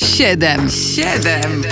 Siedem, 0.00 0.70
siedem, 0.70 1.62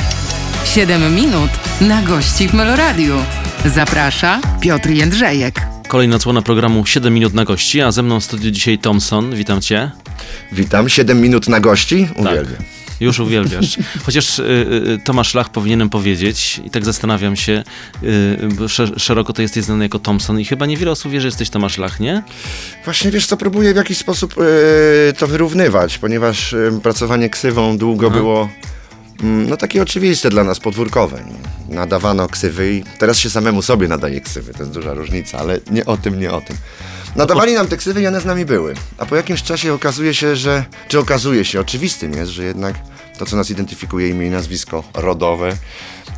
siedem 0.64 1.14
minut 1.14 1.50
na 1.80 2.02
gości 2.02 2.48
w 2.48 2.54
Meloradiu. 2.54 3.16
Zaprasza 3.64 4.40
Piotr 4.60 4.90
Jędrzejek. 4.90 5.60
Kolejna 5.88 6.16
odsłona 6.16 6.42
programu 6.42 6.86
7 6.86 7.14
minut 7.14 7.34
na 7.34 7.44
gości, 7.44 7.80
a 7.80 7.92
ze 7.92 8.02
mną 8.02 8.20
w 8.20 8.24
studiu 8.24 8.50
dzisiaj 8.50 8.78
Thompson. 8.78 9.34
Witam 9.34 9.60
cię. 9.60 9.90
Witam, 10.52 10.88
7 10.88 11.20
minut 11.20 11.48
na 11.48 11.60
gości. 11.60 12.08
Uwielbiam. 12.16 12.62
Już 13.00 13.20
uwielbiasz. 13.20 13.78
Chociaż 14.06 14.38
y, 14.38 14.42
y, 14.42 14.98
Tomasz 15.04 15.34
Lach 15.34 15.48
powinienem 15.48 15.90
powiedzieć, 15.90 16.60
i 16.64 16.70
tak 16.70 16.84
zastanawiam 16.84 17.36
się, 17.36 17.62
y, 18.02 18.98
szeroko 18.98 19.32
to 19.32 19.42
jesteś 19.42 19.64
znany 19.64 19.84
jako 19.84 19.98
Thompson 19.98 20.40
i 20.40 20.44
chyba 20.44 20.66
niewiele 20.66 20.90
osób 20.90 21.12
wie, 21.12 21.20
że 21.20 21.28
jesteś 21.28 21.50
Tomasz 21.50 21.78
Lach, 21.78 22.00
nie? 22.00 22.22
Właśnie 22.84 23.10
wiesz 23.10 23.26
co, 23.26 23.36
próbuję 23.36 23.72
w 23.72 23.76
jakiś 23.76 23.98
sposób 23.98 24.34
e, 24.38 25.12
to 25.12 25.26
wyrównywać, 25.26 25.98
ponieważ 25.98 26.54
e, 26.54 26.80
pracowanie 26.82 27.30
ksywą 27.30 27.78
długo 27.78 28.06
Aha. 28.06 28.16
było 28.16 28.48
mm, 29.22 29.48
no 29.48 29.56
takie 29.56 29.82
oczywiste 29.82 30.30
dla 30.30 30.44
nas, 30.44 30.60
podwórkowe. 30.60 31.24
Nadawano 31.68 32.28
ksywy 32.28 32.72
i 32.72 32.84
teraz 32.98 33.18
się 33.18 33.30
samemu 33.30 33.62
sobie 33.62 33.88
nadaje 33.88 34.20
ksywy, 34.20 34.52
to 34.52 34.58
jest 34.58 34.72
duża 34.72 34.94
różnica, 34.94 35.38
ale 35.38 35.60
nie 35.70 35.84
o 35.86 35.96
tym, 35.96 36.20
nie 36.20 36.32
o 36.32 36.40
tym. 36.40 36.56
Nadawali 37.16 37.54
nam 37.54 37.66
te 37.66 37.76
ksywy 37.76 38.02
i 38.02 38.06
one 38.06 38.20
z 38.20 38.24
nami 38.24 38.44
były. 38.44 38.74
A 38.98 39.06
po 39.06 39.16
jakimś 39.16 39.42
czasie 39.42 39.72
okazuje 39.72 40.14
się, 40.14 40.36
że, 40.36 40.64
czy 40.88 40.98
okazuje 40.98 41.44
się, 41.44 41.60
oczywistym 41.60 42.12
jest, 42.12 42.32
że 42.32 42.44
jednak 42.44 42.74
to, 43.18 43.26
co 43.26 43.36
nas 43.36 43.50
identyfikuje, 43.50 44.08
imię 44.08 44.26
i 44.26 44.30
nazwisko 44.30 44.84
rodowe, 44.94 45.56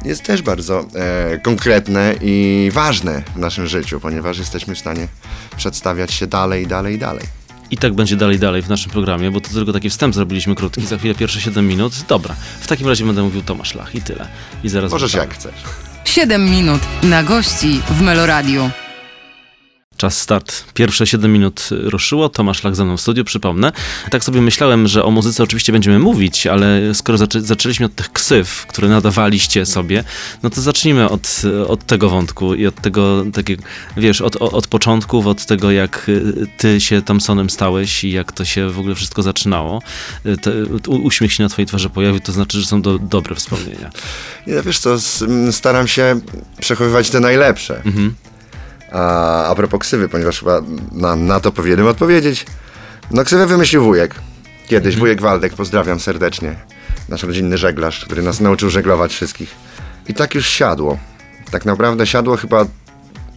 jest 0.05 0.23
też 0.23 0.43
bardzo 0.43 0.85
e, 0.95 1.39
konkretne 1.39 2.15
i 2.21 2.69
ważne 2.73 3.23
w 3.35 3.39
naszym 3.39 3.67
życiu, 3.67 4.01
ponieważ 4.01 4.39
jesteśmy 4.39 4.75
w 4.75 4.79
stanie 4.79 5.09
przedstawiać 5.57 6.13
się 6.13 6.27
dalej, 6.27 6.67
dalej, 6.67 6.99
dalej. 6.99 7.25
I 7.71 7.77
tak 7.77 7.95
będzie 7.95 8.17
dalej, 8.17 8.39
dalej 8.39 8.63
w 8.63 8.69
naszym 8.69 8.93
programie, 8.93 9.31
bo 9.31 9.41
to 9.41 9.49
tylko 9.51 9.73
taki 9.73 9.91
wstęp 9.91 10.15
zrobiliśmy 10.15 10.55
krótki, 10.55 10.87
za 10.87 10.99
chwilę 10.99 11.15
pierwsze 11.15 11.41
7 11.41 11.69
minut. 11.69 11.93
Dobra, 12.09 12.35
w 12.61 12.67
takim 12.67 12.89
razie 12.89 13.05
będę 13.05 13.23
mówił 13.23 13.43
Tomasz 13.43 13.75
Lach 13.75 13.95
i 13.95 14.03
tyle. 14.03 14.29
I 14.65 14.69
zaraz 14.69 14.93
Możesz 14.93 15.13
wracamy. 15.13 15.29
jak 15.31 15.39
chcesz. 15.39 15.55
Siedem 16.05 16.45
minut 16.51 16.81
na 17.03 17.23
gości 17.23 17.81
w 17.91 18.01
Meloradiu. 18.01 18.71
Czas 19.97 20.21
start. 20.21 20.65
Pierwsze 20.75 21.07
7 21.07 21.33
minut 21.33 21.69
ruszyło. 21.71 22.29
Tomasz 22.29 22.65
Lach 22.65 22.77
ze 22.77 22.85
mną 22.85 22.97
w 22.97 23.01
studiu, 23.01 23.25
przypomnę. 23.25 23.73
Tak 24.11 24.25
sobie 24.25 24.41
myślałem, 24.41 24.89
że 24.89 25.05
o 25.05 25.11
muzyce 25.11 25.43
oczywiście 25.43 25.73
będziemy 25.73 25.99
mówić, 25.99 26.47
ale 26.47 26.95
skoro 26.95 27.19
zaczę 27.19 27.41
zaczęliśmy 27.41 27.87
od 27.87 27.95
tych 27.95 28.13
ksyw, 28.13 28.67
które 28.67 28.89
nadawaliście 28.89 29.67
sobie, 29.67 30.05
no 30.43 30.51
to 30.51 30.61
zacznijmy 30.61 31.09
od, 31.09 31.43
od 31.69 31.87
tego 31.87 32.11
wątku 32.11 32.55
i 32.55 32.67
od 32.67 32.81
tego, 32.81 33.25
takiego, 33.33 33.63
wiesz, 33.97 34.21
od, 34.21 34.37
od, 34.37 34.67
początków, 34.67 35.27
od 35.27 35.47
tego, 35.47 35.71
jak 35.71 36.09
y, 36.09 36.47
ty 36.57 36.81
się 36.81 37.03
Thompsonem 37.03 37.51
stałeś 37.51 38.05
i 38.05 38.13
jak 38.13 38.33
to 38.33 38.45
się 38.45 38.71
w 38.71 38.79
ogóle 38.79 38.95
wszystko 38.95 39.23
zaczynało. 39.23 39.83
Y, 40.27 40.37
Te, 40.37 40.53
uśmiech 40.89 41.33
się 41.33 41.43
na 41.43 41.49
twojej 41.49 41.67
twarzy 41.67 41.91
pojawił, 41.91 42.21
to 42.21 42.33
znaczy, 42.33 42.61
że 42.61 42.67
są 42.67 42.83
do, 42.83 42.99
dobre 42.99 43.35
wspomnienia. 43.35 43.91
Nie, 44.47 44.63
wiesz 44.63 44.79
co, 44.79 44.97
staram 45.51 45.89
się 45.89 46.21
przechowywać 46.61 47.11
te 47.11 47.21
najlepsze. 47.21 47.83
Mhm. 47.85 48.15
A, 48.93 49.45
a 49.47 49.55
propos 49.55 49.81
ksywy, 49.81 50.09
ponieważ 50.09 50.39
chyba 50.41 50.61
na, 50.93 51.17
na 51.17 51.41
to 51.41 51.53
powinienem 51.53 51.87
odpowiedzieć. 51.87 52.47
No 53.11 53.25
ksywę 53.25 53.47
wymyślił 53.47 53.83
wujek. 53.85 54.15
Kiedyś, 54.67 54.95
Mhm. 54.95 55.01
wujek 55.01 55.21
Waldek, 55.21 55.55
pozdrawiam 55.55 56.01
serdecznie. 56.01 56.57
Nasz 57.09 57.23
rodzinny 57.23 57.59
żeglarz, 57.59 58.05
który 58.05 58.23
nas 58.23 58.41
nauczył 58.41 58.71
żeglować 58.71 59.13
wszystkich. 59.13 59.55
I 60.09 60.15
tak 60.15 60.35
już 60.35 60.47
siadło. 60.49 60.99
Tak 61.51 61.65
naprawdę 61.65 62.07
siadło 62.07 62.37
chyba 62.37 62.65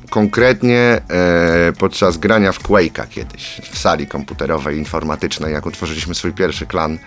konkretnie 0.10 1.02
e, 1.10 1.74
podczas 1.80 2.18
grania 2.18 2.52
w 2.52 2.60
Quake'a 2.64 3.08
kiedyś, 3.10 3.62
w 3.72 3.78
sali 3.78 4.08
komputerowej, 4.08 4.78
informatycznej, 4.78 5.54
jak 5.54 5.66
utworzyliśmy 5.66 6.16
swój 6.16 6.34
pierwszy 6.34 6.66
klan 6.66 7.00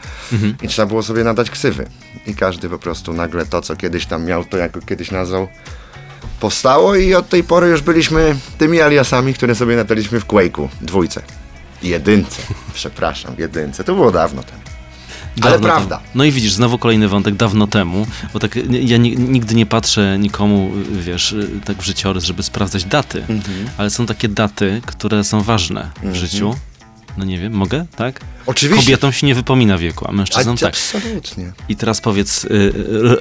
i 0.63 0.69
trzeba 0.69 0.87
było 0.87 1.03
sobie 1.03 1.25
nadać 1.25 1.51
ksywy. 1.51 1.87
I 2.27 2.35
każdy 2.35 2.69
po 2.69 2.79
prostu 2.79 3.13
nagle 3.13 3.47
to, 3.47 3.63
co 3.63 3.77
kiedyś 3.77 4.07
tam 4.07 4.25
miał, 4.25 4.45
to 4.45 4.57
jako 4.57 4.81
kiedyś 4.81 5.11
nazwał, 5.11 5.49
powstało 6.41 6.95
i 6.95 7.15
od 7.15 7.29
tej 7.29 7.45
pory 7.45 7.69
już 7.69 7.83
byliśmy 7.83 8.37
tymi 8.59 8.81
aliasami, 8.81 9.35
które 9.35 9.55
sobie 9.55 9.77
nadaliśmy 9.77 10.21
w 10.21 10.27
Quake'u, 10.27 10.69
dwójce. 10.81 11.23
Jedynce, 11.83 12.43
przepraszam, 12.75 13.35
jedynce. 13.39 13.85
To 13.85 13.95
było 13.95 14.11
dawno 14.13 14.43
temu. 14.43 14.59
Ale 15.41 15.51
Dawno 15.53 15.67
prawda. 15.69 15.97
Temu. 15.97 16.09
No 16.15 16.25
i 16.25 16.33
widzisz, 16.33 16.53
znowu 16.53 16.79
kolejny 16.79 17.09
wątek 17.09 17.35
dawno 17.35 17.67
temu, 17.67 18.07
bo 18.33 18.39
tak 18.39 18.59
ja 18.71 18.97
ni- 18.97 19.17
nigdy 19.17 19.55
nie 19.55 19.67
patrzę 19.67 20.19
nikomu, 20.19 20.71
wiesz, 20.93 21.35
tak 21.65 21.77
w 21.77 21.85
życiorys, 21.85 22.25
żeby 22.25 22.43
sprawdzać 22.43 22.85
daty, 22.85 23.19
Mhm. 23.29 23.43
ale 23.79 23.91
są 23.91 24.07
takie 24.07 24.29
daty, 24.29 24.81
które 24.87 25.25
są 25.25 25.43
ważne 25.43 25.91
w 26.03 26.15
życiu. 26.15 26.55
No 27.17 27.25
nie 27.25 27.39
wiem, 27.39 27.53
mogę, 27.53 27.87
tak? 27.97 28.21
Oczywiście. 28.47 28.85
Kobietom 28.85 29.13
się 29.13 29.27
nie 29.27 29.35
wypomina 29.35 29.79
wieku, 29.79 30.05
a 30.05 30.09
A, 30.09 30.13
mężczyznom 30.13 30.57
tak. 30.57 30.75
Absolutnie. 30.75 31.53
I 31.69 31.77
teraz 31.77 32.01
powiedz, 32.01 32.45
y, 32.45 32.49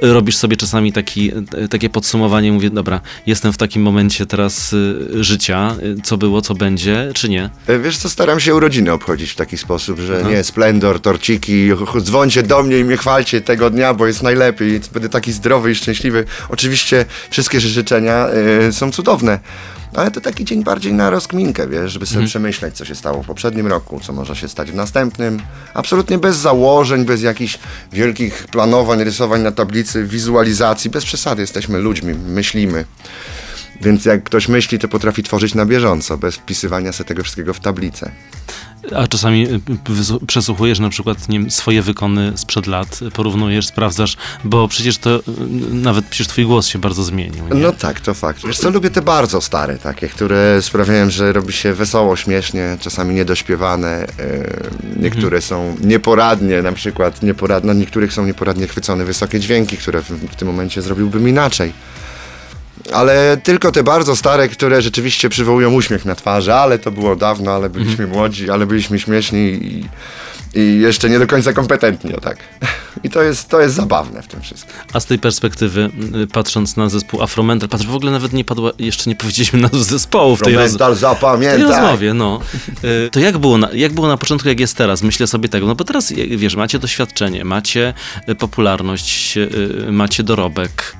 y, 0.03 0.13
robisz 0.13 0.38
sobie 0.38 0.57
czasami 0.57 0.94
taki, 0.94 1.31
y, 1.63 1.68
takie 1.68 1.90
podsumowanie, 1.90 2.51
mówię, 2.51 2.69
dobra, 2.69 3.01
jestem 3.25 3.53
w 3.53 3.57
takim 3.57 3.81
momencie 3.81 4.25
teraz 4.25 4.74
y, 4.74 5.24
życia, 5.24 5.75
y, 5.84 6.01
co 6.03 6.18
było, 6.18 6.41
co 6.41 6.56
będzie, 6.56 7.12
czy 7.13 7.30
nie? 7.30 7.50
E, 7.68 7.80
Wiesz 7.80 7.97
co, 7.97 8.09
staram 8.09 8.40
się 8.40 8.56
urodziny 8.56 8.91
obchodzić 8.91 9.31
w 9.31 9.35
taki 9.35 9.57
sposób, 9.57 10.00
że 10.00 10.18
Aha. 10.22 10.30
nie, 10.30 10.44
splendor, 10.44 11.00
torciki, 11.00 11.69
dzwońcie 12.01 12.44
do 12.44 12.63
mnie 12.63 12.80
i 12.80 12.84
mnie 12.84 12.97
chwalcie 12.97 13.41
tego 13.41 13.69
dnia, 13.69 13.94
bo 13.94 14.07
jest 14.07 14.24
najlepiej, 14.24 14.81
będę 14.94 15.09
taki 15.09 15.31
zdrowy 15.31 15.72
i 15.72 15.75
szczęśliwy. 15.75 16.25
Oczywiście 16.50 17.06
wszystkie 17.30 17.59
życzenia 17.59 18.28
e, 18.68 18.72
są 18.72 18.91
cudowne, 18.91 19.40
ale 19.96 20.12
to 20.12 20.22
taki 20.22 20.46
dzień 20.46 20.63
bardziej 20.63 20.94
na 20.94 21.09
rozkminkę, 21.09 21.68
wiesz, 21.68 21.91
żeby 21.91 22.06
sobie 22.06 22.25
przemyśleć, 22.25 22.75
co 22.75 22.85
się 22.85 22.96
stało 22.96 23.24
w 23.24 23.25
poprzednim 23.25 23.68
roku, 23.68 24.00
co 24.00 24.13
może 24.13 24.35
się 24.35 24.47
stać 24.50 24.72
w 24.72 24.75
następnym. 24.75 25.41
Absolutnie 25.74 26.18
bez 26.18 26.38
założeń, 26.38 27.06
bez 27.06 27.22
jakichś 27.22 27.59
wielkich 27.91 28.47
planowań, 28.51 29.03
rysowań 29.03 29.41
na 29.41 29.51
tablicy, 29.51 30.03
wizualizacji, 30.03 30.90
bez 30.90 31.06
przesady. 31.06 31.41
Jesteśmy 31.41 31.80
ludźmi, 31.80 32.13
myślimy. 32.13 32.85
Więc 33.81 34.06
jak 34.06 34.24
ktoś 34.24 34.47
myśli, 34.47 34.80
to 34.80 34.88
potrafi 34.88 35.24
tworzyć 35.24 35.56
na 35.56 35.66
bieżąco, 35.66 36.18
bez 36.18 36.36
wpisywania 36.36 36.92
sobie 36.92 37.08
tego 37.08 37.24
wszystkiego 37.24 37.53
w 37.53 37.59
tablicę. 37.59 38.12
A 38.96 39.08
czasami 39.08 39.47
y, 39.47 40.25
przesłuchujesz 40.28 40.80
na 40.80 40.90
przykład 40.90 41.30
nie 41.30 41.40
wiem, 41.40 41.52
swoje 41.52 41.81
wykony 41.81 42.34
sprzed 42.36 42.68
lat, 42.68 43.00
porównujesz, 43.14 43.68
sprawdzasz, 43.68 44.18
bo 44.44 44.68
przecież 44.68 44.97
to 44.97 45.16
y, 45.16 45.22
nawet 45.72 46.06
przecież 46.06 46.28
twój 46.28 46.46
głos 46.46 46.68
się 46.68 46.80
bardzo 46.80 47.03
zmienił. 47.03 47.44
Nie? 47.47 47.62
No 47.62 47.72
tak, 47.72 48.00
to 48.00 48.14
fakt. 48.14 48.47
Wiesz 48.47 48.58
co, 48.58 48.69
lubię 48.69 48.90
te 48.90 49.02
bardzo 49.02 49.42
stare, 49.42 49.78
takie, 49.78 50.08
które 50.08 50.62
sprawiają, 50.62 51.09
że 51.09 51.34
robi 51.34 51.53
się 51.53 51.74
wesoło, 51.74 52.16
śmiesznie, 52.16 52.78
czasami 52.80 53.16
niedośpiewane. 53.16 53.90
e, 53.90 54.08
niektóre 55.00 55.42
są 55.42 55.78
nieporadnie, 55.81 56.62
na 56.62 56.72
przykład 56.72 57.24
nieporadne, 57.24 57.74
na 57.74 57.80
niektórych 57.80 58.13
są 58.13 58.25
nieporadnie 58.25 58.68
chwycone 58.68 59.06
wysokie 59.06 59.40
dźwięki, 59.40 59.78
które 59.78 60.02
w, 60.02 60.09
w 60.09 60.36
tym 60.36 60.48
momencie 60.48 60.81
zrobiłbym 60.81 61.28
inaczej. 61.28 61.74
Ale 62.94 63.38
tylko 63.44 63.72
te 63.72 63.84
bardzo 63.84 64.16
stare, 64.16 64.50
które 64.50 64.81
rzeczywiście 64.81 65.30
przywołują 65.30 65.74
uśmiech 65.74 66.06
na 66.06 66.16
twarzy, 66.16 66.53
ale 66.53 66.80
to 66.80 66.92
było 66.92 67.16
dawno, 67.16 67.52
ale 67.52 67.69
byliśmy 67.69 68.08
młodzi, 68.08 68.50
ale 68.50 68.66
byliśmy 68.66 69.00
śmieszni 69.00 69.40
i, 69.40 69.90
i 70.59 70.80
jeszcze 70.80 71.09
nie 71.09 71.19
do 71.19 71.28
końca 71.28 71.53
kompetentni, 71.53 72.16
o 72.16 72.22
tak. 72.22 72.38
I 73.03 73.09
to 73.09 73.22
jest, 73.22 73.50
to 73.50 73.62
jest 73.62 73.75
zabawne 73.75 74.22
w 74.22 74.28
tym 74.28 74.42
wszystkim. 74.42 74.74
A 74.94 75.00
z 75.00 75.06
tej 75.06 75.19
perspektywy, 75.19 75.90
y, 76.24 76.28
patrząc 76.28 76.78
na 76.78 76.90
zespół 76.90 77.22
Afromental, 77.24 77.69
patrz, 77.69 77.86
w 77.86 77.96
ogóle 77.96 78.12
nawet 78.12 78.34
nie 78.34 78.44
padła, 78.46 78.72
jeszcze 78.80 79.09
nie 79.09 79.16
powiedzieliśmy 79.16 79.59
nazw 79.72 79.75
zespołu 79.75 80.36
w 80.36 80.42
tej, 80.42 80.56
roz... 80.56 80.69
Mental 80.72 80.92
w 80.92 81.00
tej 81.00 81.02
zapamiętaj. 81.02 81.63
rozmowie, 81.63 82.13
no. 82.13 82.40
Y, 82.84 83.09
To 83.12 83.19
jak 83.19 83.38
było, 83.38 83.58
na, 83.58 83.69
jak 83.74 83.94
było 83.94 84.08
na 84.08 84.18
początku, 84.18 84.50
jak 84.50 84.59
jest 84.59 84.78
teraz? 84.78 85.02
Myślę 85.02 85.28
sobie 85.28 85.50
tego, 85.50 85.68
no 85.68 85.75
bo 85.75 85.84
teraz, 85.84 86.12
jak 86.12 86.38
wiesz, 86.38 86.56
macie 86.56 86.80
doświadczenie, 86.80 87.46
macie 87.46 87.94
y, 88.30 88.36
popularność, 88.36 89.38
y, 89.38 89.50
macie 89.92 90.24
dorobek, 90.24 90.96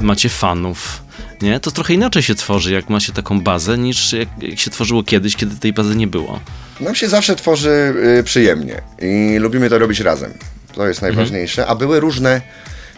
macie 0.00 0.28
fanów, 0.28 1.02
nie? 1.42 1.60
To 1.60 1.70
trochę 1.70 1.94
inaczej 1.94 2.22
się 2.22 2.34
tworzy, 2.34 2.72
jak 2.72 2.88
ma 2.88 3.00
się 3.00 3.12
taką 3.12 3.40
bazę, 3.40 3.78
niż 3.78 4.12
jak, 4.12 4.28
jak 4.42 4.58
się 4.58 4.70
tworzyło 4.70 5.02
kiedyś, 5.02 5.36
kiedy 5.36 5.56
tej 5.56 5.72
bazy 5.72 5.96
nie 5.96 6.06
było. 6.06 6.40
Nam 6.80 6.94
się 6.94 7.08
zawsze 7.08 7.36
tworzy 7.36 7.94
y, 8.18 8.22
przyjemnie 8.24 8.82
i 9.02 9.38
lubimy 9.38 9.70
to 9.70 9.78
robić 9.78 10.00
razem. 10.00 10.32
To 10.74 10.88
jest 10.88 11.02
najważniejsze. 11.02 11.66
A 11.66 11.74
były 11.74 12.00
różne, 12.00 12.40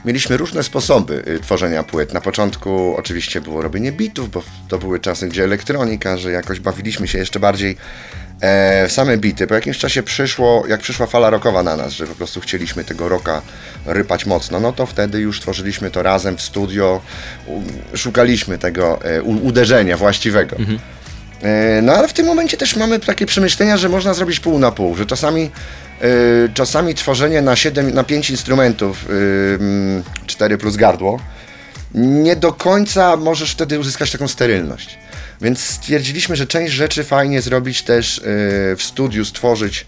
mieliśmy 0.05 0.37
różne 0.37 0.63
sposoby 0.63 1.23
y, 1.29 1.41
tworzenia 1.41 1.83
płyt. 1.83 2.13
Na 2.15 2.21
początku 2.21 2.97
oczywiście 2.97 3.41
było 3.41 3.63
robienie 3.63 3.93
bitów, 3.93 4.31
bo 4.31 4.43
to 4.69 4.79
były 4.79 5.01
czasy, 5.01 5.29
gdzie 5.29 5.45
elektronika, 5.45 6.17
że 6.17 6.31
jakoś 6.31 6.61
bawiliśmy 6.61 7.09
się 7.09 7.19
jeszcze 7.19 7.41
bardziej 7.41 7.77
e, 8.41 8.89
w 8.89 8.93
same 8.93 9.17
bity. 9.19 9.47
Po 9.47 9.55
jakimś 9.55 9.79
czasie 9.79 10.03
przyszło, 10.03 10.65
jak 10.69 10.81
przyszła 10.81 11.07
fala 11.07 11.31
rockowa 11.31 11.63
na 11.63 11.77
nas, 11.77 11.93
że 11.93 12.07
po 12.07 12.15
prostu 12.15 12.41
chcieliśmy 12.41 12.85
tego 12.85 13.09
rocka 13.09 13.43
rypać 13.87 14.27
mocno, 14.27 14.61
no 14.61 14.73
to 14.73 14.87
wtedy 14.87 15.21
już 15.21 15.41
tworzyliśmy 15.41 15.91
to 15.91 16.03
razem 16.03 16.37
w 16.37 16.43
studio, 16.43 17.01
szukaliśmy 17.95 18.59
tego 18.59 19.03
e, 19.05 19.23
uderzenia 19.23 19.97
właściwego. 19.97 20.57
E, 21.43 21.83
No 21.83 21.93
ale 21.93 22.09
w 22.09 22.13
tym 22.13 22.27
momencie 22.27 22.57
też 22.57 22.77
mamy 22.77 22.99
takie 23.01 23.27
przemyślenia, 23.27 23.77
że 23.77 23.89
można 23.89 24.15
zrobić 24.15 24.41
pół 24.41 24.59
na 24.59 24.71
pół, 24.73 24.97
że 24.97 25.07
czasami, 25.07 25.51
czasami 26.55 26.95
tworzenie 26.95 27.43
na 27.43 27.57
7, 27.57 27.95
na 27.95 28.05
5 28.05 28.31
instrumentów, 28.31 29.09
4 30.27 30.59
plus 30.59 30.77
gardło, 30.77 31.21
nie 31.95 32.37
do 32.37 32.53
końca 32.53 33.17
możesz 33.17 33.53
wtedy 33.53 33.79
uzyskać 33.79 34.11
taką 34.11 34.29
sterylność. 34.29 34.99
Więc 35.41 35.61
stwierdziliśmy, 35.61 36.37
że 36.37 36.47
część 36.47 36.73
rzeczy 36.73 37.05
fajnie 37.05 37.43
zrobić 37.43 37.83
też 37.83 38.19
e, 38.19 38.23
w 38.77 38.83
studiu, 38.83 39.25
stworzyć 39.25 39.87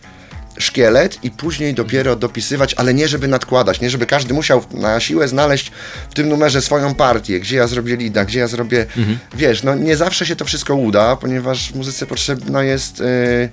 szkielet 0.59 1.25
i 1.25 1.31
później 1.31 1.75
dopiero 1.75 2.17
dopisywać, 2.17 2.75
ale 2.75 2.95
nie 2.95 3.09
żeby 3.09 3.29
nadkładać, 3.29 3.81
nie 3.81 3.91
żeby 3.91 4.07
każdy 4.07 4.35
musiał 4.35 4.65
na 4.71 5.01
siłę 5.01 5.29
znaleźć 5.29 5.73
w 6.11 6.15
tym 6.15 6.29
numerze 6.29 6.63
swoją 6.63 6.95
partię, 6.95 7.41
gdzie 7.41 7.57
ja 7.57 7.67
zrobię 7.67 7.97
lida, 7.97 8.25
gdzie 8.25 8.39
ja 8.39 8.47
zrobię, 8.47 8.87
wiesz, 9.35 9.63
no 9.63 9.75
nie 9.75 9.97
zawsze 9.97 10.27
się 10.27 10.37
to 10.37 10.45
wszystko 10.45 10.75
uda, 10.75 11.17
ponieważ 11.17 11.73
w 11.73 11.75
muzyce 11.75 12.07
potrzebna 12.07 12.63
jest, 12.63 13.01
yy, 13.01 13.49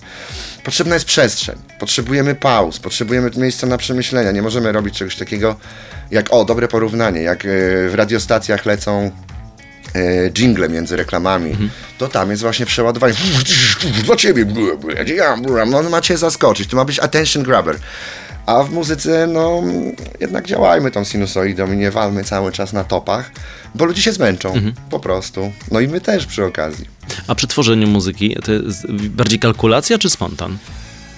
potrzebna 0.64 0.94
jest 0.94 1.06
przestrzeń, 1.06 1.56
potrzebujemy 1.80 2.36
pauz, 2.36 2.80
potrzebujemy 2.80 3.32
miejsca 3.38 3.68
na 3.68 3.78
przemyślenia, 3.78 4.32
nie 4.32 4.42
możemy 4.42 4.72
robić 4.72 4.98
czegoś 4.98 5.16
takiego 5.16 5.56
jak, 6.12 6.34
o, 6.34 6.46
dobre 6.46 6.68
porównanie, 6.68 7.22
jak 7.22 7.44
yy, 7.44 7.90
w 7.90 7.96
radiostacjach 7.96 8.66
lecą 8.66 9.12
e, 9.95 10.30
jingle 10.30 10.69
między 10.69 10.95
reklamami, 10.95 11.56
to 11.98 12.07
tam 12.07 12.30
jest 12.30 12.42
właśnie 12.42 12.66
przeładowanie. 12.66 13.13
Dla 14.06 14.16
ciebie, 14.16 14.45
no 15.68 15.78
on 15.78 15.90
ma 15.90 16.01
cię 16.01 16.18
zaskoczyć, 16.18 16.69
to 16.69 16.78
ma 16.78 16.86
być 16.86 17.00
attention 17.00 17.44
grabber. 17.44 17.78
A 18.45 18.63
w 18.63 18.72
muzyce, 18.72 19.28
no, 19.28 19.63
jednak 20.19 20.48
działajmy 20.48 20.92
tą 20.92 21.04
sinusoidą 21.04 21.72
i 21.72 21.78
nie 21.78 21.92
walmy 21.92 22.24
cały 22.24 22.51
czas 22.51 22.74
na 22.74 22.84
topach, 22.84 23.31
bo 23.75 23.86
ludzie 23.86 24.01
się 24.01 24.12
zmęczą, 24.12 24.54
po 24.90 25.00
prostu. 25.00 25.51
No 25.72 25.80
i 25.80 25.88
my 25.88 26.01
też 26.01 26.25
przy 26.25 26.45
okazji. 26.45 26.86
A 27.28 27.36
przy 27.36 27.48
tworzeniu 27.48 27.88
muzyki 27.88 28.36
to 28.44 28.51
jest 28.51 28.92
bardziej 28.92 29.40
kalkulacja 29.40 29.98
czy 29.98 30.10
spontan? 30.10 30.57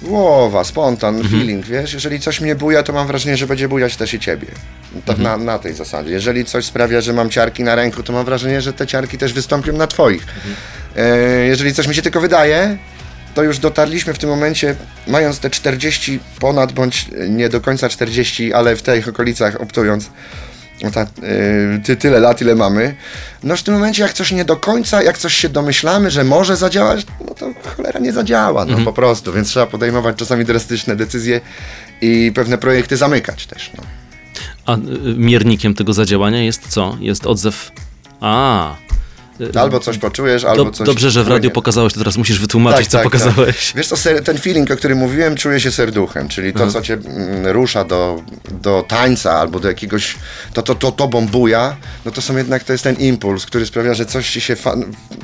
Głowa, 0.02 0.64
spontan, 0.64 1.24
feeling, 1.30 1.66
wiesz, 1.66 1.94
jeżeli 1.94 2.20
coś 2.20 2.42
mnie 2.42 2.56
buja, 2.56 2.84
to 2.84 2.94
mam 2.94 3.08
wrażenie, 3.08 3.38
że 3.38 3.48
będzie 3.48 3.68
bujać 3.68 3.96
też 3.96 4.14
i 4.14 4.20
ciebie. 4.20 4.48
Tak 5.06 5.18
na, 5.18 5.38
na 5.38 5.60
tej 5.60 5.74
zasadzie. 5.74 6.12
Jeżeli 6.12 6.46
coś 6.46 6.66
sprawia, 6.66 7.02
że 7.02 7.14
mam 7.14 7.30
ciarki 7.30 7.64
na 7.64 7.76
ręku, 7.76 8.04
to 8.04 8.14
mam 8.14 8.26
wrażenie, 8.26 8.62
że 8.62 8.74
te 8.74 8.88
ciarki 8.88 9.18
też 9.18 9.34
wystąpią 9.34 9.74
na 9.74 9.88
twoich. 9.88 10.24
E, 10.96 11.46
jeżeli 11.46 11.74
coś 11.74 11.88
mi 11.88 11.96
się 11.96 12.02
tylko 12.02 12.22
wydaje, 12.22 12.78
to 13.36 13.44
już 13.44 13.60
dotarliśmy 13.60 14.14
w 14.14 14.18
tym 14.18 14.30
momencie, 14.30 14.76
mając 15.08 15.40
te 15.40 15.50
40 15.50 16.20
ponad, 16.40 16.72
bądź 16.72 17.06
nie 17.30 17.50
do 17.50 17.62
końca 17.62 17.90
40, 17.90 18.54
ale 18.54 18.76
w 18.76 18.82
tych 18.82 19.08
okolicach 19.08 19.62
optując, 19.62 20.10
no 20.84 20.92
ta, 20.92 21.02
y, 21.04 21.82
ty, 21.84 21.96
tyle 21.96 22.20
lat, 22.20 22.42
ile 22.42 22.56
mamy. 22.56 22.96
No 23.44 23.56
w 23.56 23.64
tym 23.64 23.74
momencie, 23.74 24.04
jak 24.04 24.14
coś 24.14 24.32
nie 24.32 24.46
do 24.46 24.56
końca, 24.56 25.04
jak 25.04 25.18
coś 25.18 25.34
się 25.34 25.50
domyślamy, 25.50 26.12
że 26.12 26.24
może 26.24 26.58
zadziałać, 26.58 27.06
no 27.28 27.34
to 27.34 27.54
cholera 27.76 28.00
nie 28.00 28.14
zadziała, 28.14 28.66
no 28.66 28.78
po 28.78 28.94
prostu. 28.94 29.34
Więc 29.34 29.48
trzeba 29.48 29.66
podejmować 29.66 30.16
czasami 30.16 30.46
drastyczne 30.46 30.96
decyzje 30.96 31.42
i 32.02 32.32
pewne 32.36 32.58
projekty 32.58 32.98
zamykać 32.98 33.48
też. 33.48 33.72
No. 33.78 33.84
A 34.66 34.76
y, 34.76 34.80
miernikiem 35.18 35.74
tego 35.74 35.94
zadziałania 35.94 36.44
jest 36.44 36.68
co? 36.68 36.98
Jest 37.00 37.26
odzew. 37.28 37.72
A. 38.22 38.76
y, 39.42 39.60
Albo 39.60 39.80
coś 39.80 39.98
poczujesz, 39.98 40.44
albo 40.44 40.72
coś. 40.72 40.88
Dobrze, 40.88 41.12
że 41.12 41.24
w 41.24 41.28
radiu 41.28 41.52
pokazałeś, 41.52 41.94
to 41.94 42.00
teraz 42.00 42.18
musisz 42.18 42.40
wytłumaczyć, 42.40 42.88
co 42.88 43.00
pokazałeś. 43.00 43.74
Wiesz 43.76 43.88
co, 43.88 43.96
ten 44.24 44.38
feeling, 44.38 44.72
o 44.72 44.76
którym 44.76 44.98
mówiłem, 44.98 45.36
czuje 45.36 45.60
się 45.60 45.72
serduchem, 45.72 46.28
czyli 46.28 46.54
to, 46.54 46.68
co 46.68 46.82
cię 46.82 46.94
mm, 46.94 47.48
rusza 47.48 47.86
do, 47.86 48.22
do 48.62 48.86
tańca 48.88 49.34
albo 49.34 49.60
do 49.60 49.68
jakiegoś, 49.68 50.16
to, 50.54 50.62
to, 50.62 50.76
to 50.76 50.92
tobą 50.92 51.28
buja, 51.28 51.76
no 52.06 52.12
to 52.12 52.22
są 52.22 52.38
jednak, 52.38 52.64
to 52.64 52.72
jest 52.72 52.84
ten 52.84 52.96
impuls, 52.96 53.46
który 53.46 53.66
sprawia, 53.66 53.94
że 53.94 54.06
coś 54.06 54.30
ci 54.32 54.42
się, 54.42 54.56
fa- 54.56 54.76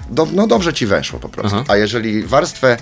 do, 0.10 0.28
no 0.34 0.48
dobrze 0.48 0.74
ci 0.74 0.86
weszło 0.86 1.20
po 1.20 1.30
prostu. 1.30 1.58
Aha. 1.58 1.66
A 1.68 1.78
jeżeli 1.78 2.24
warstwę 2.24 2.78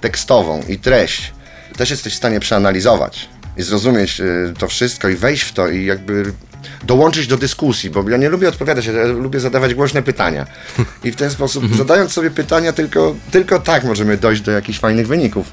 tekstową 0.00 0.62
i 0.68 0.78
treść 0.78 1.32
też 1.76 1.90
jesteś 1.90 2.12
w 2.12 2.16
stanie 2.16 2.40
przeanalizować 2.40 3.28
i 3.56 3.62
zrozumieć 3.62 4.20
y, 4.20 4.54
to 4.58 4.68
wszystko 4.68 5.08
i 5.08 5.16
wejść 5.16 5.42
w 5.42 5.52
to 5.52 5.68
i 5.68 5.84
jakby 5.84 6.32
dołączyć 6.84 7.26
do 7.26 7.36
dyskusji, 7.36 7.90
bo 7.90 8.10
ja 8.10 8.16
nie 8.16 8.28
lubię 8.28 8.48
odpowiadać, 8.48 8.86
ja 8.86 9.04
lubię 9.04 9.40
zadawać 9.40 9.74
głośne 9.74 10.02
pytania. 10.02 10.46
I 11.04 11.12
w 11.12 11.16
ten 11.16 11.30
sposób, 11.30 11.76
zadając 11.76 12.12
sobie 12.12 12.30
pytania, 12.30 12.72
tylko, 12.72 13.14
tylko 13.30 13.60
tak 13.60 13.84
możemy 13.84 14.16
dojść 14.16 14.42
do 14.42 14.52
jakichś 14.52 14.78
fajnych 14.78 15.06
wyników. 15.06 15.46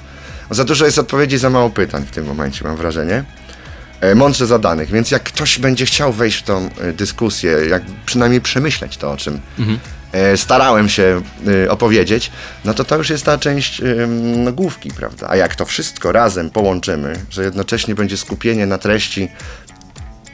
Za 0.51 0.63
dużo 0.63 0.85
jest 0.85 0.99
odpowiedzi, 0.99 1.37
za 1.37 1.49
mało 1.49 1.69
pytań 1.69 2.05
w 2.05 2.11
tym 2.11 2.25
momencie, 2.25 2.63
mam 2.63 2.77
wrażenie. 2.77 3.23
E, 4.01 4.15
Mądrze 4.15 4.47
zadanych, 4.47 4.91
więc 4.91 5.11
jak 5.11 5.23
ktoś 5.23 5.59
będzie 5.59 5.85
chciał 5.85 6.13
wejść 6.13 6.37
w 6.37 6.43
tą 6.43 6.69
e, 6.81 6.93
dyskusję, 6.93 7.51
jak 7.69 7.83
przynajmniej 8.05 8.41
przemyśleć 8.41 8.97
to, 8.97 9.11
o 9.11 9.17
czym 9.17 9.39
e, 10.11 10.37
starałem 10.37 10.89
się 10.89 11.21
opowiedzieć, 11.69 12.31
no 12.65 12.73
to 12.73 12.83
to 12.83 12.97
już 12.97 13.09
jest 13.09 13.25
ta 13.25 13.37
część 13.37 13.81
no, 14.37 14.53
główki, 14.53 14.91
prawda? 14.91 15.27
A 15.29 15.35
jak 15.35 15.55
to 15.55 15.65
wszystko 15.65 16.11
razem 16.11 16.49
połączymy, 16.49 17.15
że 17.29 17.43
jednocześnie 17.43 17.95
będzie 17.95 18.17
skupienie 18.17 18.65
na 18.65 18.77
treści 18.77 19.29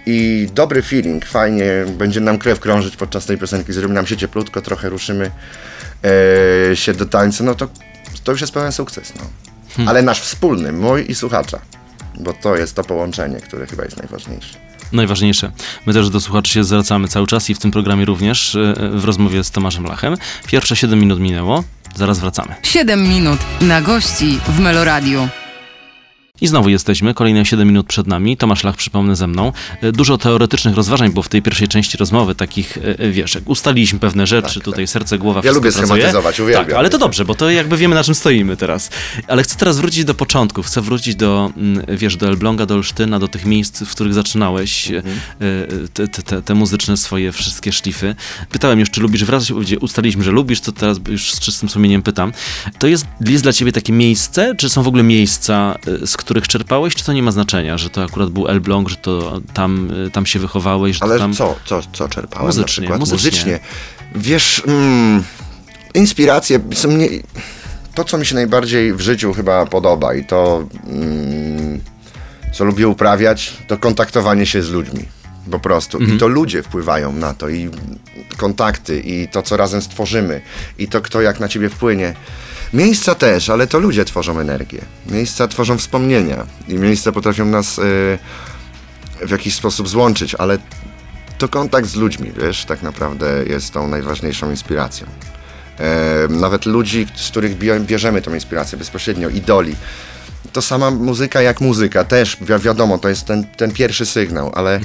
i 0.05 0.47
dobry 0.53 0.81
feeling, 0.81 1.25
fajnie 1.25 1.71
będzie 1.97 2.19
nam 2.19 2.37
krew 2.37 2.59
krążyć 2.59 2.95
podczas 2.95 3.25
tej 3.25 3.37
piosenki, 3.37 3.73
zrobi 3.73 3.93
nam 3.93 4.07
się 4.07 4.17
cieplutko, 4.17 4.61
trochę 4.61 4.89
ruszymy 4.89 5.31
e, 6.71 6.75
się 6.75 6.93
do 6.93 7.05
tańca, 7.05 7.43
no 7.43 7.55
to, 7.55 7.67
to 8.23 8.31
już 8.31 8.41
jest 8.41 8.53
pełen 8.53 8.71
sukces, 8.71 9.13
no. 9.15 9.25
Ale 9.87 10.01
nasz 10.01 10.21
wspólny, 10.21 10.71
mój 10.71 11.11
i 11.11 11.15
słuchacza, 11.15 11.59
bo 12.19 12.33
to 12.33 12.55
jest 12.55 12.75
to 12.75 12.83
połączenie, 12.83 13.37
które 13.37 13.67
chyba 13.67 13.83
jest 13.83 13.97
najważniejsze. 13.97 14.57
Najważniejsze. 14.91 15.51
My 15.85 15.93
też 15.93 16.09
do 16.09 16.21
słuchaczy 16.21 16.51
się 16.53 16.63
zwracamy 16.63 17.07
cały 17.07 17.27
czas 17.27 17.49
i 17.49 17.55
w 17.55 17.59
tym 17.59 17.71
programie 17.71 18.05
również 18.05 18.55
y, 18.55 18.73
w 18.93 19.05
rozmowie 19.05 19.43
z 19.43 19.51
Tomaszem 19.51 19.83
Lachem. 19.83 20.17
Pierwsze 20.47 20.75
7 20.75 20.99
minut 20.99 21.19
minęło, 21.19 21.63
zaraz 21.95 22.19
wracamy. 22.19 22.55
7 22.63 23.03
minut 23.03 23.39
na 23.61 23.81
gości 23.81 24.39
w 24.47 24.59
Meloradiu. 24.59 25.29
I 26.41 26.47
znowu 26.47 26.69
jesteśmy, 26.69 27.13
kolejne 27.13 27.45
7 27.45 27.67
minut 27.67 27.87
przed 27.87 28.07
nami. 28.07 28.37
Tomasz 28.37 28.63
Lach, 28.63 28.75
przypomnę 28.75 29.15
ze 29.15 29.27
mną. 29.27 29.51
E, 29.81 29.91
Dużo 29.91 30.17
teoretycznych 30.17 30.75
rozważań 30.75 31.11
było 31.11 31.23
w 31.23 31.29
tej 31.29 31.41
pierwszej 31.41 31.67
części 31.67 31.97
rozmowy, 31.97 32.35
takich, 32.35 32.77
e, 32.99 33.11
wiesz, 33.11 33.35
jak 33.35 33.49
ustaliliśmy 33.49 33.99
pewne 33.99 34.27
rzeczy, 34.27 34.53
Tak, 34.55 34.63
tutaj 34.63 34.87
serce, 34.87 35.17
głowa, 35.17 35.37
Ja 35.37 35.41
wszystko 35.41 35.59
lubię 35.59 35.71
pracuje. 35.71 35.87
schematyzować, 35.95 36.39
uwielbiam. 36.39 36.65
Tak, 36.65 36.73
ale 36.75 36.89
to 36.89 36.97
dobrze, 36.97 37.25
bo 37.25 37.35
to 37.35 37.49
jakby 37.49 37.77
wiemy, 37.77 37.95
na 37.95 38.03
czym 38.03 38.15
stoimy 38.15 38.57
teraz. 38.57 38.89
Ale 39.27 39.43
chcę 39.43 39.55
teraz 39.55 39.77
wrócić 39.77 40.05
do 40.05 40.13
początku, 40.13 40.63
chcę 40.63 40.81
wrócić 40.81 41.15
do, 41.15 41.51
mm, 41.57 41.85
wiesz, 41.97 42.17
do 42.17 42.27
Elbląga, 42.27 42.65
do 42.65 42.75
Olsztyna, 42.75 43.19
do 43.19 43.27
tych 43.27 43.45
miejsc, 43.45 43.83
w 43.83 43.91
których 43.91 44.13
zaczynałeś 44.13 44.91
e, 44.91 44.95
Mhm. 44.97 45.15
e, 45.83 45.87
te, 45.87 46.07
te, 46.23 46.41
te, 46.41 46.55
muzyczne 46.55 46.97
swoje 46.97 47.31
wszystkie 47.31 47.71
szlify. 47.71 48.15
Pytałem 48.51 48.79
już, 48.79 48.89
czy 48.89 49.01
lubisz 49.01 49.23
wracać, 49.25 49.51
ustaliliśmy, 49.81 50.23
że 50.23 50.31
lubisz, 50.31 50.61
to 50.61 50.71
teraz 50.71 50.97
już 51.09 51.31
z 51.31 51.39
czystym 51.39 51.69
sumieniem 51.69 52.01
pytam. 52.01 52.31
To 52.79 52.87
jest, 52.87 53.05
jest 53.21 53.43
dla 53.43 53.53
ciebie 53.53 53.71
takie 53.71 53.93
miejsce, 53.93 54.55
czy 54.57 54.69
są 54.69 54.83
w 54.83 54.87
ogóle 54.87 55.03
miejsca, 55.03 55.75
e, 56.03 56.07
z 56.07 56.17
których 56.25 56.47
czerpałeś, 56.47 56.95
czy 56.95 57.05
to 57.05 57.13
nie 57.13 57.23
ma 57.23 57.31
znaczenia, 57.31 57.77
że 57.77 57.89
to 57.89 58.03
akurat 58.03 58.29
był 58.29 58.47
Elbląg, 58.47 58.89
że 58.89 58.95
to 58.95 59.41
tam, 59.53 59.91
e, 60.07 60.11
tam 60.11 60.25
się 60.25 60.39
wychowałeś, 60.39 60.95
że 60.97 61.03
Ale 61.03 61.19
tam... 61.19 61.33
co, 61.33 61.55
co, 61.65 61.81
co 61.93 62.09
czerpałem 62.09 62.47
Muzycznie, 62.47 62.81
na 62.81 62.87
przykład? 62.87 62.99
muzycznie. 62.99 63.59
Wiesz, 64.15 64.61
mm, 64.67 65.23
inspiracje 65.93 66.59
są 66.73 66.87
mnie... 66.87 67.07
To, 67.95 68.03
co 68.03 68.17
mi 68.17 68.25
się 68.25 68.35
najbardziej 68.35 68.93
w 68.93 69.01
życiu 69.01 69.33
chyba 69.33 69.65
podoba 69.65 70.13
i 70.13 70.25
to, 70.25 70.67
mm, 70.87 71.81
co 72.53 72.65
lubię 72.65 72.87
uprawiać, 72.87 73.53
to 73.67 73.77
kontaktowanie 73.77 74.45
się 74.45 74.61
z 74.61 74.69
ludźmi. 74.69 75.05
Po 75.51 75.59
prostu. 75.59 75.99
I 75.99 76.17
to 76.17 76.27
ludzie 76.27 76.63
wpływają 76.63 77.13
na 77.13 77.33
to 77.33 77.49
i 77.49 77.69
kontakty 78.37 78.99
i 78.99 79.27
to, 79.27 79.41
co 79.41 79.57
razem 79.57 79.81
stworzymy 79.81 80.41
i 80.77 80.87
to, 80.87 81.01
kto 81.01 81.21
jak 81.21 81.39
na 81.39 81.47
ciebie 81.47 81.69
wpłynie. 81.69 82.13
Miejsca 82.75 83.15
też, 83.15 83.49
ale 83.49 83.67
to 83.67 83.79
ludzie 83.79 84.05
tworzą 84.05 84.39
energię. 84.39 84.81
Miejsca 85.09 85.47
tworzą 85.47 85.77
wspomnienia 85.77 86.45
i 86.67 86.73
miejsca 86.73 87.11
potrafią 87.11 87.45
nas... 87.45 87.79
y, 87.79 88.17
w 89.21 89.29
jakiś 89.31 89.55
sposób 89.55 89.87
złączyć, 89.89 90.35
ale 90.35 90.57
to 91.37 91.47
kontakt 91.47 91.87
z 91.87 91.95
ludźmi, 91.95 92.31
wiesz, 92.41 92.65
tak 92.65 92.81
naprawdę 92.81 93.43
jest 93.47 93.73
tą 93.73 93.87
najważniejszą 93.87 94.49
inspiracją. 94.51 95.07
E, 95.79 96.27
nawet 96.29 96.65
ludzi, 96.65 97.07
z 97.15 97.27
których 97.31 97.57
bie- 97.57 97.79
bierzemy 97.79 98.21
tą 98.21 98.33
inspirację 98.33 98.77
bezpośrednio, 98.77 99.29
idoli. 99.29 99.75
To 100.53 100.61
sama 100.61 100.91
muzyka 100.91 101.41
jak 101.41 101.61
muzyka, 101.61 102.03
też 102.03 102.37
wi- 102.41 102.59
wiadomo, 102.59 102.97
to 102.97 103.09
jest 103.09 103.25
ten, 103.25 103.43
ten 103.57 103.71
pierwszy 103.71 104.05
sygnał, 104.05 104.51
ale 104.55 104.79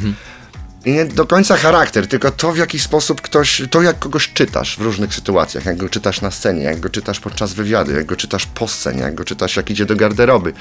i 0.84 0.92
nie 0.92 1.04
do 1.04 1.26
końca 1.26 1.56
charakter, 1.56 2.06
tylko 2.06 2.30
to 2.30 2.52
w 2.52 2.56
jaki 2.56 2.78
sposób 2.78 3.20
ktoś, 3.20 3.62
to 3.70 3.82
jak 3.82 3.98
kogoś 3.98 4.32
czytasz 4.32 4.76
w 4.76 4.80
różnych 4.80 5.14
sytuacjach, 5.14 5.64
jak 5.64 5.76
go 5.76 5.88
czytasz 5.88 6.20
na 6.20 6.30
scenie, 6.30 6.62
jak 6.62 6.80
go 6.80 6.88
czytasz 6.88 7.20
podczas 7.20 7.52
wywiadu, 7.52 7.92
jak 7.92 8.06
go 8.06 8.16
czytasz 8.16 8.46
po 8.46 8.68
scenie, 8.68 9.02
jak 9.02 9.14
go 9.14 9.24
czytasz 9.24 9.56
jak 9.56 9.70
idzie 9.70 9.86
do 9.86 9.96
garderoby. 9.96 10.52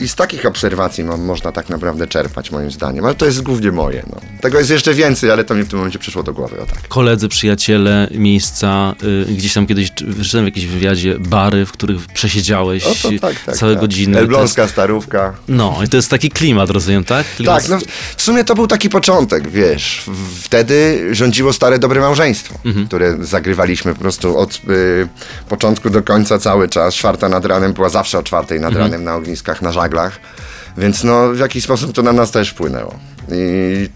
I 0.00 0.08
z 0.08 0.14
takich 0.14 0.46
obserwacji 0.46 1.04
mo- 1.04 1.16
można 1.16 1.52
tak 1.52 1.68
naprawdę 1.68 2.06
czerpać 2.06 2.50
moim 2.50 2.70
zdaniem, 2.70 3.04
ale 3.04 3.14
to 3.14 3.26
jest 3.26 3.42
głównie 3.42 3.72
moje. 3.72 4.02
No. 4.10 4.16
Tego 4.40 4.58
jest 4.58 4.70
jeszcze 4.70 4.94
więcej, 4.94 5.30
ale 5.30 5.44
to 5.44 5.54
mi 5.54 5.62
w 5.62 5.68
tym 5.68 5.78
momencie 5.78 5.98
przyszło 5.98 6.22
do 6.22 6.32
głowy, 6.32 6.60
o 6.60 6.66
tak. 6.66 6.88
koledzy, 6.88 7.28
przyjaciele, 7.28 8.08
miejsca, 8.14 8.94
y, 9.30 9.34
gdzieś 9.34 9.54
tam 9.54 9.66
kiedyś 9.66 9.92
czy- 9.94 10.06
wyszedłem 10.06 10.44
w 10.44 10.48
jakimś 10.48 10.66
wywiadzie, 10.66 11.16
bary, 11.18 11.66
w 11.66 11.72
których 11.72 12.06
przesiedziałeś 12.06 12.84
O, 12.84 12.88
to 13.02 13.08
tak, 13.20 13.40
tak, 13.46 13.56
całe 13.56 13.72
tak. 13.72 13.80
godziny. 13.80 14.18
Elbląska 14.18 14.68
starówka. 14.68 15.24
jest, 15.26 15.38
no, 15.48 15.78
i 15.84 15.88
to 15.88 15.96
jest 15.96 16.10
taki 16.10 16.30
klimat, 16.30 16.70
rozumiem, 16.70 17.04
tak? 17.04 17.26
Klimat, 17.36 17.62
Tak, 17.62 17.70
no 17.70 17.78
w 18.16 18.22
sumie 18.22 18.44
to 18.44 18.54
był 18.54 18.66
taki 18.66 18.88
początek, 18.90 19.48
wiesz. 19.50 20.04
Wtedy 20.40 21.08
rządziło 21.14 21.52
stare 21.52 21.78
dobre 21.78 22.00
małżeństwo, 22.00 22.54
które 22.86 23.16
zagrywaliśmy 23.24 23.94
po 23.94 24.00
prostu 24.00 24.38
od 24.38 24.54
y, 24.68 25.08
początku 25.48 25.90
do 25.90 26.02
końca 26.02 26.38
cały 26.38 26.68
czas. 26.68 26.94
Czwarta 26.94 27.28
nad 27.28 27.44
ranem 27.44 27.72
była 27.72 27.88
zawsze 27.88 28.18
o 28.18 28.22
czwartej 28.22 28.60
nad 28.60 28.74
ranem 28.74 29.04
na 29.04 29.14
ogniskach, 29.14 29.62
na 29.62 29.72
żaglach. 29.86 30.20
Więc 30.78 31.04
no 31.04 31.28
w 31.32 31.38
jakiś 31.38 31.64
sposób 31.64 31.92
to 31.92 32.02
na 32.02 32.12
nas 32.12 32.30
też 32.30 32.50
wpłynęło. 32.50 32.98
I 33.32 33.88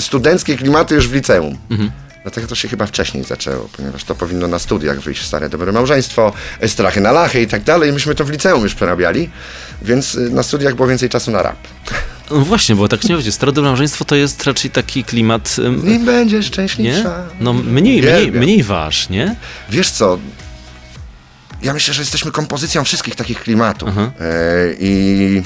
studenckie 0.00 0.56
klimaty 0.56 0.94
już 0.94 1.08
w 1.08 1.12
liceum. 1.14 1.58
Dlatego 2.22 2.46
to 2.46 2.54
się 2.54 2.68
chyba 2.68 2.86
wcześniej 2.86 3.24
zaczęło, 3.24 3.68
ponieważ 3.76 4.04
to 4.04 4.14
powinno 4.14 4.48
na 4.48 4.58
studiach 4.58 5.00
wyjść 5.00 5.24
Stare 5.26 5.48
Dobre 5.48 5.72
Małżeństwo, 5.72 6.32
Strachy 6.66 7.00
na 7.00 7.12
Lachy 7.12 7.40
i 7.42 7.46
tak 7.46 7.62
dalej. 7.62 7.92
Myśmy 7.92 8.14
to 8.14 8.24
w 8.24 8.30
liceum 8.30 8.62
już 8.62 8.74
przerabiali, 8.74 9.30
więc 9.82 10.14
y, 10.14 10.30
na 10.30 10.42
studiach 10.42 10.74
było 10.74 10.88
więcej 10.88 11.08
czasu 11.08 11.30
na 11.30 11.42
rap. 11.42 11.56
No 12.30 12.40
właśnie, 12.40 12.74
bo 12.76 12.88
tak 12.88 13.04
nie 13.04 13.14
będzie. 13.14 13.32
Stare 13.32 13.52
dobre 13.52 13.70
małżeństwo 13.70 14.04
to 14.04 14.14
jest 14.16 14.44
raczej 14.44 14.70
taki 14.70 15.04
klimat... 15.04 15.56
Nim 15.84 16.04
będziesz 16.04 16.44
Nie? 16.46 16.48
szczęśliwsza. 16.52 17.24
No 17.40 17.52
mniej, 17.52 17.72
mniej, 17.72 17.98
Uwielbiam. 17.98 18.42
mniej 18.42 18.62
waż, 18.62 19.08
nie? 19.08 19.36
Wiesz 19.70 19.90
co? 19.90 20.18
Ja 21.62 21.72
myślę, 21.72 21.94
że 21.94 22.02
jesteśmy 22.02 22.32
kompozycją 22.32 22.84
wszystkich 22.84 23.16
takich 23.16 23.40
klimatów. 23.40 23.88
Aha. 23.92 24.12
E, 24.20 24.24
I 24.80 25.42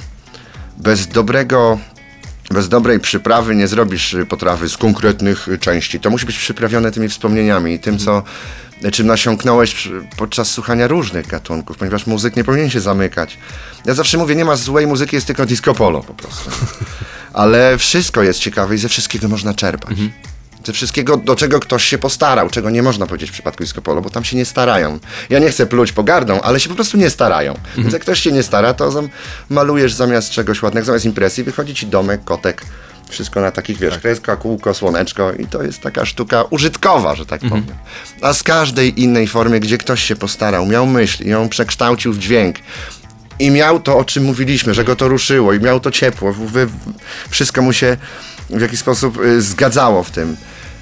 bez 0.76 1.06
dobrego, 1.06 1.78
bez 2.50 2.68
dobrej 2.68 3.00
przyprawy 3.00 3.56
nie 3.56 3.68
zrobisz 3.68 4.16
potrawy 4.28 4.68
z 4.68 4.76
konkretnych 4.76 5.49
części. 5.61 6.00
To 6.00 6.11
musi 6.11 6.26
być 6.26 6.38
przyprawione 6.38 6.92
tymi 6.92 7.08
wspomnieniami 7.08 7.75
i 7.75 7.78
tym, 7.78 7.99
co, 7.99 8.23
czym 8.92 9.06
nasiąknąłeś 9.06 9.88
podczas 10.16 10.50
słuchania 10.50 10.88
różnych 10.88 11.26
gatunków, 11.26 11.76
ponieważ 11.76 12.06
muzyk 12.06 12.37
nie 12.37 12.44
powinien 12.44 12.70
się 12.70 12.80
zamykać. 12.80 13.38
Ja 13.85 13.94
zawsze 13.94 14.18
mówię, 14.18 14.35
nie 14.35 14.44
ma 14.44 14.56
złej 14.56 14.87
muzyki, 14.87 15.16
jest 15.16 15.26
tylko 15.26 15.46
disco 15.46 15.75
polo 15.75 16.02
po 16.02 16.14
prostu. 16.14 16.50
Ale 17.32 17.78
wszystko 17.78 18.23
jest 18.23 18.38
ciekawe 18.40 18.75
i 18.75 18.78
ze 18.78 18.88
wszystkiego 18.88 19.28
można 19.28 19.54
czerpać. 19.54 19.99
Ze 20.66 20.73
wszystkiego, 20.73 21.16
do 21.16 21.37
czego 21.37 21.61
ktoś 21.61 21.85
się 21.85 21.99
postarał, 21.99 22.50
czego 22.50 22.70
nie 22.70 22.82
można 22.82 23.06
powiedzieć 23.06 23.30
w 23.30 23.32
przypadku 23.32 23.62
disco 23.64 23.82
polo, 23.82 24.00
bo 24.02 24.11
tam 24.11 24.25
się 24.25 24.37
nie 24.37 24.44
starają. 24.44 24.99
Ja 25.30 25.38
nie 25.38 25.50
chcę 25.50 25.66
pluć 25.66 25.92
pogardą, 25.92 26.40
ale 26.40 26.61
się 26.61 26.68
po 26.68 26.75
prostu 26.75 26.96
nie 26.96 27.11
starają. 27.11 27.54
Więc 27.76 27.92
jak 27.92 28.02
ktoś 28.02 28.20
się 28.20 28.32
nie 28.32 28.42
stara, 28.42 28.75
to 28.75 28.90
zam- 28.90 29.08
malujesz 29.50 29.92
zamiast 29.92 30.30
czegoś 30.30 30.62
ładnego, 30.62 30.87
zamiast 30.87 31.04
impresji, 31.04 31.44
wychodzi 31.44 31.75
ci 31.75 31.87
domek, 31.87 32.25
kotek, 32.25 32.62
wszystko 33.08 33.40
na 33.40 33.50
takich, 33.50 33.78
wiesz, 33.78 33.99
kreska, 33.99 34.37
kółko, 34.37 34.75
słoneczko 34.75 35.32
i 35.32 35.46
to 35.46 35.62
jest 35.62 35.80
taka 35.80 36.06
sztuka 36.06 36.42
użytkowa, 36.50 37.14
że 37.16 37.26
tak 37.26 37.40
powiem. 37.40 37.66
A 38.23 38.32
z 38.32 38.42
każdej 38.42 39.00
innej 39.02 39.26
formy, 39.28 39.61
gdzie 39.61 39.78
ktoś 39.78 40.02
się 40.02 40.16
postarał, 40.16 40.66
miał 40.66 40.87
myśl 40.87 41.25
i 41.25 41.28
ją 41.28 41.49
przekształcił 41.49 42.12
w 42.12 42.18
dźwięk, 42.18 42.56
i 43.38 43.50
miał 43.50 43.80
to, 43.80 43.99
o 43.99 44.04
czym 44.04 44.25
mówiliśmy, 44.25 44.75
że 44.75 44.85
go 44.85 44.96
to 44.96 45.08
ruszyło 45.08 45.52
i 45.52 45.61
miał 45.61 45.80
to 45.80 45.90
ciepło. 45.90 46.35
Wszystko 47.30 47.62
mu 47.62 47.73
się 47.73 47.96
w 48.50 48.61
jakiś 48.61 48.80
sposób 48.80 49.20
y, 49.20 49.42
zgadzało 49.42 50.02
w 50.02 50.11
tym. 50.11 50.37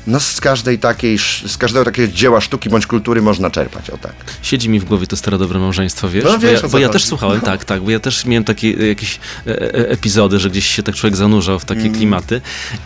No 0.07 0.21
z 0.21 0.41
każdej 0.41 0.79
takiej, 0.79 1.19
z 1.47 1.57
każdego 1.57 1.85
takiego 1.85 2.13
dzieła 2.13 2.41
sztuki 2.41 2.69
bądź 2.69 2.87
kultury 2.87 3.23
można 3.23 3.51
czerpać, 3.51 3.91
o 3.91 3.99
tak. 3.99 4.13
Siedzi 4.43 4.69
mi 4.69 4.81
w 4.81 4.85
głowie 4.85 5.07
to 5.07 5.17
stare 5.17 5.39
dobre 5.39 5.59
małżeństwo, 5.59 6.09
wiesz? 6.09 6.25
No 6.25 6.31
bo 6.33 6.39
wiesz, 6.39 6.53
ja, 6.53 6.59
o 6.59 6.63
co 6.63 6.69
bo 6.69 6.79
ja 6.79 6.89
też 6.89 7.05
słuchałem, 7.05 7.41
tak, 7.41 7.65
tak, 7.65 7.83
bo 7.83 7.91
ja 7.91 8.01
też 8.01 8.25
miałem 8.27 8.45
takie 8.45 8.69
e, 8.69 8.87
jakieś 8.87 9.19
e, 9.47 9.51
e, 9.63 9.89
epizody, 9.89 10.39
że 10.39 10.51
gdzieś 10.51 10.67
się 10.67 10.83
tak 10.83 10.95
człowiek 10.95 11.17
zanurzał 11.17 11.59
w 11.59 11.65
takie 11.65 11.81
Mm. 11.81 11.95
klimaty 11.95 12.41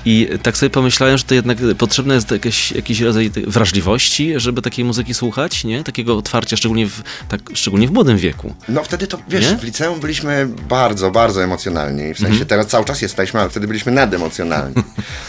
i 0.04 0.28
tak 0.42 0.56
sobie 0.56 0.70
pomyślałem, 0.70 1.18
że 1.18 1.25
to 1.25 1.34
jednak 1.34 1.58
potrzebne 1.78 2.14
jest 2.14 2.30
jakiś, 2.30 2.72
jakiś 2.72 3.00
rodzaj 3.00 3.30
wrażliwości, 3.46 4.32
żeby 4.37 4.62
takiej 4.62 4.84
muzyki 4.84 5.14
słuchać, 5.14 5.64
nie? 5.64 5.84
Takiego 5.84 6.16
otwarcia, 6.16 6.56
szczególnie 6.56 6.87
w, 6.87 7.02
tak, 7.28 7.40
szczególnie 7.54 7.88
w 7.88 7.92
młodym 7.92 8.18
wieku. 8.18 8.54
No 8.68 8.84
wtedy 8.84 9.06
to, 9.06 9.18
wiesz, 9.28 9.50
Nie? 9.50 9.56
w 9.56 9.64
liceum 9.64 10.00
byliśmy 10.00 10.48
bardzo, 10.68 11.10
bardzo 11.10 11.44
emocjonalni. 11.44 12.14
W 12.14 12.18
sensie 12.18 12.46
teraz 12.46 12.66
cały 12.66 12.84
czas 12.84 13.02
jesteśmy, 13.02 13.40
ale 13.40 13.50
wtedy 13.50 13.66
byliśmy 13.66 13.92
nademocjonalni. 13.92 14.75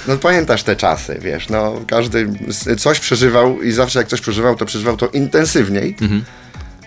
No 0.08 0.18
pamiętasz 0.18 0.64
te 0.64 0.76
czasy, 0.76 1.20
wiesz, 1.22 1.50
no 1.50 1.79
każdy 1.88 2.28
coś 2.78 3.00
przeżywał 3.00 3.62
i 3.62 3.72
zawsze 3.72 4.00
jak 4.00 4.08
coś 4.08 4.22
przeżywał, 4.22 4.56
to 4.56 4.66
przeżywał 4.66 4.98
to 4.98 5.08
intensywniej. 5.08 5.96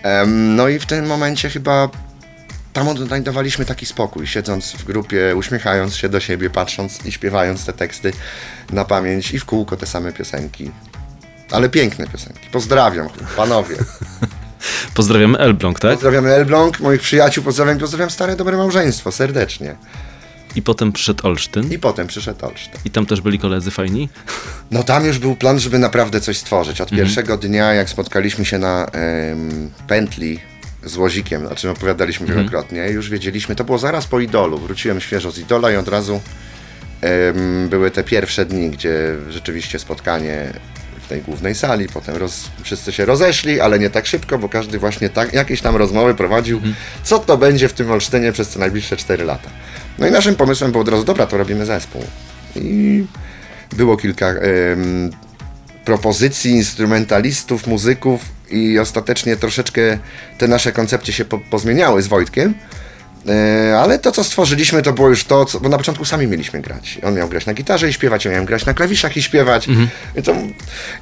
Em, 0.03 0.55
no 0.55 0.67
i 0.67 0.79
w 0.79 0.85
tym 0.85 1.05
momencie 1.05 1.49
chyba 1.49 1.89
tam 2.73 2.87
odnajdowaliśmy 2.87 3.65
taki 3.65 3.85
spokój, 3.85 4.27
siedząc 4.27 4.71
w 4.71 4.83
grupie, 4.83 5.35
uśmiechając 5.35 5.95
się 5.95 6.09
do 6.09 6.19
siebie, 6.19 6.49
patrząc 6.49 7.05
i 7.05 7.11
śpiewając 7.11 7.65
te 7.65 7.73
teksty 7.73 8.13
na 8.71 8.85
pamięć 8.85 9.31
i 9.31 9.39
w 9.39 9.45
kółko 9.45 9.77
te 9.77 9.85
same 9.85 10.13
piosenki. 10.13 10.71
Ale 11.51 11.69
piękne 11.69 12.07
piosenki. 12.07 12.49
Pozdrawiam, 12.51 13.09
panowie. 13.35 13.75
Pozdrawiamy 14.93 15.37
Elbląg, 15.37 15.79
tak? 15.79 15.93
Pozdrawiamy 15.93 16.29
Elbląg, 16.29 16.79
moich 16.79 17.01
przyjaciół, 17.01 17.43
pozdrawiam, 17.43 17.77
pozdrawiam 17.77 18.09
stare 18.09 18.35
dobre 18.35 18.57
małżeństwo, 18.57 19.11
serdecznie. 19.11 19.75
I 20.55 20.61
potem 20.61 20.91
przyszedł 20.91 21.27
Olsztyn 21.27 21.71
I 21.71 21.79
potem 21.79 22.07
przyszedł 22.07 22.45
Olsztyn. 22.45 22.81
i 22.85 22.89
tam 22.89 23.05
też 23.05 23.21
byli 23.21 23.39
koledzy 23.39 23.71
fajni. 23.71 24.09
No 24.71 24.83
tam 24.83 25.05
już 25.05 25.19
był 25.19 25.35
plan, 25.35 25.59
żeby 25.59 25.79
naprawdę 25.79 26.21
coś 26.21 26.37
stworzyć. 26.37 26.81
Od 26.81 26.89
pierwszego 26.89 27.37
dnia, 27.37 27.73
jak 27.73 27.89
spotkaliśmy 27.89 28.45
się 28.45 28.59
na 28.59 28.85
em, 28.85 29.71
pętli 29.87 30.39
z 30.83 30.97
Łozikiem, 30.97 31.47
o 31.47 31.55
czym 31.55 31.71
opowiadaliśmy 31.71 32.27
wielokrotnie, 32.27 32.87
już 32.89 33.09
wiedzieliśmy, 33.09 33.55
to 33.55 33.63
było 33.63 33.77
zaraz 33.77 34.05
po 34.07 34.19
Idolu. 34.19 34.57
Wróciłem 34.57 35.01
świeżo 35.01 35.31
z 35.31 35.37
Idola 35.39 35.71
i 35.71 35.75
od 35.75 35.87
razu 35.87 36.21
em, 37.01 37.69
były 37.69 37.91
te 37.91 38.03
pierwsze 38.03 38.45
dni, 38.45 38.69
gdzie 38.69 39.15
rzeczywiście 39.29 39.79
spotkanie 39.79 40.53
w 41.03 41.07
tej 41.07 41.21
głównej 41.21 41.55
sali, 41.55 41.87
potem 41.93 42.15
roz, 42.15 42.49
wszyscy 42.63 42.91
się 42.91 43.05
rozeszli, 43.05 43.59
ale 43.59 43.79
nie 43.79 43.89
tak 43.89 44.05
szybko, 44.05 44.37
bo 44.37 44.49
każdy 44.49 44.79
właśnie 44.79 45.09
tak, 45.09 45.33
jakieś 45.33 45.61
tam 45.61 45.75
rozmowy 45.75 46.15
prowadził, 46.15 46.61
co 47.03 47.19
to 47.19 47.37
będzie 47.37 47.67
w 47.67 47.73
tym 47.73 47.91
Olsztynie 47.91 48.31
przez 48.31 48.49
te 48.49 48.59
najbliższe 48.59 48.97
4 48.97 49.23
lata. 49.23 49.49
No 49.99 50.07
i 50.07 50.11
naszym 50.11 50.35
pomysłem 50.35 50.71
było 50.71 50.81
od 50.81 50.89
razu, 50.89 51.03
dobra, 51.03 51.25
to 51.25 51.37
robimy 51.37 51.65
zespół. 51.65 52.03
I 52.55 53.05
było 53.75 53.97
kilka 53.97 54.33
propozycji 55.85 56.51
instrumentalistów, 56.51 57.67
muzyków 57.67 58.21
i 58.49 58.79
ostatecznie 58.79 59.35
troszeczkę 59.35 59.97
te 60.37 60.47
nasze 60.47 60.71
koncepcje 60.71 61.13
się 61.13 61.25
po, 61.25 61.39
pozmieniały 61.39 62.01
z 62.01 62.07
Wojtkiem. 62.07 62.53
E, 63.29 63.79
ale 63.79 63.99
to, 63.99 64.11
co 64.11 64.23
stworzyliśmy, 64.23 64.81
to 64.81 64.93
było 64.93 65.09
już 65.09 65.23
to, 65.23 65.45
co, 65.45 65.59
bo 65.59 65.69
na 65.69 65.77
początku 65.77 66.05
sami 66.05 66.27
mieliśmy 66.27 66.61
grać. 66.61 66.99
On 67.03 67.13
miał 67.13 67.29
grać 67.29 67.45
na 67.45 67.53
gitarze 67.53 67.89
i 67.89 67.93
śpiewać, 67.93 68.25
ja 68.25 68.31
miałem 68.31 68.45
grać 68.45 68.65
na 68.65 68.73
klawiszach 68.73 69.17
i 69.17 69.23
śpiewać. 69.23 69.67
I, 70.15 70.23
to, 70.23 70.35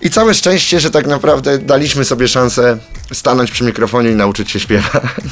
I 0.01 0.09
całe 0.09 0.33
szczęście, 0.33 0.79
że 0.79 0.91
tak 0.91 1.07
naprawdę 1.07 1.59
daliśmy 1.59 2.05
sobie 2.05 2.27
szansę 2.27 2.77
stanąć 3.13 3.51
przy 3.51 3.63
mikrofonie 3.63 4.09
i 4.11 4.15
nauczyć 4.15 4.51
się 4.51 4.59
śpiewać. 4.59 5.03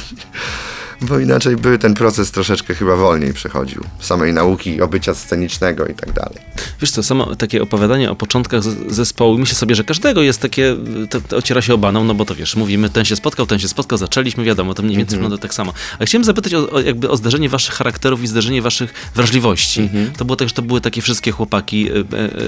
Bo 1.02 1.18
inaczej 1.18 1.56
by 1.56 1.78
ten 1.78 1.94
proces 1.94 2.30
troszeczkę 2.30 2.74
chyba 2.74 2.96
wolniej 2.96 3.32
przechodził. 3.32 3.84
Samej 4.00 4.32
nauki, 4.32 4.82
obycia 4.82 5.14
scenicznego 5.14 5.86
i 5.86 5.94
tak 5.94 6.12
dalej. 6.12 6.38
Wiesz 6.80 6.90
co, 6.90 7.02
samo 7.02 7.36
takie 7.36 7.62
opowiadanie 7.62 8.10
o 8.10 8.16
początkach 8.16 8.62
zespołu, 8.88 9.38
myślę 9.38 9.54
sobie, 9.54 9.74
że 9.74 9.84
każdego 9.84 10.22
jest 10.22 10.40
takie, 10.40 10.76
to, 11.10 11.20
to 11.20 11.36
ociera 11.36 11.62
się 11.62 11.74
o 11.74 11.78
banał, 11.78 12.04
no 12.04 12.14
bo 12.14 12.24
to 12.24 12.34
wiesz, 12.34 12.56
mówimy, 12.56 12.90
ten 12.90 13.04
się 13.04 13.16
spotkał, 13.16 13.46
ten 13.46 13.58
się 13.58 13.68
spotkał, 13.68 13.98
zaczęliśmy, 13.98 14.44
wiadomo, 14.44 14.74
to 14.74 14.82
mniej 14.82 14.96
więcej 14.96 15.18
wygląda 15.18 15.38
tak 15.38 15.54
samo. 15.54 15.72
A 15.98 16.04
chciałem 16.04 16.24
zapytać 16.24 16.54
o, 16.54 16.70
o, 16.70 16.80
jakby 16.80 17.10
o 17.10 17.16
zdarzenie 17.16 17.48
waszych 17.48 17.74
charakterów 17.74 18.22
i 18.22 18.26
zdarzenie 18.26 18.62
waszych 18.62 18.94
wrażliwości. 19.14 19.90
To 20.18 20.24
było 20.24 20.36
tak, 20.36 20.48
że 20.48 20.54
to 20.54 20.62
były 20.62 20.80
takie 20.80 21.02
wszystkie 21.02 21.30
chłopaki 21.30 21.90
e, 21.90 21.94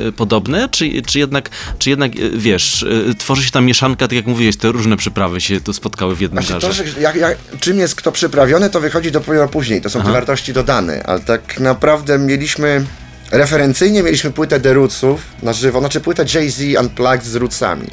e, 0.08 0.12
podobne, 0.12 0.68
czy, 0.68 1.02
czy 1.02 1.18
jednak, 1.18 1.50
czy 1.78 1.90
jednak, 1.90 2.16
e, 2.16 2.18
wiesz, 2.34 2.86
tworzy 3.18 3.44
się 3.44 3.50
tam 3.50 3.64
mieszanka, 3.64 4.08
tak 4.08 4.16
jak 4.16 4.26
mówiłeś, 4.26 4.56
te 4.56 4.72
różne 4.72 4.96
przyprawy 4.96 5.40
się 5.40 5.60
tu 5.60 5.72
spotkały 5.72 6.16
w 6.16 6.20
jednym 6.20 6.44
to, 6.44 6.52
darze. 6.52 6.72
że 6.72 7.00
jak, 7.00 7.16
jak, 7.16 7.38
czym 7.60 7.78
jest 7.78 7.94
kto 7.94 8.12
przyprawiony, 8.42 8.70
to 8.70 8.80
wychodzi 8.80 9.12
dopiero 9.12 9.48
później. 9.48 9.80
To 9.80 9.90
są 9.90 10.02
te 10.02 10.12
wartości 10.12 10.52
dodane, 10.52 11.02
ale 11.02 11.20
tak 11.20 11.60
naprawdę 11.60 12.18
mieliśmy. 12.18 12.84
Referencyjnie 13.30 14.02
mieliśmy 14.02 14.30
płytę 14.30 14.60
The 14.60 14.74
Rootsów 14.74 15.20
na 15.42 15.52
żywo, 15.52 15.80
znaczy 15.80 16.00
płytę 16.00 16.24
Jay-Z 16.34 16.80
Unplugged 16.80 17.24
z 17.24 17.34
Rootsami. 17.34 17.88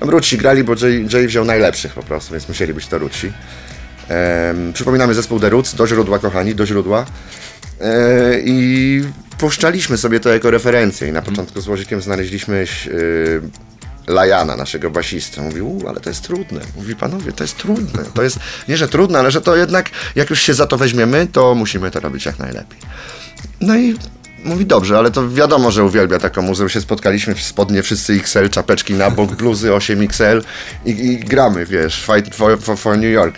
No, 0.00 0.10
Rootsi 0.10 0.38
grali, 0.38 0.64
bo 0.64 0.74
Jay, 0.82 1.06
Jay 1.12 1.26
wziął 1.26 1.44
najlepszych 1.44 1.94
po 1.94 2.02
prostu, 2.02 2.32
więc 2.32 2.48
musieli 2.48 2.74
być 2.74 2.86
to 2.86 2.98
Rootsi. 2.98 3.32
Em, 4.08 4.72
przypominamy 4.72 5.14
zespół 5.14 5.40
The 5.40 5.50
Roots, 5.50 5.74
do 5.74 5.86
źródła 5.86 6.18
kochani, 6.18 6.54
do 6.54 6.66
źródła. 6.66 7.06
E, 7.80 8.40
I 8.44 9.04
puszczaliśmy 9.38 9.98
sobie 9.98 10.20
to 10.20 10.32
jako 10.32 10.50
referencję 10.50 11.08
i 11.08 11.12
na 11.12 11.22
początku 11.22 11.60
z 11.60 11.68
Łozikiem 11.68 12.00
znaleźliśmy 12.00 12.56
e, 12.56 13.69
Lajana, 14.10 14.56
naszego 14.56 14.90
basistę. 14.90 15.42
Mówi, 15.42 15.60
u, 15.60 15.88
ale 15.88 16.00
to 16.00 16.08
jest 16.10 16.22
trudne. 16.22 16.60
Mówi, 16.76 16.96
panowie, 16.96 17.32
to 17.32 17.44
jest 17.44 17.56
trudne. 17.56 18.04
To 18.14 18.22
jest, 18.22 18.38
nie, 18.68 18.76
że 18.76 18.88
trudne, 18.88 19.18
ale 19.18 19.30
że 19.30 19.40
to 19.40 19.56
jednak, 19.56 19.90
jak 20.16 20.30
już 20.30 20.40
się 20.42 20.54
za 20.54 20.66
to 20.66 20.76
weźmiemy, 20.76 21.26
to 21.32 21.54
musimy 21.54 21.90
to 21.90 22.00
robić 22.00 22.26
jak 22.26 22.38
najlepiej. 22.38 22.78
No 23.60 23.76
i 23.76 23.94
mówi, 24.44 24.66
dobrze, 24.66 24.98
ale 24.98 25.10
to 25.10 25.28
wiadomo, 25.30 25.70
że 25.70 25.84
uwielbia 25.84 26.18
taką 26.18 26.42
muzeum. 26.42 26.68
Się 26.68 26.80
spotkaliśmy 26.80 27.34
w 27.34 27.42
spodnie 27.42 27.82
wszyscy 27.82 28.12
XL, 28.12 28.48
czapeczki 28.50 28.94
na 28.94 29.10
bok, 29.10 29.32
bluzy 29.32 29.68
8XL 29.68 30.42
i, 30.84 30.90
i 30.90 31.18
gramy, 31.18 31.66
wiesz, 31.66 32.04
Fight 32.06 32.34
for, 32.36 32.60
for, 32.60 32.78
for 32.78 32.96
New 32.98 33.12
York. 33.12 33.34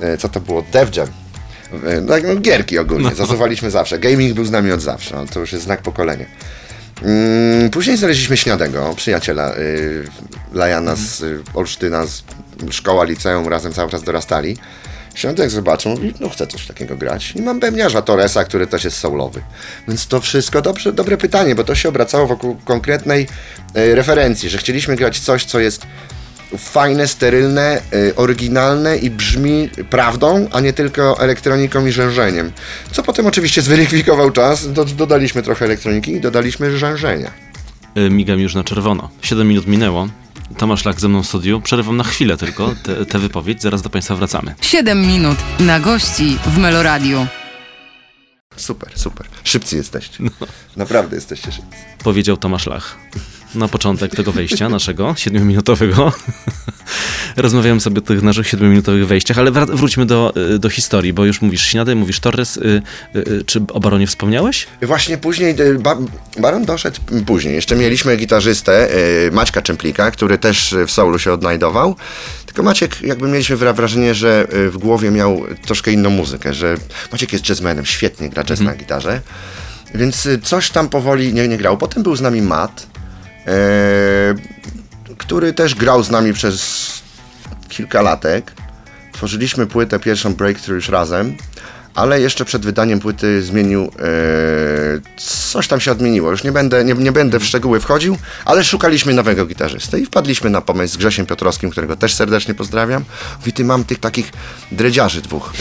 E, 0.00 0.16
Co 0.18 0.28
to 0.28 0.40
było? 0.40 0.64
Def 0.72 0.96
Jam. 0.96 1.08
E, 1.86 2.00
No, 2.00 2.14
no, 2.34 2.36
gierki 2.40 2.78
ogólnie, 2.78 3.14
zasuwaliśmy 3.14 3.70
zawsze. 3.70 3.98
Gaming 3.98 4.34
był 4.34 4.44
z 4.44 4.50
nami 4.50 4.72
od 4.72 4.80
zawsze, 4.82 5.16
ale 5.18 5.26
to 5.28 5.40
już 5.40 5.52
jest 5.52 5.64
znak 5.64 5.82
pokolenia. 5.82 6.26
Mm, 7.02 7.70
Później 7.70 7.96
znaleźliśmy 7.96 8.36
Śniadego, 8.36 8.94
przyjaciela 8.96 9.56
y, 9.56 10.04
Lajana 10.52 10.96
z 10.96 11.20
y, 11.20 11.42
Olsztyna, 11.54 12.06
z 12.06 12.22
szkoła, 12.70 13.04
liceum, 13.04 13.48
razem 13.48 13.72
cały 13.72 13.90
czas 13.90 14.02
dorastali. 14.02 14.56
Śniadek 15.14 15.50
zobaczył, 15.50 15.92
mówi, 15.92 16.14
no 16.20 16.28
chcę 16.28 16.46
coś 16.46 16.66
takiego 16.66 16.96
grać. 16.96 17.32
I 17.36 17.42
mam 17.42 17.60
bębniarza 17.60 18.02
Torresa, 18.02 18.44
który 18.44 18.66
też 18.66 18.84
jest 18.84 18.96
soulowy. 18.96 19.40
Więc 19.88 20.06
to 20.06 20.20
wszystko 20.20 20.62
dobrze, 20.62 20.92
dobre 20.92 21.16
pytanie, 21.16 21.54
bo 21.54 21.64
to 21.64 21.74
się 21.74 21.88
obracało 21.88 22.26
wokół 22.26 22.56
konkretnej 22.64 23.26
y, 23.76 23.94
referencji, 23.94 24.50
że 24.50 24.58
chcieliśmy 24.58 24.96
grać 24.96 25.20
coś, 25.20 25.44
co 25.44 25.60
jest 25.60 25.86
fajne, 26.58 27.08
sterylne, 27.08 27.82
y, 27.94 28.16
oryginalne 28.16 28.96
i 28.96 29.10
brzmi 29.10 29.68
prawdą, 29.90 30.48
a 30.52 30.60
nie 30.60 30.72
tylko 30.72 31.20
elektroniką 31.20 31.86
i 31.86 31.92
rzężeniem. 31.92 32.52
Co 32.92 33.02
potem 33.02 33.26
oczywiście 33.26 33.62
zweryfikował 33.62 34.30
czas, 34.30 34.72
do, 34.72 34.84
dodaliśmy 34.84 35.42
trochę 35.42 35.64
elektroniki 35.64 36.12
i 36.12 36.20
dodaliśmy 36.20 36.78
rzężenia. 36.78 37.30
y, 37.98 38.10
miga 38.10 38.36
mi 38.36 38.42
już 38.42 38.54
na 38.54 38.64
czerwono. 38.64 39.10
7 39.22 39.48
minut 39.48 39.66
minęło. 39.66 40.08
Tomasz 40.56 40.84
Lak 40.84 41.00
ze 41.00 41.08
mną 41.08 41.22
w 41.22 41.26
studiu. 41.26 41.60
Przerywam 41.60 41.96
na 41.96 42.04
chwilę 42.04 42.36
tylko 42.36 42.74
tę 43.08 43.18
wypowiedź. 43.18 43.62
Zaraz 43.62 43.82
do 43.82 43.90
Państwa 43.90 44.14
wracamy. 44.16 44.54
7 44.60 45.00
minut 45.06 45.38
na 45.60 45.80
gości 45.80 46.38
w 46.46 46.58
Meloradiu. 46.58 47.26
Super, 48.56 48.88
super. 48.94 49.26
Szybcy 49.44 49.76
jesteście. 49.76 50.24
Naprawdę 50.76 51.16
jesteście 51.16 51.52
szybcy. 51.52 51.76
Powiedział 52.04 52.36
Tomasz 52.36 52.66
Lach. 52.66 52.96
Na 53.54 53.68
początek 53.68 54.14
tego 54.16 54.32
wejścia 54.32 54.68
naszego, 54.68 55.12
7-minutowego. 55.12 56.12
Rozmawiałem 57.36 57.80
sobie 57.80 57.98
o 57.98 58.00
tych 58.00 58.22
naszych 58.22 58.46
7-minutowych 58.46 59.04
wejściach, 59.04 59.38
ale 59.38 59.50
wr- 59.52 59.76
wróćmy 59.76 60.06
do, 60.06 60.32
y, 60.54 60.58
do 60.58 60.70
historii, 60.70 61.12
bo 61.12 61.24
już 61.24 61.42
mówisz 61.42 61.62
Śniadaj, 61.62 61.96
mówisz 61.96 62.20
Torres. 62.20 62.56
Y, 62.56 62.82
y, 63.16 63.18
y, 63.18 63.44
czy 63.44 63.60
o 63.72 63.80
Baronie 63.80 64.06
wspomniałeś? 64.06 64.66
Właśnie 64.82 65.18
później, 65.18 65.60
y, 65.60 65.78
ba, 65.78 65.96
Baron 66.38 66.64
doszedł 66.64 67.00
później. 67.26 67.54
Jeszcze 67.54 67.76
mieliśmy 67.76 68.16
gitarzystę 68.16 68.88
y, 69.26 69.30
Maćka 69.32 69.62
Czemplika, 69.62 70.10
który 70.10 70.38
też 70.38 70.74
w 70.86 70.90
soulu 70.90 71.18
się 71.18 71.32
odnajdował. 71.32 71.96
Tylko 72.46 72.62
Maciek, 72.62 73.02
jakby 73.02 73.28
mieliśmy 73.28 73.56
wra- 73.56 73.74
wrażenie, 73.74 74.14
że 74.14 74.46
w 74.50 74.78
głowie 74.78 75.10
miał 75.10 75.42
troszkę 75.66 75.92
inną 75.92 76.10
muzykę, 76.10 76.54
że 76.54 76.76
Maciek 77.12 77.32
jest 77.32 77.48
jazzmenem, 77.48 77.84
świetnie 77.86 78.28
gra 78.28 78.44
jazz 78.44 78.60
na 78.60 78.74
gitarze. 78.74 79.20
Więc 79.94 80.28
coś 80.42 80.70
tam 80.70 80.88
powoli 80.88 81.34
nie, 81.34 81.48
nie 81.48 81.56
grał. 81.56 81.78
Potem 81.78 82.02
był 82.02 82.16
z 82.16 82.20
nami 82.20 82.42
Matt, 82.42 82.86
który 85.18 85.52
też 85.52 85.74
grał 85.74 86.02
z 86.02 86.10
nami 86.10 86.32
przez 86.32 86.84
kilka 87.68 88.02
latek. 88.02 88.52
Tworzyliśmy 89.12 89.66
płytę 89.66 89.98
pierwszą 89.98 90.34
Breakthrough 90.34 90.74
już 90.74 90.88
razem, 90.88 91.36
ale 91.94 92.20
jeszcze 92.20 92.44
przed 92.44 92.64
wydaniem 92.64 93.00
płyty 93.00 93.42
zmienił. 93.42 93.82
E, 93.82 93.88
coś 95.16 95.68
tam 95.68 95.80
się 95.80 95.92
odmieniło. 95.92 96.30
Już 96.30 96.44
nie 96.44 96.52
będę, 96.52 96.84
nie, 96.84 96.94
nie 96.94 97.12
będę 97.12 97.38
w 97.38 97.44
szczegóły 97.44 97.80
wchodził, 97.80 98.18
ale 98.44 98.64
szukaliśmy 98.64 99.14
nowego 99.14 99.46
gitarzysty 99.46 100.00
i 100.00 100.06
wpadliśmy 100.06 100.50
na 100.50 100.60
pomysł 100.60 100.94
z 100.94 100.96
Grzesiem 100.96 101.26
Piotrowskim, 101.26 101.70
którego 101.70 101.96
też 101.96 102.14
serdecznie 102.14 102.54
pozdrawiam. 102.54 103.04
Mówi, 103.38 103.52
ty 103.52 103.64
mam 103.64 103.84
tych 103.84 103.98
takich 103.98 104.32
dredziarzy 104.72 105.22
dwóch. 105.22 105.52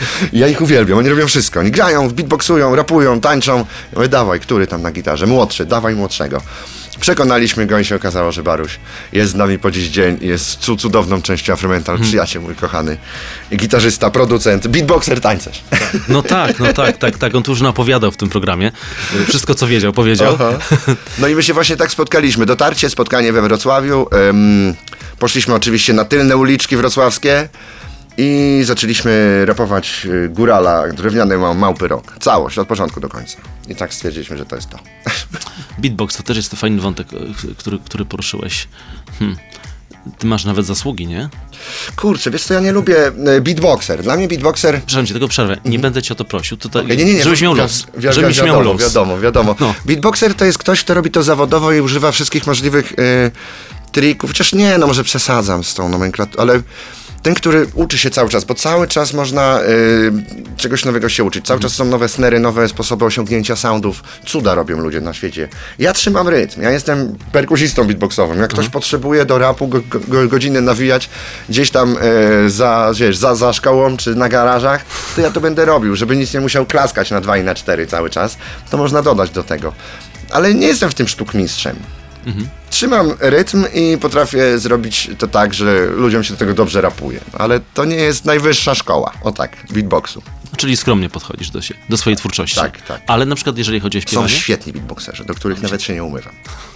Ja 0.32 0.48
ich 0.48 0.60
uwielbiam, 0.62 0.98
oni 0.98 1.08
robią 1.08 1.26
wszystko. 1.26 1.60
Oni 1.60 1.70
grają, 1.70 2.10
beatboxują, 2.10 2.76
rapują, 2.76 3.20
tańczą. 3.20 3.64
Mówię, 3.96 4.08
dawaj, 4.08 4.40
który 4.40 4.66
tam 4.66 4.82
na 4.82 4.92
gitarze? 4.92 5.26
Młodszy, 5.26 5.66
dawaj 5.66 5.94
młodszego. 5.94 6.40
Przekonaliśmy 7.00 7.66
go 7.66 7.78
i 7.78 7.84
się 7.84 7.96
okazało, 7.96 8.32
że 8.32 8.42
Baruś 8.42 8.78
jest 9.12 9.32
z 9.32 9.34
nami 9.34 9.58
po 9.58 9.70
dziś 9.70 9.88
dzień 9.88 10.18
jest 10.20 10.58
cu- 10.58 10.76
cudowną 10.76 11.22
częścią 11.22 11.52
Afromental. 11.52 11.98
Przyjaciel 11.98 12.42
mój 12.42 12.54
kochany. 12.54 12.96
Gitarzysta, 13.56 14.10
producent, 14.10 14.66
beatboxer, 14.68 15.20
tańcerz. 15.20 15.62
No 16.08 16.22
tak, 16.22 16.58
no 16.58 16.72
tak, 16.72 16.96
tak, 16.98 17.18
tak. 17.18 17.34
On 17.34 17.42
tu 17.42 17.50
już 17.52 17.60
napowiadał 17.60 18.10
w 18.12 18.16
tym 18.16 18.28
programie. 18.28 18.72
Wszystko, 19.28 19.54
co 19.54 19.66
wiedział, 19.66 19.92
powiedział. 19.92 20.34
Aha. 20.34 20.52
No 21.18 21.28
i 21.28 21.34
my 21.34 21.42
się 21.42 21.54
właśnie 21.54 21.76
tak 21.76 21.90
spotkaliśmy. 21.90 22.46
Dotarcie, 22.46 22.90
spotkanie 22.90 23.32
we 23.32 23.42
Wrocławiu. 23.42 24.08
Poszliśmy 25.18 25.54
oczywiście 25.54 25.92
na 25.92 26.04
tylne 26.04 26.36
uliczki 26.36 26.76
wrocławskie 26.76 27.48
i 28.18 28.60
zaczęliśmy 28.64 29.42
rapować 29.46 30.06
y, 30.06 30.28
Górala, 30.28 30.88
drewniany 30.88 31.38
ma- 31.38 31.54
małpy 31.54 31.88
rok. 31.88 32.16
Całość, 32.20 32.58
od 32.58 32.68
początku 32.68 33.00
do 33.00 33.08
końca. 33.08 33.38
I 33.68 33.74
tak 33.74 33.94
stwierdziliśmy, 33.94 34.36
że 34.38 34.46
to 34.46 34.56
jest 34.56 34.70
to. 34.70 34.78
Beatbox 35.82 36.16
to 36.16 36.22
też 36.22 36.36
jest 36.36 36.52
fajny 36.54 36.80
wątek, 36.80 37.06
y, 37.12 37.54
który, 37.58 37.78
który 37.78 38.04
poruszyłeś. 38.04 38.68
Hmm. 39.18 39.36
Ty 40.18 40.26
masz 40.26 40.44
nawet 40.44 40.66
zasługi, 40.66 41.06
nie? 41.06 41.28
Kurczę, 41.96 42.30
wiesz 42.30 42.44
co, 42.44 42.54
ja 42.54 42.60
nie 42.60 42.72
lubię 42.72 43.06
e, 43.06 43.40
beatboxer. 43.40 44.02
Dla 44.02 44.16
mnie 44.16 44.28
beatboxer 44.28 44.74
Przepraszam 44.76 45.06
cię, 45.06 45.14
tego 45.14 45.28
przerwę. 45.28 45.56
Nie 45.64 45.78
będę 45.78 46.02
cię 46.02 46.12
o 46.14 46.16
to 46.16 46.24
prosił. 46.24 46.56
Tutaj, 46.56 46.82
Mhm. 46.82 46.98
Nie, 46.98 47.04
nie, 47.04 47.14
nie. 47.14 47.24
żebyś 47.24 47.40
miał 47.42 47.54
los. 47.54 47.86
wi- 47.96 48.08
wi- 48.08 48.12
Żebyś 48.14 48.42
miał 48.42 48.62
los. 48.62 48.80
Wiadomo, 48.80 49.18
wiadomo. 49.20 49.56
No. 49.60 49.74
Beatboxer 49.84 50.34
to 50.34 50.44
jest 50.44 50.58
ktoś, 50.58 50.80
kto 50.84 50.94
robi 50.94 51.10
to 51.10 51.22
zawodowo 51.22 51.72
i 51.72 51.80
używa 51.80 52.12
wszystkich 52.12 52.46
możliwych 52.46 52.92
y, 52.92 53.30
trików. 53.92 54.30
Chociaż 54.30 54.52
nie, 54.52 54.78
no 54.78 54.86
może 54.86 55.04
przesadzam 55.04 55.64
z 55.64 55.74
tą 55.74 55.88
nomenklaturą, 55.88 56.42
ale 56.42 56.62
ten, 57.26 57.34
który 57.34 57.66
uczy 57.74 57.98
się 57.98 58.10
cały 58.10 58.28
czas, 58.28 58.44
bo 58.44 58.54
cały 58.54 58.88
czas 58.88 59.12
można 59.12 59.60
y, 59.62 60.56
czegoś 60.56 60.84
nowego 60.84 61.08
się 61.08 61.24
uczyć. 61.24 61.46
Cały 61.46 61.60
czas 61.60 61.72
są 61.72 61.84
nowe 61.84 62.08
snery, 62.08 62.40
nowe 62.40 62.68
sposoby 62.68 63.04
osiągnięcia 63.04 63.56
soundów. 63.56 64.02
Cuda 64.26 64.54
robią 64.54 64.78
ludzie 64.78 65.00
na 65.00 65.14
świecie. 65.14 65.48
Ja 65.78 65.92
trzymam 65.92 66.28
rytm. 66.28 66.62
Ja 66.62 66.70
jestem 66.70 67.18
perkusistą 67.32 67.84
beatboxowym. 67.84 68.38
Jak 68.38 68.50
ktoś 68.50 68.68
potrzebuje 68.68 69.24
do 69.24 69.38
rapu 69.38 69.68
go, 69.68 69.80
go, 70.08 70.28
godzinę 70.28 70.60
nawijać 70.60 71.10
gdzieś 71.48 71.70
tam 71.70 71.96
y, 72.46 72.50
za, 72.50 72.92
wiesz, 72.94 73.16
za, 73.16 73.34
za 73.34 73.52
szkołą 73.52 73.96
czy 73.96 74.14
na 74.14 74.28
garażach, 74.28 74.84
to 75.16 75.20
ja 75.20 75.30
to 75.30 75.40
będę 75.40 75.64
robił, 75.64 75.96
żeby 75.96 76.16
nic 76.16 76.34
nie 76.34 76.40
musiał 76.40 76.66
klaskać 76.66 77.10
na 77.10 77.20
dwa 77.20 77.36
i 77.36 77.44
na 77.44 77.54
cztery 77.54 77.86
cały 77.86 78.10
czas. 78.10 78.36
To 78.70 78.76
można 78.76 79.02
dodać 79.02 79.30
do 79.30 79.42
tego. 79.42 79.72
Ale 80.30 80.54
nie 80.54 80.66
jestem 80.66 80.90
w 80.90 80.94
tym 80.94 81.08
sztukmistrzem. 81.08 81.76
Trzymam 82.76 83.12
rytm 83.20 83.64
i 83.74 83.98
potrafię 83.98 84.58
zrobić 84.58 85.10
to 85.18 85.26
tak, 85.26 85.54
że 85.54 85.86
ludziom 85.86 86.24
się 86.24 86.32
do 86.32 86.38
tego 86.38 86.54
dobrze 86.54 86.80
rapuje. 86.80 87.20
Ale 87.32 87.60
to 87.74 87.84
nie 87.84 87.96
jest 87.96 88.24
najwyższa 88.24 88.74
szkoła, 88.74 89.12
o 89.22 89.32
tak, 89.32 89.56
beatboxu. 89.70 90.22
Czyli 90.56 90.76
skromnie 90.76 91.08
podchodzisz 91.08 91.50
do, 91.50 91.62
się, 91.62 91.74
do 91.88 91.96
swojej 91.96 92.16
twórczości. 92.16 92.56
Tak, 92.56 92.82
tak. 92.82 93.02
Ale 93.06 93.26
na 93.26 93.34
przykład 93.34 93.58
jeżeli 93.58 93.80
chodzi 93.80 93.98
o 93.98 94.00
Są 94.00 94.06
śpiewanie, 94.06 94.28
świetni 94.28 94.72
beatboxerzy, 94.72 95.24
do 95.24 95.34
których 95.34 95.62
nawet 95.62 95.82
się 95.82 95.94
nie 95.94 96.04
umywam. 96.04 96.32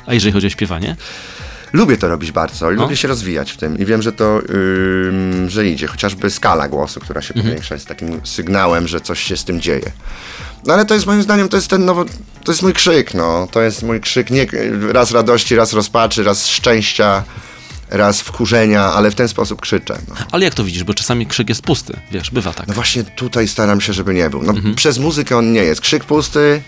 a 0.06 0.14
jeżeli 0.14 0.32
chodzi 0.32 0.46
o 0.46 0.50
śpiewanie, 0.50 0.96
Lubię 1.72 1.96
to 1.96 2.08
robić 2.08 2.32
bardzo 2.32 2.70
i 2.72 2.76
No. 2.76 2.82
lubię 2.82 2.96
się 2.96 3.08
rozwijać 3.08 3.50
w 3.52 3.56
tym 3.56 3.78
i 3.78 3.84
wiem, 3.84 4.02
że 4.02 4.12
to, 4.12 4.40
ym, 5.08 5.50
że 5.50 5.66
idzie. 5.66 5.86
Chociażby 5.86 6.30
skala 6.30 6.68
głosu, 6.68 7.00
która 7.00 7.22
się 7.22 7.34
powiększa 7.34 7.74
jest 7.74 7.86
takim 7.86 8.20
sygnałem, 8.24 8.88
że 8.88 9.00
coś 9.00 9.20
się 9.22 9.36
z 9.36 9.44
tym 9.44 9.60
dzieje. 9.60 9.92
No 10.66 10.74
ale 10.74 10.84
to 10.84 10.94
jest 10.94 11.06
moim 11.06 11.22
zdaniem, 11.22 11.48
to 11.48 11.56
jest 11.56 11.68
ten 11.68 11.84
nowo, 11.84 12.04
to 12.44 12.52
jest 12.52 12.62
mój 12.62 12.72
krzyk, 12.72 13.14
no. 13.14 13.48
To 13.50 13.62
jest 13.62 13.82
mój 13.82 14.00
krzyk 14.00 14.30
nie 14.30 14.46
raz 14.92 15.10
radości, 15.10 15.56
raz 15.56 15.72
rozpaczy, 15.72 16.24
raz 16.24 16.46
szczęścia, 16.46 17.24
raz 17.90 18.20
wkurzenia, 18.20 18.82
ale 18.84 19.10
w 19.10 19.14
ten 19.14 19.28
sposób 19.28 19.60
krzyczę. 19.60 19.98
No. 20.08 20.14
ale 20.32 20.44
jak 20.44 20.54
to 20.54 20.64
widzisz, 20.64 20.84
bo 20.84 20.94
czasami 20.94 21.26
krzyk 21.26 21.48
jest 21.48 21.62
pusty, 21.62 21.96
wiesz, 22.10 22.30
bywa 22.30 22.52
tak. 22.52 22.66
No 22.66 22.74
właśnie 22.74 23.04
tutaj 23.04 23.48
staram 23.48 23.80
się, 23.80 23.92
żeby 23.92 24.14
nie 24.14 24.30
był. 24.30 24.42
No, 24.42 24.54
Przez 24.76 24.98
muzykę 24.98 25.36
on 25.36 25.52
nie 25.52 25.62
jest. 25.64 25.80
Krzyk 25.80 26.04
pusty. 26.04 26.62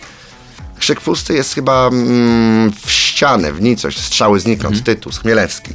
Krzyk 0.82 1.00
pusty 1.00 1.34
jest 1.34 1.54
chyba 1.54 1.88
mm, 1.88 2.72
w 2.72 2.90
ścianę, 2.90 3.52
w 3.52 3.60
nicość, 3.60 4.00
strzały 4.00 4.40
znikąd, 4.40 4.84
Tytus, 4.84 5.18
Chmielewski. 5.18 5.70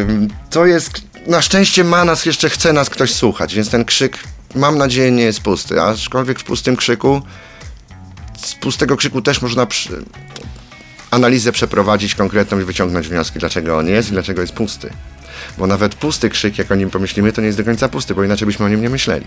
Ym, 0.00 0.28
to 0.50 0.66
jest, 0.66 1.02
na 1.26 1.42
szczęście 1.42 1.84
ma 1.84 2.04
nas, 2.04 2.26
jeszcze 2.26 2.50
chce 2.50 2.72
nas 2.72 2.90
ktoś 2.90 3.14
słuchać, 3.14 3.54
więc 3.54 3.70
ten 3.70 3.84
krzyk, 3.84 4.18
mam 4.54 4.78
nadzieję, 4.78 5.10
nie 5.10 5.22
jest 5.22 5.40
pusty. 5.40 5.82
Aczkolwiek 5.82 6.38
w 6.38 6.44
pustym 6.44 6.76
krzyku, 6.76 7.22
z 8.42 8.54
pustego 8.54 8.96
krzyku 8.96 9.22
też 9.22 9.42
można 9.42 9.66
przy, 9.66 10.04
analizę 11.10 11.52
przeprowadzić 11.52 12.14
konkretną 12.14 12.60
i 12.60 12.64
wyciągnąć 12.64 13.08
wnioski, 13.08 13.38
dlaczego 13.38 13.78
on 13.78 13.88
jest 13.88 14.08
i 14.08 14.12
dlaczego 14.12 14.40
jest 14.40 14.52
pusty. 14.52 14.90
Bo 15.58 15.66
nawet 15.66 15.94
pusty 15.94 16.30
krzyk, 16.30 16.58
jak 16.58 16.72
o 16.72 16.74
nim 16.74 16.90
pomyślimy, 16.90 17.32
to 17.32 17.40
nie 17.40 17.46
jest 17.46 17.58
do 17.58 17.64
końca 17.64 17.88
pusty, 17.88 18.14
bo 18.14 18.24
inaczej 18.24 18.46
byśmy 18.46 18.66
o 18.66 18.68
nim 18.68 18.82
nie 18.82 18.90
myśleli. 18.90 19.26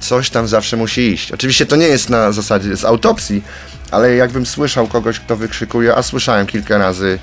Coś 0.00 0.30
tam 0.30 0.48
zawsze 0.48 0.76
musi 0.76 1.12
iść. 1.12 1.32
Oczywiście 1.32 1.66
to 1.66 1.76
nie 1.76 1.86
jest 1.86 2.10
na 2.10 2.32
zasadzie 2.32 2.76
z 2.76 2.84
autopsji, 2.84 3.42
ale 3.90 4.14
jakbym 4.14 4.46
słyszał 4.46 4.86
kogoś, 4.86 5.20
kto 5.20 5.36
wykrzykuje, 5.36 5.96
a 5.96 6.02
słyszałem 6.02 6.46
kilka 6.46 6.78
razy 6.78 7.18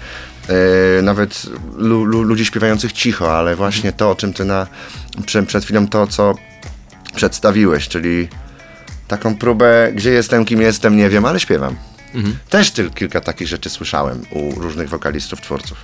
e, 0.49 1.01
nawet 1.01 1.43
lu, 1.75 2.03
lu, 2.03 2.23
ludzi 2.23 2.45
śpiewających 2.45 2.91
cicho, 2.91 3.37
ale 3.37 3.55
właśnie 3.55 3.93
to, 3.93 4.11
o 4.11 4.15
czym 4.15 4.33
ty 4.33 4.45
na, 4.45 4.67
prze, 5.25 5.43
przed 5.43 5.63
chwilą 5.63 5.87
to, 5.87 6.07
co 6.07 6.35
przedstawiłeś, 7.15 7.87
czyli 7.87 8.27
taką 9.07 9.35
próbę, 9.35 9.91
gdzie 9.95 10.11
jestem, 10.11 10.45
kim 10.45 10.61
jestem, 10.61 10.97
nie 10.97 11.09
wiem, 11.09 11.25
ale 11.25 11.39
śpiewam. 11.39 11.75
Też 12.49 12.71
tyl, 12.71 12.91
kilka 12.91 13.21
takich 13.21 13.47
rzeczy 13.47 13.69
słyszałem 13.69 14.25
u 14.31 14.59
różnych 14.59 14.89
wokalistów, 14.89 15.41
twórców. 15.41 15.77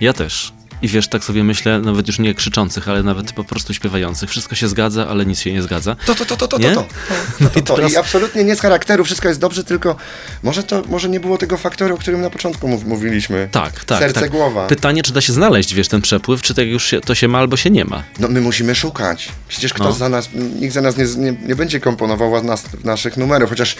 Ja 0.00 0.12
też. 0.12 0.52
I 0.82 0.88
wiesz, 0.88 1.08
tak 1.08 1.24
sobie 1.24 1.44
myślę, 1.44 1.80
nawet 1.80 2.06
już 2.06 2.18
nie 2.18 2.34
krzyczących, 2.34 2.88
ale 2.88 3.02
nawet 3.02 3.32
po 3.32 3.44
prostu 3.44 3.74
śpiewających. 3.74 4.30
Wszystko 4.30 4.54
się 4.54 4.68
zgadza, 4.68 5.08
ale 5.08 5.26
nic 5.26 5.40
się 5.40 5.52
nie 5.52 5.62
zgadza. 5.62 5.96
To, 6.06 6.14
to, 6.14 6.24
to, 6.26 6.36
to, 6.36 6.48
to, 6.48 6.58
Nie? 6.58 6.74
to, 6.74 6.82
to. 7.38 7.44
to, 7.44 7.50
to, 7.50 7.60
to. 7.60 7.74
teraz- 7.76 7.92
I 7.92 7.96
absolutnie 7.96 8.44
nie 8.44 8.56
z 8.56 8.60
charakteru, 8.60 9.04
wszystko 9.04 9.28
jest 9.28 9.40
dobrze, 9.40 9.64
tylko 9.64 9.96
może 10.42 10.62
to, 10.62 10.82
może 10.88 11.08
nie 11.08 11.20
było 11.20 11.38
tego 11.38 11.56
faktoru, 11.56 11.94
o 11.94 11.98
którym 11.98 12.20
na 12.20 12.30
początku 12.30 12.68
mów, 12.68 12.84
mówiliśmy. 12.84 13.48
Tak, 13.52 13.84
tak. 13.84 13.98
Serce, 13.98 14.20
tak. 14.20 14.30
głowa. 14.30 14.66
Pytanie, 14.66 15.02
czy 15.02 15.12
da 15.12 15.20
się 15.20 15.32
znaleźć, 15.32 15.74
wiesz, 15.74 15.88
ten 15.88 16.02
przepływ, 16.02 16.42
czy 16.42 16.54
tak 16.54 16.66
już 16.66 16.84
się, 16.84 17.00
to 17.00 17.14
się 17.14 17.28
ma 17.28 17.38
albo 17.38 17.56
się 17.56 17.70
nie 17.70 17.84
ma. 17.84 18.02
No 18.18 18.28
my 18.28 18.40
musimy 18.40 18.74
szukać. 18.74 19.28
Przecież 19.48 19.74
kto 19.74 19.84
No. 19.84 19.92
za 19.92 20.08
nas, 20.08 20.28
nikt 20.60 20.74
za 20.74 20.80
nas 20.80 20.96
nie, 20.96 21.04
nie, 21.16 21.32
nie 21.46 21.56
będzie 21.56 21.80
komponował 21.80 22.44
nas, 22.44 22.64
naszych 22.84 23.16
numerów, 23.16 23.50
chociaż 23.50 23.76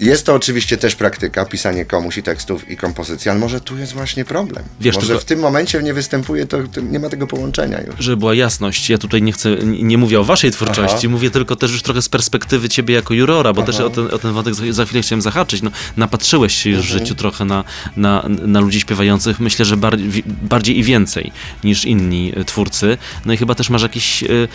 jest 0.00 0.26
to 0.26 0.34
oczywiście 0.34 0.76
też 0.76 0.94
praktyka, 0.96 1.44
pisanie 1.44 1.84
komuś 1.84 2.18
i 2.18 2.22
tekstów 2.22 2.70
i 2.70 2.76
kompozycji, 2.76 3.30
ale 3.30 3.40
może 3.40 3.60
tu 3.60 3.78
jest 3.78 3.92
właśnie 3.92 4.24
problem. 4.24 4.64
Wiesz, 4.80 4.94
może 4.94 5.06
tylko- 5.06 5.20
w 5.20 5.24
tym 5.24 5.38
momencie 5.40 5.82
nie 5.82 5.94
występuje 5.94 6.33
to, 6.48 6.58
to 6.72 6.80
nie 6.80 6.98
ma 6.98 7.08
tego 7.08 7.26
połączenia 7.26 7.80
już. 7.80 7.94
Żeby 7.98 8.16
była 8.16 8.34
jasność, 8.34 8.90
ja 8.90 8.98
tutaj 8.98 9.22
nie 9.22 9.32
chcę, 9.32 9.56
nie 9.64 9.98
mówię 9.98 10.20
o 10.20 10.24
waszej 10.24 10.50
twórczości, 10.50 10.96
Aha. 10.98 11.08
mówię 11.08 11.30
tylko 11.30 11.56
też 11.56 11.72
już 11.72 11.82
trochę 11.82 12.02
z 12.02 12.08
perspektywy 12.08 12.68
ciebie 12.68 12.94
jako 12.94 13.14
jurora, 13.14 13.52
bo 13.52 13.62
Aha. 13.62 13.72
też 13.72 13.80
o 13.80 13.90
ten, 13.90 14.06
o 14.12 14.18
ten 14.18 14.32
wątek 14.32 14.54
za, 14.54 14.72
za 14.72 14.84
chwilę 14.84 15.02
chciałem 15.02 15.22
zahaczyć. 15.22 15.62
No, 15.62 15.70
napatrzyłeś 15.96 16.54
się 16.54 16.70
już 16.70 16.80
w 16.80 16.82
Mhm. 16.84 16.98
życiu 17.00 17.14
trochę 17.14 17.44
na, 17.44 17.64
na, 17.96 18.24
na 18.28 18.60
ludzi 18.60 18.80
śpiewających, 18.80 19.40
myślę, 19.40 19.64
że 19.64 19.76
bardziej, 19.76 20.08
wi- 20.08 20.22
bardziej 20.42 20.78
i 20.78 20.82
więcej 20.82 21.32
niż 21.64 21.84
inni 21.84 22.32
twórcy. 22.46 22.98
No 23.26 23.32
i 23.32 23.36
chyba 23.36 23.54
też 23.54 23.70
masz 23.70 23.82
jakieś, 23.82 24.22
e, 24.22 24.26
e, 24.28 24.46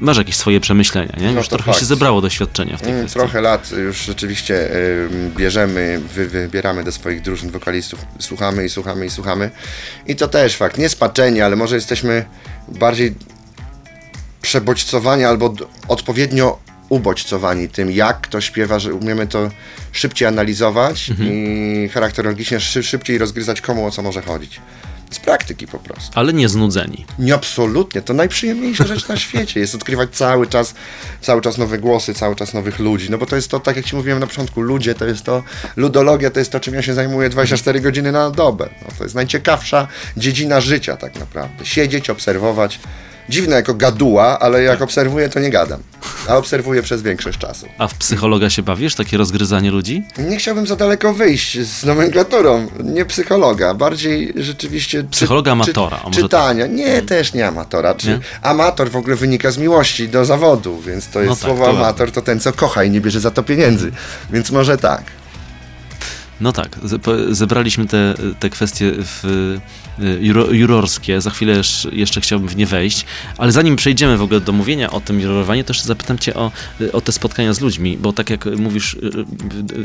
masz 0.00 0.16
jakieś 0.18 0.36
swoje 0.36 0.60
przemyślenia, 0.60 1.16
nie? 1.20 1.32
No 1.32 1.38
już 1.38 1.48
trochę 1.48 1.64
się 1.64 1.72
fakt. 1.72 1.84
zebrało 1.86 2.20
doświadczenia 2.20 2.76
w 2.76 2.80
tej 2.80 2.90
Mm, 2.90 3.02
kwestii. 3.02 3.18
Trochę 3.20 3.40
lat 3.40 3.70
już 3.72 4.04
rzeczywiście 4.04 4.70
bierzemy, 5.36 6.00
wy, 6.14 6.28
wybieramy 6.28 6.84
do 6.84 6.92
swoich 6.92 7.22
drużyn 7.22 7.50
wokalistów, 7.50 8.00
słuchamy 8.18 8.64
i 8.64 8.68
słuchamy 8.68 9.06
i 9.06 9.10
słuchamy. 9.10 9.50
I 10.06 10.16
to 10.16 10.28
też 10.28 10.56
fakt, 10.56 10.78
nie 10.78 10.88
spaczeni, 10.94 11.40
ale 11.40 11.56
może 11.56 11.74
jesteśmy 11.74 12.24
bardziej 12.68 13.14
przebodźcowani 14.42 15.24
albo 15.24 15.54
odpowiednio 15.88 16.58
ubodźcowani 16.88 17.68
tym, 17.68 17.90
jak 17.90 18.20
kto 18.20 18.40
śpiewa, 18.40 18.78
że 18.78 18.94
umiemy 18.94 19.26
to 19.26 19.50
szybciej 19.92 20.28
analizować 20.28 21.10
i 21.20 21.88
charakterologicznie 21.92 22.60
szy, 22.60 22.82
szybciej 22.82 23.18
rozgryzać 23.18 23.60
komu 23.60 23.86
o 23.86 23.90
co 23.90 24.02
może 24.02 24.22
chodzić. 24.22 24.60
Z 25.14 25.18
praktyki 25.18 25.66
po 25.66 25.78
prostu. 25.78 26.12
Ale 26.14 26.32
nie 26.32 26.48
znudzeni. 26.48 27.06
Nie, 27.18 27.34
absolutnie. 27.34 28.02
To 28.02 28.14
najprzyjemniejsza 28.14 28.86
rzecz 28.86 29.08
na 29.08 29.16
świecie 29.24 29.60
jest 29.60 29.74
odkrywać 29.74 30.10
cały 30.12 30.46
czas, 30.46 30.74
cały 31.20 31.40
czas 31.40 31.58
nowe 31.58 31.78
głosy, 31.78 32.14
cały 32.14 32.36
czas 32.36 32.54
nowych 32.54 32.78
ludzi. 32.78 33.10
No 33.10 33.18
bo 33.18 33.26
to 33.26 33.36
jest 33.36 33.48
to, 33.48 33.60
tak 33.60 33.76
jak 33.76 33.84
ci 33.84 33.96
mówiłem 33.96 34.20
na 34.20 34.26
początku, 34.26 34.60
ludzie 34.60 34.94
to 34.94 35.04
jest 35.04 35.24
to, 35.24 35.42
ludologia 35.76 36.30
to 36.30 36.38
jest 36.38 36.52
to, 36.52 36.60
czym 36.60 36.74
ja 36.74 36.82
się 36.82 36.94
zajmuję 36.94 37.28
24 37.28 37.80
godziny 37.80 38.12
na 38.12 38.30
dobę. 38.30 38.68
No, 38.82 38.88
to 38.98 39.04
jest 39.04 39.14
najciekawsza 39.14 39.88
dziedzina 40.16 40.60
życia 40.60 40.96
tak 40.96 41.20
naprawdę. 41.20 41.64
Siedzieć, 41.64 42.10
obserwować. 42.10 42.80
Dziwne 43.28 43.56
jako 43.56 43.74
gaduła, 43.74 44.38
ale 44.38 44.62
jak 44.62 44.82
obserwuję, 44.82 45.28
to 45.28 45.40
nie 45.40 45.50
gadam. 45.50 45.82
A 46.28 46.36
obserwuję 46.36 46.82
przez 46.82 47.02
większość 47.02 47.38
czasu. 47.38 47.66
A 47.78 47.88
w 47.88 47.94
psychologa 47.94 48.50
się 48.50 48.62
bawisz? 48.62 48.94
Takie 48.94 49.16
rozgryzanie 49.16 49.70
ludzi? 49.70 50.02
Nie 50.18 50.36
chciałbym 50.36 50.66
za 50.66 50.76
daleko 50.76 51.14
wyjść 51.14 51.60
z 51.60 51.84
nomenklaturą. 51.84 52.66
Nie 52.84 53.04
psychologa, 53.04 53.74
bardziej 53.74 54.32
rzeczywiście. 54.36 55.02
czy- 55.02 55.08
Psychologa 55.08 55.52
amatora, 55.52 56.00
może 56.04 56.20
czytania. 56.20 56.66
Nie, 56.66 57.02
też 57.02 57.34
nie 57.34 57.46
amatora. 57.46 57.94
Czy 57.94 58.08
Nie? 58.08 58.18
Amator 58.42 58.90
w 58.90 58.96
ogóle 58.96 59.16
wynika 59.16 59.50
z 59.50 59.58
miłości 59.58 60.08
do 60.08 60.24
zawodu, 60.24 60.80
więc 60.80 61.08
to 61.08 61.18
jest 61.20 61.28
No 61.30 61.36
tak, 61.36 61.44
słowo 61.44 61.64
to 61.64 61.70
amator, 61.70 62.12
to 62.12 62.22
ten, 62.22 62.40
co 62.40 62.52
kocha 62.52 62.84
i 62.84 62.90
nie 62.90 63.00
bierze 63.00 63.20
za 63.20 63.30
to 63.30 63.42
pieniędzy. 63.42 63.92
Więc 64.30 64.50
może 64.50 64.76
tak. 64.78 65.02
No 66.40 66.52
tak, 66.52 66.78
zebraliśmy 67.30 67.86
te, 67.86 68.14
te 68.40 68.50
kwestie 68.50 68.92
w, 68.98 69.56
jurorskie. 70.50 71.20
Za 71.20 71.30
chwilę 71.30 71.60
esz- 71.60 71.88
jeszcze 71.92 72.20
chciałbym 72.20 72.48
w 72.48 72.56
nie 72.56 72.66
wejść, 72.66 73.04
ale 73.38 73.52
zanim 73.52 73.76
przejdziemy 73.76 74.16
w 74.16 74.22
ogóle 74.22 74.40
do 74.40 74.52
mówienia 74.52 74.90
o 74.90 75.00
tym 75.00 75.20
jurorowaniu, 75.20 75.64
to 75.64 75.70
jeszcze 75.70 75.86
zapytam 75.86 76.18
cię 76.18 76.34
o, 76.34 76.50
y, 76.80 76.92
o 76.92 77.00
te 77.00 77.12
spotkania 77.12 77.52
z 77.54 77.60
ludźmi, 77.60 77.98
bo 77.98 78.12
tak 78.12 78.30
jak 78.30 78.46
mówisz, 78.46 78.94
y, 78.94 78.96
y, 78.96 79.24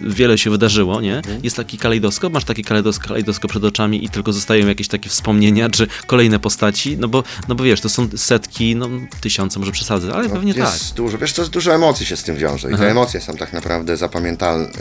wiele 0.03 0.37
się 0.37 0.49
wydarzyło, 0.49 1.01
nie? 1.01 1.21
Jest 1.43 1.55
taki 1.55 1.77
kalejdoskop, 1.77 2.33
masz 2.33 2.43
taki 2.43 2.63
kalejdoskop, 2.63 3.07
kalejdoskop 3.07 3.51
przed 3.51 3.63
oczami 3.63 4.05
i 4.05 4.09
tylko 4.09 4.33
zostają 4.33 4.67
jakieś 4.67 4.87
takie 4.87 5.09
wspomnienia, 5.09 5.69
czy 5.69 5.87
kolejne 6.05 6.39
postaci, 6.39 6.97
no 6.97 7.07
bo, 7.07 7.23
no 7.47 7.55
bo 7.55 7.63
wiesz, 7.63 7.81
to 7.81 7.89
są 7.89 8.07
setki, 8.15 8.75
no 8.75 8.89
tysiące, 9.21 9.59
może 9.59 9.71
przesadzę, 9.71 10.13
ale 10.13 10.29
pewnie 10.29 10.53
tak. 10.53 10.73
jest 10.73 10.95
dużo, 10.95 11.17
wiesz, 11.17 11.33
to 11.33 11.41
jest 11.41 11.51
dużo 11.51 11.75
emocji 11.75 12.05
się 12.05 12.17
z 12.17 12.23
tym 12.23 12.35
wiąże 12.35 12.71
i 12.71 12.77
te 12.77 12.91
emocje 12.91 13.21
są 13.21 13.33
tak 13.33 13.53
naprawdę 13.53 13.97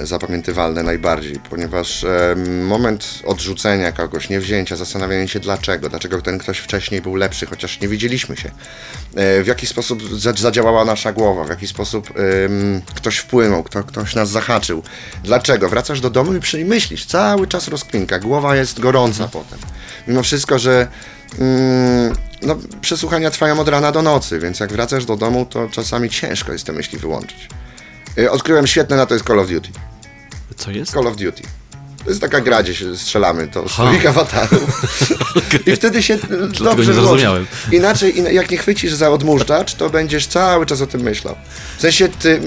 zapamiętywalne 0.02 0.82
najbardziej, 0.82 1.36
ponieważ 1.50 2.04
e, 2.04 2.36
moment 2.64 3.22
odrzucenia 3.24 3.92
kogoś, 3.92 4.28
niewzięcia, 4.28 4.76
zastanawiania 4.76 5.17
się 5.26 5.40
dlaczego, 5.40 5.88
dlaczego 5.88 6.22
ten 6.22 6.38
ktoś 6.38 6.58
wcześniej 6.58 7.00
był 7.02 7.14
lepszy, 7.14 7.46
chociaż 7.46 7.80
nie 7.80 7.88
widzieliśmy 7.88 8.36
się, 8.36 8.48
e, 9.14 9.42
w 9.42 9.46
jaki 9.46 9.66
sposób 9.66 10.18
za- 10.18 10.32
zadziałała 10.32 10.84
nasza 10.84 11.12
głowa, 11.12 11.44
w 11.44 11.48
jaki 11.48 11.66
sposób 11.66 12.10
em, 12.10 12.82
ktoś 12.94 13.16
wpłynął, 13.16 13.62
kto, 13.62 13.84
ktoś 13.84 14.14
nas 14.14 14.30
zahaczył, 14.30 14.82
dlaczego, 15.24 15.68
wracasz 15.68 16.00
do 16.00 16.10
domu 16.10 16.32
i 16.58 16.64
myślisz, 16.64 17.06
cały 17.06 17.46
czas 17.46 17.68
rozkminka, 17.68 18.18
głowa 18.18 18.56
jest 18.56 18.80
gorąca 18.80 19.28
potem, 19.28 19.58
mimo 20.08 20.22
wszystko, 20.22 20.58
że 20.58 20.88
Mm, 21.38 22.14
no, 22.42 22.56
przesłuchania 22.80 23.30
trwają 23.30 23.60
od 23.60 23.68
rana 23.68 23.92
do 23.92 24.02
nocy, 24.02 24.38
więc 24.38 24.60
jak 24.60 24.72
wracasz 24.72 25.04
do 25.04 25.16
domu, 25.16 25.46
to 25.46 25.68
czasami 25.68 26.10
ciężko 26.10 26.52
jest 26.52 26.64
te 26.66 26.72
myśli 26.72 26.98
wyłączyć. 26.98 27.48
Y, 28.18 28.30
Odkryłem 28.30 28.66
świetne 28.66 28.96
na 28.96 29.06
to 29.06 29.14
jest 29.14 29.26
Call 29.26 29.38
of 29.40 29.48
Duty. 29.48 29.68
Co 30.56 30.70
jest? 30.70 30.92
Call 30.92 31.06
of 31.06 31.16
Duty. 31.16 31.42
To 32.08 32.10
jest 32.12 32.20
taka 32.20 32.40
gra, 32.40 32.62
gdzie 32.62 32.74
się 32.74 32.96
strzelamy 32.96 33.48
Aha. 33.56 33.68
swoich 33.68 34.06
awatarów. 34.06 34.82
I 35.66 35.76
wtedy 35.76 36.02
się 36.02 36.14
y, 36.14 36.18
dobrze 36.64 36.86
nie 36.86 36.94
zrozumiałem. 36.94 37.46
Inaczej, 37.72 38.18
ina- 38.18 38.30
jak 38.30 38.50
nie 38.50 38.56
chwycisz 38.56 38.92
za 38.92 39.10
odmurzacz, 39.10 39.74
to 39.74 39.90
będziesz 39.90 40.26
cały 40.26 40.66
czas 40.66 40.80
o 40.80 40.86
tym 40.86 41.00
myślał. 41.00 41.36
W 41.78 41.80
sensie, 41.80 42.08
ty, 42.08 42.40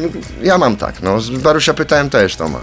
ja 0.43 0.57
mam 0.57 0.75
tak, 0.77 1.01
no, 1.01 1.21
z 1.21 1.29
Barusia 1.29 1.73
pytałem 1.73 2.09
też, 2.09 2.35
to 2.35 2.49
ma. 2.49 2.59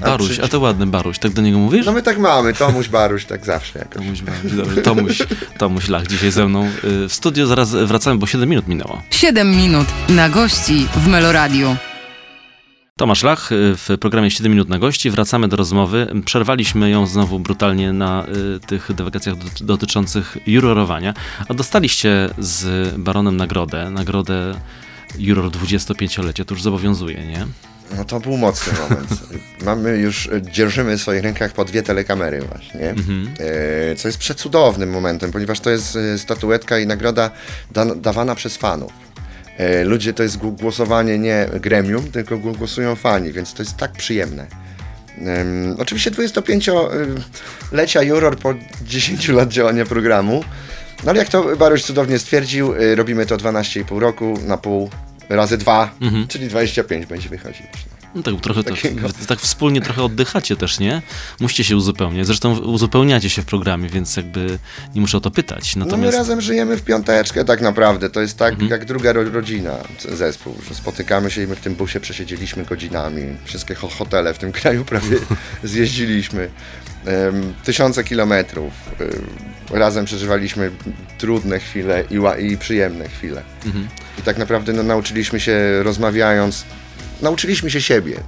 A 0.00 0.04
Baruś, 0.04 0.38
a 0.38 0.48
to 0.48 0.60
ładny 0.60 0.86
Baruś, 0.86 1.18
tak 1.18 1.32
do 1.32 1.42
niego 1.42 1.58
mówisz? 1.58 1.86
No 1.86 1.92
my 1.92 2.02
tak 2.02 2.18
mamy, 2.18 2.54
Tomuś, 2.54 2.88
Baruś, 2.88 3.24
tak 3.24 3.44
zawsze 3.46 3.78
jakoś. 3.78 3.94
Tomuś, 3.94 4.22
Baruś, 4.22 4.52
dobrze, 4.52 4.82
Tomuś, 4.82 5.18
Tomuś 5.58 5.88
Lach 5.88 6.06
dzisiaj 6.06 6.30
ze 6.30 6.48
mną 6.48 6.64
y, 7.04 7.08
w 7.08 7.14
studio, 7.14 7.46
zaraz 7.46 7.70
wracamy, 7.70 8.18
bo 8.18 8.26
7 8.26 8.48
minut 8.48 8.68
minęło. 8.68 9.02
7 9.10 9.50
minut 9.50 9.86
na 10.08 10.28
gości 10.28 10.86
w 10.96 11.06
Meloradiu. 11.06 11.76
Tomasz 13.02 13.22
Lach 13.22 13.52
y, 13.52 13.74
w 13.76 13.88
programie 14.00 14.30
7 14.30 14.52
minut 14.52 14.68
na 14.68 14.78
gości. 14.78 15.10
Wracamy 15.10 15.48
do 15.48 15.56
rozmowy. 15.56 16.06
Przerwaliśmy 16.24 16.90
ją 16.90 17.06
znowu 17.06 17.38
brutalnie 17.38 17.92
na 17.92 18.26
y, 18.56 18.60
tych 18.60 18.92
dywagacjach 18.94 19.36
dot- 19.36 19.62
dotyczących 19.62 20.36
jurorowania. 20.46 21.14
A 21.48 21.54
dostaliście 21.54 22.30
z 22.38 22.90
Baronem 22.98 23.36
nagrodę. 23.36 23.90
Nagrodę 23.90 24.54
Juror 25.18 25.50
25-lecia. 25.50 26.44
To 26.44 26.54
już 26.54 26.62
zobowiązuje, 26.62 27.26
nie? 27.26 27.46
No 27.96 28.04
to 28.04 28.20
był 28.20 28.36
mocny 28.36 28.72
moment. 28.80 29.08
Mamy 29.64 29.98
już, 29.98 30.26
e, 30.26 30.42
dzierżymy 30.42 30.98
w 30.98 31.00
swoich 31.00 31.22
rękach 31.22 31.52
po 31.52 31.64
dwie 31.64 31.82
telekamery 31.82 32.40
właśnie, 32.42 32.94
e, 33.90 33.96
co 33.96 34.08
jest 34.08 34.18
przecudownym 34.18 34.90
momentem, 34.90 35.32
ponieważ 35.32 35.60
to 35.60 35.70
jest 35.70 35.98
statuetka 36.16 36.78
i 36.78 36.86
nagroda 36.86 37.30
da, 37.72 37.94
dawana 37.94 38.34
przez 38.34 38.56
fanów. 38.56 39.11
E, 39.58 39.84
Ludzie 39.84 40.12
to 40.14 40.22
jest 40.22 40.38
gł- 40.38 40.60
głosowanie 40.60 41.18
nie 41.18 41.48
gremium, 41.60 42.10
tylko 42.10 42.36
gł- 42.36 42.56
głosują 42.56 42.96
fani, 42.96 43.32
więc 43.32 43.54
to 43.54 43.62
jest 43.62 43.76
tak 43.76 43.92
przyjemne. 43.92 44.46
Em, 45.18 45.76
oczywiście 45.78 46.10
25-lecia 46.10 48.02
juror 48.02 48.36
po 48.38 48.54
10 48.84 49.28
lat 49.28 49.48
działania 49.48 49.84
programu, 49.86 50.44
no 51.04 51.10
ale 51.10 51.18
jak 51.18 51.28
to 51.28 51.56
Baruś 51.56 51.82
cudownie 51.82 52.18
stwierdził, 52.18 52.74
e, 52.74 52.94
robimy 52.94 53.26
to 53.26 53.36
12,5 53.36 53.98
roku 53.98 54.38
na 54.46 54.56
pół 54.56 54.90
razy 55.28 55.58
dwa, 55.58 55.90
czyli 56.28 56.48
25 56.48 57.06
będzie 57.06 57.28
wychodzić. 57.28 57.66
No 58.14 58.22
tak 58.22 58.34
trochę 58.40 58.64
tak, 58.64 58.74
Takiego. 58.74 59.08
wy 59.08 59.26
tak 59.26 59.40
wspólnie 59.40 59.80
trochę 59.80 60.02
oddychacie 60.02 60.56
też, 60.56 60.78
nie? 60.80 61.02
Musicie 61.40 61.64
się 61.64 61.76
uzupełniać. 61.76 62.26
Zresztą 62.26 62.58
uzupełniacie 62.58 63.30
się 63.30 63.42
w 63.42 63.44
programie, 63.44 63.88
więc 63.88 64.16
jakby 64.16 64.58
nie 64.94 65.00
muszę 65.00 65.16
o 65.16 65.20
to 65.20 65.30
pytać. 65.30 65.76
No 65.76 65.84
my 65.84 65.90
Natomiast 65.90 66.18
razem 66.18 66.40
żyjemy 66.40 66.76
w 66.76 66.82
piąteczkę 66.82 67.44
tak 67.44 67.60
naprawdę. 67.60 68.10
To 68.10 68.20
jest 68.20 68.38
tak 68.38 68.52
Mhm. 68.52 68.70
jak 68.70 68.84
druga 68.84 69.12
ro 69.12 69.24
rodzina, 69.24 69.74
zespół. 70.12 70.54
Że 70.68 70.74
spotykamy 70.74 71.30
się 71.30 71.42
i 71.42 71.46
my 71.46 71.56
w 71.56 71.60
tym 71.60 71.74
busie 71.74 72.00
przesiedzieliśmy 72.00 72.64
godzinami. 72.64 73.22
Wszystkie 73.44 73.74
ho 73.74 73.88
hotele 73.88 74.34
w 74.34 74.38
tym 74.38 74.52
kraju 74.62 74.84
prawie 74.84 75.16
zjeździliśmy. 75.64 76.48
Em, 77.06 77.54
tysiące 77.64 78.04
kilometrów. 78.04 78.72
Em, 79.00 79.78
razem 79.78 80.04
przeżywaliśmy 80.04 80.70
trudne 81.18 81.58
chwile 81.58 82.04
i, 82.10 82.46
i 82.52 82.58
przyjemne 82.58 83.08
chwile. 83.08 83.42
Mhm. 83.66 83.88
I 84.18 84.22
tak 84.22 84.38
naprawdę 84.38 84.72
no, 84.72 84.82
nauczyliśmy 84.82 85.40
się 85.40 85.82
rozmawiając, 85.82 86.64
nauczyliśmy 87.22 87.70
się 87.70 87.80
siebie. 87.82 88.20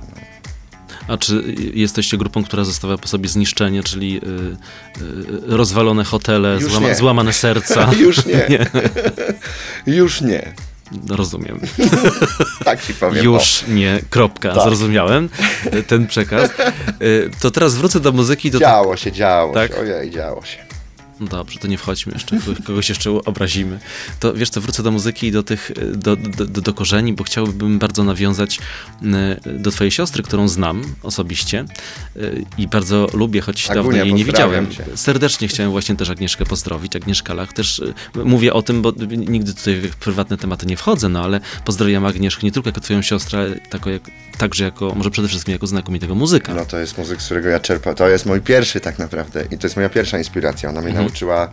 A 1.09 1.17
czy 1.17 1.55
jesteście 1.75 2.17
grupą, 2.17 2.45
która 2.45 2.65
zostawia 2.65 2.99
po 2.99 3.09
sobie 3.09 3.29
zniszczenie, 3.29 3.83
czyli 3.83 4.17
y, 4.17 5.03
y, 5.03 5.57
rozwalone 5.57 6.05
hotele, 6.05 6.61
złama, 6.61 6.89
nie. 6.89 6.95
złamane 6.95 7.33
serca? 7.33 7.91
Już 8.01 8.27
nie. 8.27 8.47
Już 9.97 10.21
nie. 10.21 10.53
Rozumiem. 11.09 11.61
Tak 12.65 12.87
ci 12.87 12.95
powiem. 12.95 13.25
Już 13.25 13.65
nie, 13.69 14.01
kropka, 14.11 14.55
Tak. 14.55 14.63
zrozumiałem 14.65 15.29
ten 15.87 16.07
przekaz. 16.07 16.51
Y, 17.03 17.31
To 17.41 17.51
teraz 17.51 17.75
wrócę 17.75 18.01
do 18.01 18.13
muzyki. 18.13 18.51
Do 18.51 18.59
Działo 18.59 18.97
się, 18.97 19.13
działo 19.13 19.55
Tak? 19.55 19.73
się. 19.73 19.79
Ojej, 19.81 20.11
działo 20.11 20.45
się. 20.45 20.64
No 21.21 21.27
dobrze, 21.27 21.59
to 21.59 21.69
nie 21.69 21.79
wchodźmy 21.79 22.13
jeszcze, 22.13 22.37
kogoś- 22.67 22.89
jeszcze 22.89 23.11
obrazimy. 23.11 23.79
To 24.21 24.35
wiesz 24.35 24.51
co, 24.51 24.61
wrócę 24.61 24.83
do 24.83 24.91
muzyki 24.91 25.27
i 25.27 25.33
do 25.33 25.43
tych, 25.43 25.71
do, 25.95 26.17
do, 26.17 26.47
do, 26.47 26.61
do 26.61 26.75
korzeni, 26.75 27.13
bo 27.13 27.25
chciałbym 27.25 27.79
bardzo 27.79 28.05
nawiązać 28.05 28.59
y, 29.47 29.59
do 29.59 29.71
twojej 29.71 29.91
siostry, 29.91 30.23
którą 30.23 30.49
znam 30.49 30.83
osobiście 31.03 31.65
y, 32.17 32.45
i 32.59 32.69
bardzo 32.69 33.07
lubię, 33.15 33.41
choć 33.41 33.67
dawno 33.69 33.83
Agunia, 33.83 34.05
jej 34.05 34.15
nie 34.15 34.25
widziałem. 34.25 34.71
cię. 34.71 34.85
Serdecznie 34.95 35.49
chciałem 35.49 35.73
właśnie 35.73 35.97
też 35.97 36.11
Agnieszkę 36.11 36.45
pozdrowić, 36.47 36.97
Agnieszka 36.97 37.35
Lach. 37.35 37.53
Też 37.53 37.79
y, 37.79 37.95
mówię 38.25 38.53
o 38.53 38.63
tym, 38.63 38.83
bo 38.83 38.93
nigdy 39.17 39.55
tutaj 39.55 39.77
w 39.81 39.97
prywatne 39.97 40.37
tematy 40.37 40.67
nie 40.67 40.77
wchodzę, 40.77 41.09
no 41.09 41.25
ale 41.25 41.41
pozdrawiam 41.65 42.07
Agnieszkę 42.07 42.43
nie 42.47 42.53
tylko 42.53 42.69
jako 42.69 42.81
twoją 42.81 43.03
siostrę, 43.03 43.39
ale 43.39 43.57
tako 43.61 43.91
jak, 43.91 44.03
także 44.39 44.65
jako, 44.65 44.95
może 44.95 45.11
przede 45.11 45.29
wszystkim 45.29 45.53
jako 45.53 45.67
znakomitego 45.67 46.15
muzyka. 46.15 46.55
No 46.55 46.65
to 46.67 46.79
jest 46.79 46.99
muzyk, 46.99 47.23
z 47.23 47.25
którego 47.25 47.49
ja 47.49 47.61
czerpam. 47.61 47.95
To 47.95 48.09
jest 48.09 48.27
mój 48.27 48.41
pierwszy 48.41 48.81
tak 48.81 48.99
naprawdę 48.99 49.45
i 49.51 49.59
to 49.59 49.67
jest 49.67 49.77
moja 49.77 49.89
pierwsza 49.89 50.19
inspiracja. 50.19 50.69
Ona 50.71 50.81
mnie 50.81 50.89
Mhm. 50.91 51.04
Nauczyła 51.05 51.49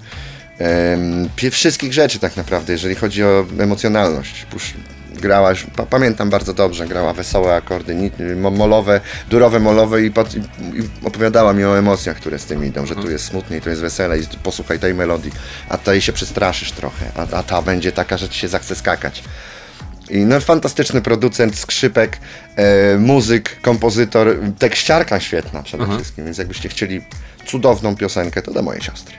em, 0.60 1.30
pie- 1.36 1.52
wszystkich 1.52 1.94
rzeczy 1.94 2.20
tak 2.20 2.38
naprawdę, 2.38 2.74
jeżeli 2.74 2.96
chodzi 2.96 3.24
o 3.24 3.46
emocjonalność. 3.60 4.46
Pa, 5.76 5.86
pamiętam 5.86 6.30
bardzo 6.30 6.54
dobrze, 6.54 6.88
grała 6.88 7.14
wesołe 7.14 7.56
akordy, 7.56 8.12
molowe, 8.52 9.02
durowe 9.30 9.60
molowe 9.60 10.04
i, 10.04 10.12
pod, 10.12 10.36
i, 10.36 10.40
i 10.40 10.90
opowiadała 11.04 11.54
mi 11.54 11.64
o 11.64 11.78
emocjach, 11.80 12.18
które 12.18 12.40
z 12.40 12.46
tym 12.46 12.66
idą, 12.66 12.86
że 12.86 12.96
tu 12.96 13.12
jest 13.12 13.26
smutniej, 13.26 13.62
tu 13.62 13.70
jest 13.70 13.82
wesele 13.82 14.20
i 14.20 14.24
posłuchaj 14.44 14.80
tej 14.80 14.94
melodii, 14.94 15.32
a 15.70 15.78
tej 15.78 16.02
się 16.02 16.14
przestraszysz 16.14 16.72
trochę, 16.72 17.06
a, 17.16 17.38
a 17.38 17.44
ta 17.44 17.62
będzie 17.62 17.92
taka, 17.92 18.18
że 18.18 18.30
ci 18.30 18.40
się 18.40 18.48
zachce 18.48 18.76
skakać. 18.76 19.24
I 20.12 20.17
no, 20.17 20.39
fantastyczny 20.39 21.02
producent 21.02 21.58
skrzypek, 21.58 22.19
e, 22.56 22.97
muzyk, 22.97 23.62
kompozytor, 23.62 24.38
tekściarka 24.60 25.19
świetna 25.19 25.63
przede 25.63 25.95
wszystkim, 25.95 26.26
więc 26.26 26.38
jakbyście 26.38 26.69
chcieli 26.69 27.02
cudowną 27.45 27.95
piosenkę, 27.95 28.41
to 28.41 28.52
do 28.52 28.62
mojej 28.62 28.82
siostry. 28.82 29.15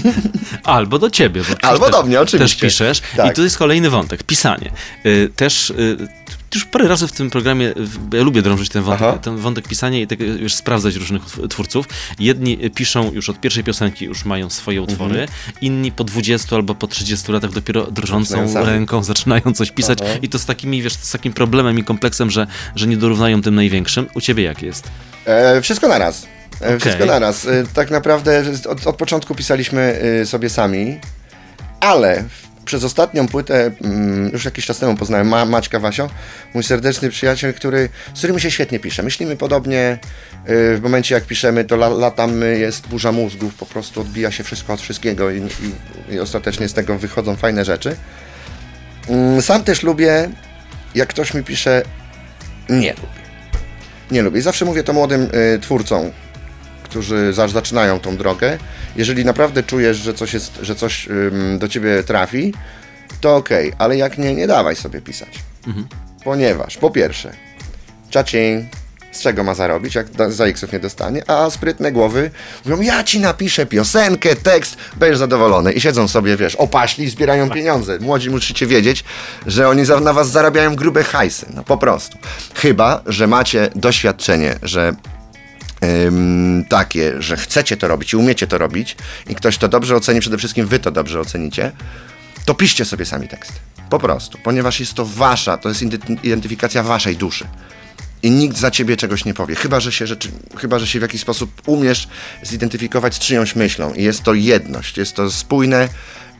Albo 0.64 0.98
do 0.98 1.10
ciebie. 1.10 1.42
Bo 1.42 1.68
Albo 1.68 1.84
też, 1.84 1.92
do 1.94 2.02
mnie, 2.02 2.20
oczywiście. 2.20 2.60
Też 2.60 2.70
piszesz. 2.70 3.02
Tak. 3.16 3.32
I 3.32 3.34
tu 3.34 3.42
jest 3.42 3.58
kolejny 3.58 3.90
wątek, 3.90 4.22
pisanie. 4.22 4.70
Y, 5.06 5.30
Też 5.36 5.70
y, 5.70 6.08
już 6.56 6.64
parę 6.64 6.88
razy 6.88 7.08
w 7.08 7.12
tym 7.12 7.30
programie, 7.30 7.74
ja 8.12 8.22
lubię 8.22 8.42
drążyć 8.42 8.68
ten 8.68 8.82
wątek, 8.82 9.02
Aha. 9.08 9.18
ten 9.18 9.36
wątek 9.36 9.68
pisania 9.68 10.00
i 10.00 10.06
tak, 10.06 10.18
wiesz, 10.40 10.54
sprawdzać 10.54 10.94
różnych 10.96 11.22
tw- 11.22 11.48
twórców. 11.48 11.86
Jedni 12.18 12.64
y, 12.64 12.70
piszą 12.70 13.12
już 13.12 13.28
od 13.28 13.40
pierwszej 13.40 13.64
piosenki, 13.64 14.04
już 14.04 14.24
mają 14.24 14.50
swoje 14.50 14.82
utwory, 14.82 15.20
Mhm. 15.20 15.28
inni 15.60 15.92
po 15.92 16.04
20 16.04 16.56
albo 16.56 16.74
po 16.74 16.86
30 16.86 17.32
latach 17.32 17.50
dopiero 17.52 17.90
drżącą 17.90 18.48
Zaczynają 18.48 18.66
ręką 18.66 19.02
zaczynają 19.12 19.42
coś 19.54 19.70
pisać 19.70 19.98
Aha. 20.02 20.10
i 20.22 20.28
to 20.28 20.38
z 20.38 20.46
takimi, 20.46 20.82
wiesz, 20.82 20.92
z 20.94 21.10
takim 21.12 21.32
problemem 21.32 21.78
i 21.78 21.84
kompleksem, 21.84 22.30
że, 22.30 22.46
że 22.76 22.86
nie 22.86 22.96
dorównają 22.96 23.42
tym 23.42 23.54
największym. 23.54 24.06
U 24.14 24.20
ciebie 24.20 24.42
jak 24.44 24.62
jest? 24.62 24.88
E, 25.24 25.60
wszystko 25.62 25.88
naraz. 25.88 26.26
E, 26.62 26.66
Okej. 26.66 26.80
Wszystko 26.80 27.06
naraz. 27.06 27.46
E, 27.46 27.64
tak 27.74 27.90
naprawdę 27.90 28.44
od, 28.68 28.86
od 28.86 28.96
początku 28.96 29.34
pisaliśmy 29.34 29.80
e, 30.22 30.26
sobie 30.26 30.50
sami, 30.50 30.98
ale 31.80 32.24
przez 32.66 32.84
ostatnią 32.84 33.28
płytę, 33.28 33.70
mm, 33.84 34.30
już 34.32 34.44
jakiś 34.44 34.66
czas 34.66 34.78
temu 34.78 34.96
poznałem 34.96 35.28
Ma 35.28 35.44
Maćka 35.44 35.80
Wasio, 35.80 36.10
mój 36.54 36.62
serdeczny 36.62 37.10
przyjaciel, 37.10 37.54
który, 37.54 37.88
z 38.14 38.18
którym 38.18 38.38
się 38.38 38.50
świetnie 38.50 38.78
pisze. 38.78 39.02
Myślimy 39.02 39.36
podobnie, 39.36 39.78
e, 40.44 40.76
w 40.76 40.80
momencie 40.82 41.14
jak 41.14 41.24
piszemy, 41.24 41.64
to 41.64 41.74
la 41.74 41.88
latamy, 41.88 42.58
jest 42.58 42.86
burza 42.86 43.12
mózgów, 43.12 43.54
po 43.54 43.66
prostu 43.66 44.00
odbija 44.00 44.30
się 44.30 44.44
wszystko 44.44 44.72
od 44.72 44.80
wszystkiego 44.80 45.30
i, 45.30 45.38
i, 45.38 46.14
i 46.14 46.20
ostatecznie 46.20 46.68
z 46.68 46.72
tego 46.72 46.98
wychodzą 46.98 47.36
fajne 47.36 47.64
rzeczy. 47.64 47.96
Mm, 49.08 49.42
Sam 49.42 49.64
też 49.64 49.82
lubię, 49.82 50.30
jak 50.94 51.08
ktoś 51.08 51.34
mi 51.34 51.42
pisze, 51.42 51.82
nie 52.68 52.92
lubię. 52.92 53.26
Nie 54.10 54.22
lubię. 54.22 54.42
Zawsze 54.42 54.64
mówię 54.64 54.82
to 54.82 54.92
młodym 54.92 55.22
y, 55.54 55.58
twórcom, 55.58 56.10
którzy 56.96 57.32
za, 57.32 57.48
zaczynają 57.48 58.00
tą 58.00 58.16
drogę. 58.16 58.58
Jeżeli 58.96 59.24
naprawdę 59.24 59.62
czujesz, 59.62 59.96
że 59.96 60.14
coś, 60.14 60.34
jest, 60.34 60.58
że 60.62 60.74
coś 60.74 61.08
do 61.58 61.68
ciebie 61.68 62.02
trafi, 62.02 62.54
to 63.20 63.36
okej, 63.36 63.72
ale 63.78 63.96
jak 63.96 64.18
nie, 64.18 64.34
nie 64.34 64.46
dawaj 64.46 64.76
sobie 64.76 65.00
pisać. 65.00 65.28
Ponieważ 66.24 66.76
po 66.76 66.90
pierwsze, 66.90 67.32
czacing, 68.10 68.64
z 69.12 69.20
czego 69.20 69.44
ma 69.44 69.54
zarobić, 69.54 69.94
jak 69.94 70.06
za 70.28 70.44
X-ów 70.44 70.72
nie 70.72 70.80
dostanie, 70.80 71.30
a 71.30 71.50
sprytne 71.50 71.92
głowy 71.92 72.30
mówią, 72.64 72.80
ja 72.80 73.04
ci 73.04 73.20
napiszę 73.20 73.66
piosenkę, 73.66 74.36
tekst, 74.36 74.76
będziesz 74.96 75.18
zadowolony. 75.18 75.72
I 75.72 75.80
siedzą 75.80 76.08
sobie, 76.08 76.36
wiesz, 76.36 76.54
opaśli 76.54 77.04
i 77.04 77.10
zbierają 77.10 77.50
pieniądze. 77.50 77.98
Młodzi 77.98 78.30
musicie 78.30 78.66
wiedzieć, 78.66 79.04
że 79.46 79.68
oni 79.68 79.84
za, 79.84 80.00
na 80.00 80.12
was 80.12 80.30
zarabiają 80.30 80.76
grube 80.76 81.04
hajsy, 81.04 81.46
no 81.54 81.64
po 81.64 81.78
prostu. 81.78 82.18
Chyba, 82.54 83.02
że 83.06 83.26
macie 83.26 83.68
doświadczenie, 83.74 84.54
że 84.62 84.94
takie, 86.68 87.22
że 87.22 87.36
chcecie 87.36 87.76
to 87.76 87.88
robić 87.88 88.12
i 88.12 88.16
umiecie 88.16 88.46
to 88.46 88.58
robić 88.58 88.96
i 89.28 89.34
ktoś 89.34 89.58
to 89.58 89.68
dobrze 89.68 89.96
oceni, 89.96 90.20
przede 90.20 90.38
wszystkim 90.38 90.66
wy 90.66 90.78
to 90.78 90.90
dobrze 90.90 91.20
ocenicie, 91.20 91.72
to 92.44 92.54
piszcie 92.54 92.84
sobie 92.84 93.04
sami 93.04 93.28
tekst. 93.28 93.52
Po 93.90 93.98
prostu, 93.98 94.38
ponieważ 94.44 94.80
jest 94.80 94.94
to 94.94 95.06
wasza, 95.06 95.56
to 95.56 95.68
jest 95.68 95.82
identy- 95.82 96.18
identyfikacja 96.22 96.82
waszej 96.82 97.16
duszy. 97.16 97.46
I 98.22 98.30
nikt 98.30 98.56
za 98.56 98.70
ciebie 98.70 98.96
czegoś 98.96 99.24
nie 99.24 99.34
powie. 99.34 99.54
Chyba, 99.54 99.80
że 99.80 99.92
się 99.92 100.06
rzeczy, 100.06 100.28
chyba, 100.56 100.78
że 100.78 100.86
się 100.86 100.98
w 100.98 101.02
jakiś 101.02 101.20
sposób 101.20 101.62
umiesz 101.66 102.08
zidentyfikować 102.42 103.14
z 103.14 103.18
czyjąś 103.18 103.56
myślą. 103.56 103.94
I 103.94 104.02
jest 104.02 104.22
to 104.22 104.34
jedność, 104.34 104.96
jest 104.98 105.16
to 105.16 105.30
spójne 105.30 105.88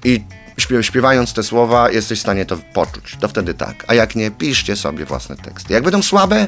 i 0.04 0.20
śpiew, 0.58 0.86
śpiewając 0.86 1.32
te 1.32 1.42
słowa 1.42 1.90
jesteś 1.90 2.18
w 2.18 2.22
stanie 2.22 2.46
to 2.46 2.56
poczuć. 2.56 3.16
To 3.20 3.28
wtedy 3.28 3.54
tak. 3.54 3.84
A 3.86 3.94
jak 3.94 4.16
nie, 4.16 4.30
piszcie 4.30 4.76
sobie 4.76 5.04
własne 5.04 5.36
teksty. 5.36 5.72
Jak 5.72 5.82
będą 5.82 6.02
słabe, 6.02 6.46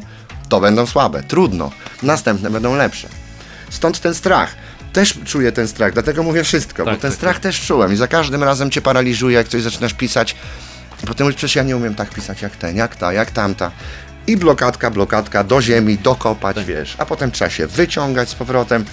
to 0.49 0.61
będą 0.61 0.87
słabe. 0.87 1.23
Trudno. 1.23 1.71
Następne 2.03 2.51
będą 2.51 2.77
lepsze. 2.77 3.09
Stąd 3.71 4.01
ten 4.01 4.15
strach. 4.15 4.55
Też 4.93 5.19
czuję 5.25 5.53
ten 5.53 5.69
strach, 5.69 5.93
dlatego 5.93 6.23
mówię 6.23 6.45
wszystko, 6.45 6.85
Tak, 6.85 6.95
bo 6.95 7.01
ten 7.01 7.11
tak, 7.11 7.17
strach 7.19 7.41
też 7.41 7.61
czułem 7.61 7.93
i 7.93 7.97
za 7.97 8.09
każdym 8.09 8.45
razem 8.45 8.71
cię 8.71 8.81
paraliżuje, 8.81 9.37
jak 9.37 9.49
coś 9.49 9.63
zaczynasz 9.63 9.95
pisać. 9.95 10.37
Potem 11.07 11.27
mówisz, 11.27 11.37
przecież 11.37 11.57
ja 11.57 11.63
nie 11.63 11.77
umiem 11.77 11.95
tak 11.95 12.11
pisać 12.11 12.43
jak 12.43 12.57
ten, 12.57 12.77
jak 12.77 12.97
ta, 12.97 13.13
jak 13.13 13.31
tamta. 13.31 13.71
I 14.27 14.37
blokadka, 14.37 14.91
blokadka, 14.91 15.45
do 15.45 15.63
ziemi, 15.63 15.99
dokopać, 15.99 16.65
wiesz. 16.65 16.95
A 16.99 17.07
potem 17.07 17.31
trzeba 17.31 17.51
się 17.51 17.67
wyciągać 17.67 18.29
z 18.29 18.35
powrotem. 18.35 18.85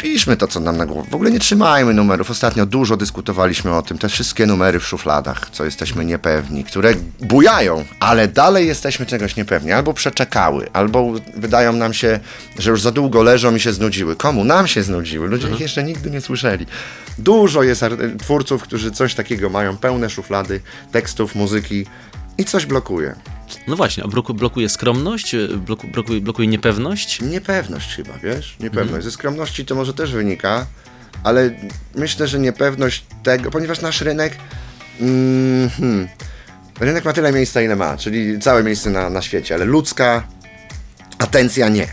Piszmy 0.00 0.36
to, 0.36 0.48
co 0.48 0.60
nam 0.60 0.76
na 0.76 0.86
głowę. 0.86 1.10
W 1.10 1.14
ogóle 1.14 1.30
nie 1.30 1.38
trzymajmy 1.38 1.94
numerów. 1.94 2.30
Ostatnio 2.30 2.66
dużo 2.66 2.96
dyskutowaliśmy 2.96 3.74
o 3.74 3.82
tym. 3.82 3.98
Te 3.98 4.08
wszystkie 4.08 4.46
numery 4.46 4.80
w 4.80 4.86
szufladach, 4.86 5.50
co 5.52 5.64
jesteśmy 5.64 6.04
niepewni, 6.04 6.64
które 6.64 6.94
bujają, 7.20 7.84
ale 8.00 8.28
dalej 8.28 8.66
jesteśmy 8.66 9.06
czegoś 9.06 9.36
niepewni. 9.36 9.72
Albo 9.72 9.94
przeczekały, 9.94 10.68
albo 10.72 11.12
wydają 11.36 11.72
nam 11.72 11.94
się, 11.94 12.20
że 12.58 12.70
już 12.70 12.82
za 12.82 12.90
długo 12.90 13.22
leżą 13.22 13.54
i 13.54 13.60
się 13.60 13.72
znudziły. 13.72 14.16
Komu? 14.16 14.44
Nam 14.44 14.66
się 14.66 14.82
znudziły. 14.82 15.28
Ludzie 15.28 15.50
ich 15.50 15.60
jeszcze 15.60 15.84
nigdy 15.84 16.10
nie 16.10 16.20
słyszeli. 16.20 16.66
Dużo 17.18 17.62
jest 17.62 17.84
twórców, 18.18 18.62
którzy 18.62 18.90
coś 18.90 19.14
takiego 19.14 19.50
mają, 19.50 19.76
pełne 19.76 20.10
szuflady 20.10 20.60
tekstów, 20.92 21.34
muzyki 21.34 21.86
i 22.38 22.44
coś 22.44 22.66
blokuje. 22.66 23.14
No 23.70 23.76
właśnie, 23.76 24.04
a 24.04 24.08
bloku, 24.08 24.34
blokuje 24.34 24.68
skromność, 24.68 25.34
y, 25.34 25.48
bloku, 25.48 25.88
blokuje, 25.88 26.20
blokuje 26.20 26.48
niepewność. 26.48 27.20
Niepewność 27.20 27.96
chyba, 27.96 28.18
wiesz? 28.18 28.56
Niepewność. 28.60 29.04
Ze 29.04 29.10
skromności 29.10 29.64
to 29.64 29.74
może 29.74 29.94
też 29.94 30.12
wynika, 30.12 30.66
ale 31.24 31.50
myślę, 31.94 32.28
że 32.28 32.38
niepewność 32.38 33.04
tego, 33.22 33.50
ponieważ 33.50 33.80
nasz 33.80 34.00
rynek. 34.00 34.36
Mm, 35.00 35.70
hmm, 35.70 36.08
rynek 36.80 37.04
ma 37.04 37.12
tyle 37.12 37.32
miejsca, 37.32 37.62
ile 37.62 37.76
ma, 37.76 37.96
czyli 37.96 38.40
całe 38.40 38.64
miejsce 38.64 38.90
na, 38.90 39.10
na 39.10 39.22
świecie, 39.22 39.54
ale 39.54 39.64
ludzka 39.64 40.26
atencja 41.18 41.68
nie. 41.68 41.88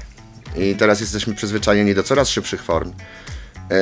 I 0.55 0.75
teraz 0.75 0.99
jesteśmy 0.99 1.35
przyzwyczajeni 1.35 1.95
do 1.95 2.03
coraz 2.03 2.29
szybszych 2.29 2.63
form. 2.63 2.93
E, 3.69 3.77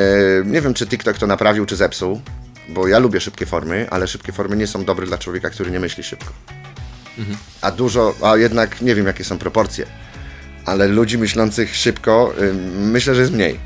nie 0.45 0.61
wiem, 0.61 0.73
czy 0.73 0.87
TikTok 0.87 1.17
to 1.17 1.27
naprawił, 1.27 1.65
czy 1.65 1.75
zepsuł, 1.75 2.21
bo 2.69 2.87
ja 2.87 2.99
lubię 2.99 3.19
szybkie 3.19 3.45
formy, 3.45 3.87
ale 3.89 4.07
szybkie 4.07 4.31
formy 4.31 4.55
nie 4.55 4.67
są 4.67 4.85
dobre 4.85 5.05
dla 5.05 5.17
człowieka, 5.17 5.49
który 5.49 5.71
nie 5.71 5.79
myśli 5.79 6.03
szybko. 6.03 6.33
A 7.61 7.71
dużo, 7.71 8.15
a 8.21 8.37
jednak 8.37 8.81
nie 8.81 8.95
wiem, 8.95 9.07
jakie 9.07 9.23
są 9.23 9.37
proporcje 9.37 9.85
ale 10.65 10.87
ludzi 10.87 11.17
myślących 11.17 11.75
szybko 11.75 12.33
ym, 12.41 12.89
myślę, 12.91 13.15
że 13.15 13.21
jest 13.21 13.33
mniej. 13.33 13.59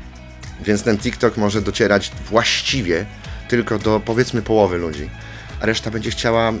Więc 0.64 0.82
ten 0.82 0.98
TikTok 0.98 1.36
może 1.36 1.62
docierać 1.62 2.12
właściwie 2.30 3.06
tylko 3.48 3.78
do 3.78 4.00
powiedzmy 4.00 4.42
połowy 4.42 4.78
ludzi, 4.78 5.10
a 5.60 5.66
reszta 5.66 5.90
będzie 5.90 6.10
chciała 6.10 6.52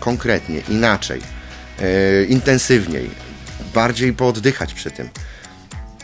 konkretnie, 0.00 0.60
inaczej, 0.68 1.20
yy, 1.80 2.24
intensywniej, 2.24 3.10
bardziej 3.74 4.12
pooddychać 4.12 4.74
przy 4.74 4.90
tym. 4.90 5.08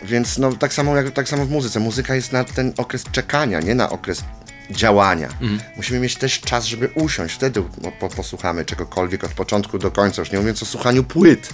Więc 0.04 0.38
no, 0.38 0.52
tak, 0.52 0.74
samo 0.74 0.96
jak, 0.96 1.10
tak 1.10 1.28
samo 1.28 1.46
w 1.46 1.50
muzyce. 1.50 1.80
Muzyka 1.80 2.14
jest 2.14 2.32
na 2.32 2.44
ten 2.44 2.72
okres 2.76 3.04
czekania, 3.12 3.60
nie 3.60 3.74
na 3.74 3.90
okres 3.90 4.24
działania. 4.70 5.28
Musimy 5.76 6.00
mieć 6.00 6.16
też 6.16 6.40
czas, 6.40 6.64
żeby 6.64 6.88
usiąść. 6.94 7.34
Wtedy 7.34 7.62
po, 8.00 8.08
posłuchamy 8.08 8.64
czegokolwiek 8.64 9.24
od 9.24 9.32
początku 9.32 9.78
do 9.78 9.90
końca. 9.90 10.22
Już 10.22 10.32
nie 10.32 10.38
mówiąc 10.38 10.62
o 10.62 10.66
słuchaniu 10.66 11.04
płyt, 11.04 11.48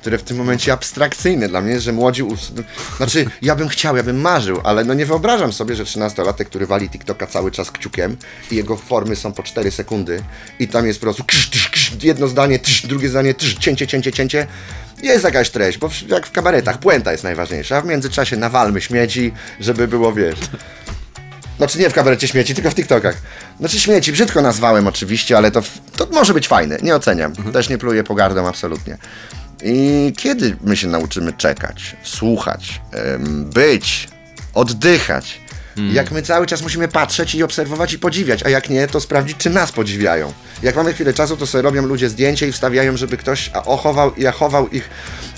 które 0.00 0.18
w 0.18 0.22
tym 0.22 0.36
momencie 0.36 0.72
abstrakcyjne 0.72 1.48
dla 1.48 1.60
mnie 1.60 1.72
jest, 1.72 1.84
że 1.84 1.92
młodzi... 1.92 2.22
Us... 2.22 2.52
Znaczy, 2.96 3.26
ja 3.42 3.56
bym 3.56 3.68
chciał, 3.68 3.96
ja 3.96 4.02
bym 4.02 4.20
marzył, 4.20 4.60
ale 4.64 4.84
no 4.84 4.94
nie 4.94 5.06
wyobrażam 5.06 5.52
sobie, 5.52 5.74
że 5.74 5.84
13-latek, 5.84 6.44
który 6.44 6.66
wali 6.66 6.90
TikToka 6.90 7.26
cały 7.26 7.50
czas 7.50 7.70
kciukiem 7.70 8.16
i 8.50 8.56
jego 8.56 8.76
formy 8.76 9.16
są 9.16 9.32
po 9.32 9.42
4 9.42 9.70
sekundy 9.70 10.22
i 10.58 10.68
tam 10.68 10.86
jest 10.86 10.98
po 11.00 11.06
prostu 11.06 11.24
ksz, 11.24 11.50
ksz, 11.50 11.70
ksz, 11.70 12.04
jedno 12.04 12.28
zdanie, 12.28 12.58
tsz, 12.58 12.86
drugie 12.86 13.08
zdanie, 13.08 13.34
tsz, 13.34 13.54
cięcie, 13.54 13.86
cięcie, 13.86 14.12
cięcie. 14.12 14.46
Jest 15.02 15.24
jakaś 15.24 15.50
treść, 15.50 15.78
bo 15.78 15.90
jak 16.08 16.26
w 16.26 16.32
kabaretach, 16.32 16.78
puenta 16.78 17.12
jest 17.12 17.24
najważniejsza, 17.24 17.76
a 17.76 17.80
w 17.80 17.86
międzyczasie 17.86 18.36
nawalmy 18.36 18.80
śmieci, 18.80 19.32
żeby 19.60 19.88
było, 19.88 20.12
wiesz... 20.12 20.38
Znaczy 21.58 21.78
nie 21.78 21.90
w 21.90 21.94
kabarecie 21.94 22.28
śmieci, 22.28 22.54
tylko 22.54 22.70
w 22.70 22.74
TikTokach. 22.74 23.16
Znaczy 23.58 23.80
śmieci, 23.80 24.12
brzydko 24.12 24.42
nazwałem 24.42 24.86
oczywiście, 24.86 25.36
ale 25.36 25.50
to, 25.50 25.62
to 25.96 26.06
może 26.12 26.34
być 26.34 26.48
fajne, 26.48 26.78
nie 26.82 26.96
oceniam. 26.96 27.32
Też 27.52 27.68
nie 27.68 27.78
pluję 27.78 28.04
pogardą 28.04 28.48
absolutnie. 28.48 28.98
I 29.62 30.12
kiedy 30.18 30.56
my 30.64 30.76
się 30.76 30.86
nauczymy 30.86 31.32
czekać, 31.32 31.96
słuchać, 32.02 32.80
być, 33.54 34.08
oddychać? 34.54 35.40
Jak 35.92 36.10
my 36.10 36.22
cały 36.22 36.46
czas 36.46 36.62
musimy 36.62 36.88
patrzeć 36.88 37.34
i 37.34 37.42
obserwować 37.42 37.92
i 37.92 37.98
podziwiać, 37.98 38.42
a 38.42 38.48
jak 38.48 38.70
nie, 38.70 38.86
to 38.86 39.00
sprawdzić, 39.00 39.36
czy 39.36 39.50
nas 39.50 39.72
podziwiają. 39.72 40.32
Jak 40.62 40.76
mamy 40.76 40.92
chwilę 40.92 41.14
czasu, 41.14 41.36
to 41.36 41.46
sobie 41.46 41.62
robią 41.62 41.86
ludzie 41.86 42.08
zdjęcie 42.08 42.48
i 42.48 42.52
wstawiają, 42.52 42.96
żeby 42.96 43.16
ktoś 43.16 43.50
ochował 43.54 44.14
i 44.14 44.26
achował 44.26 44.68
ich, 44.68 44.90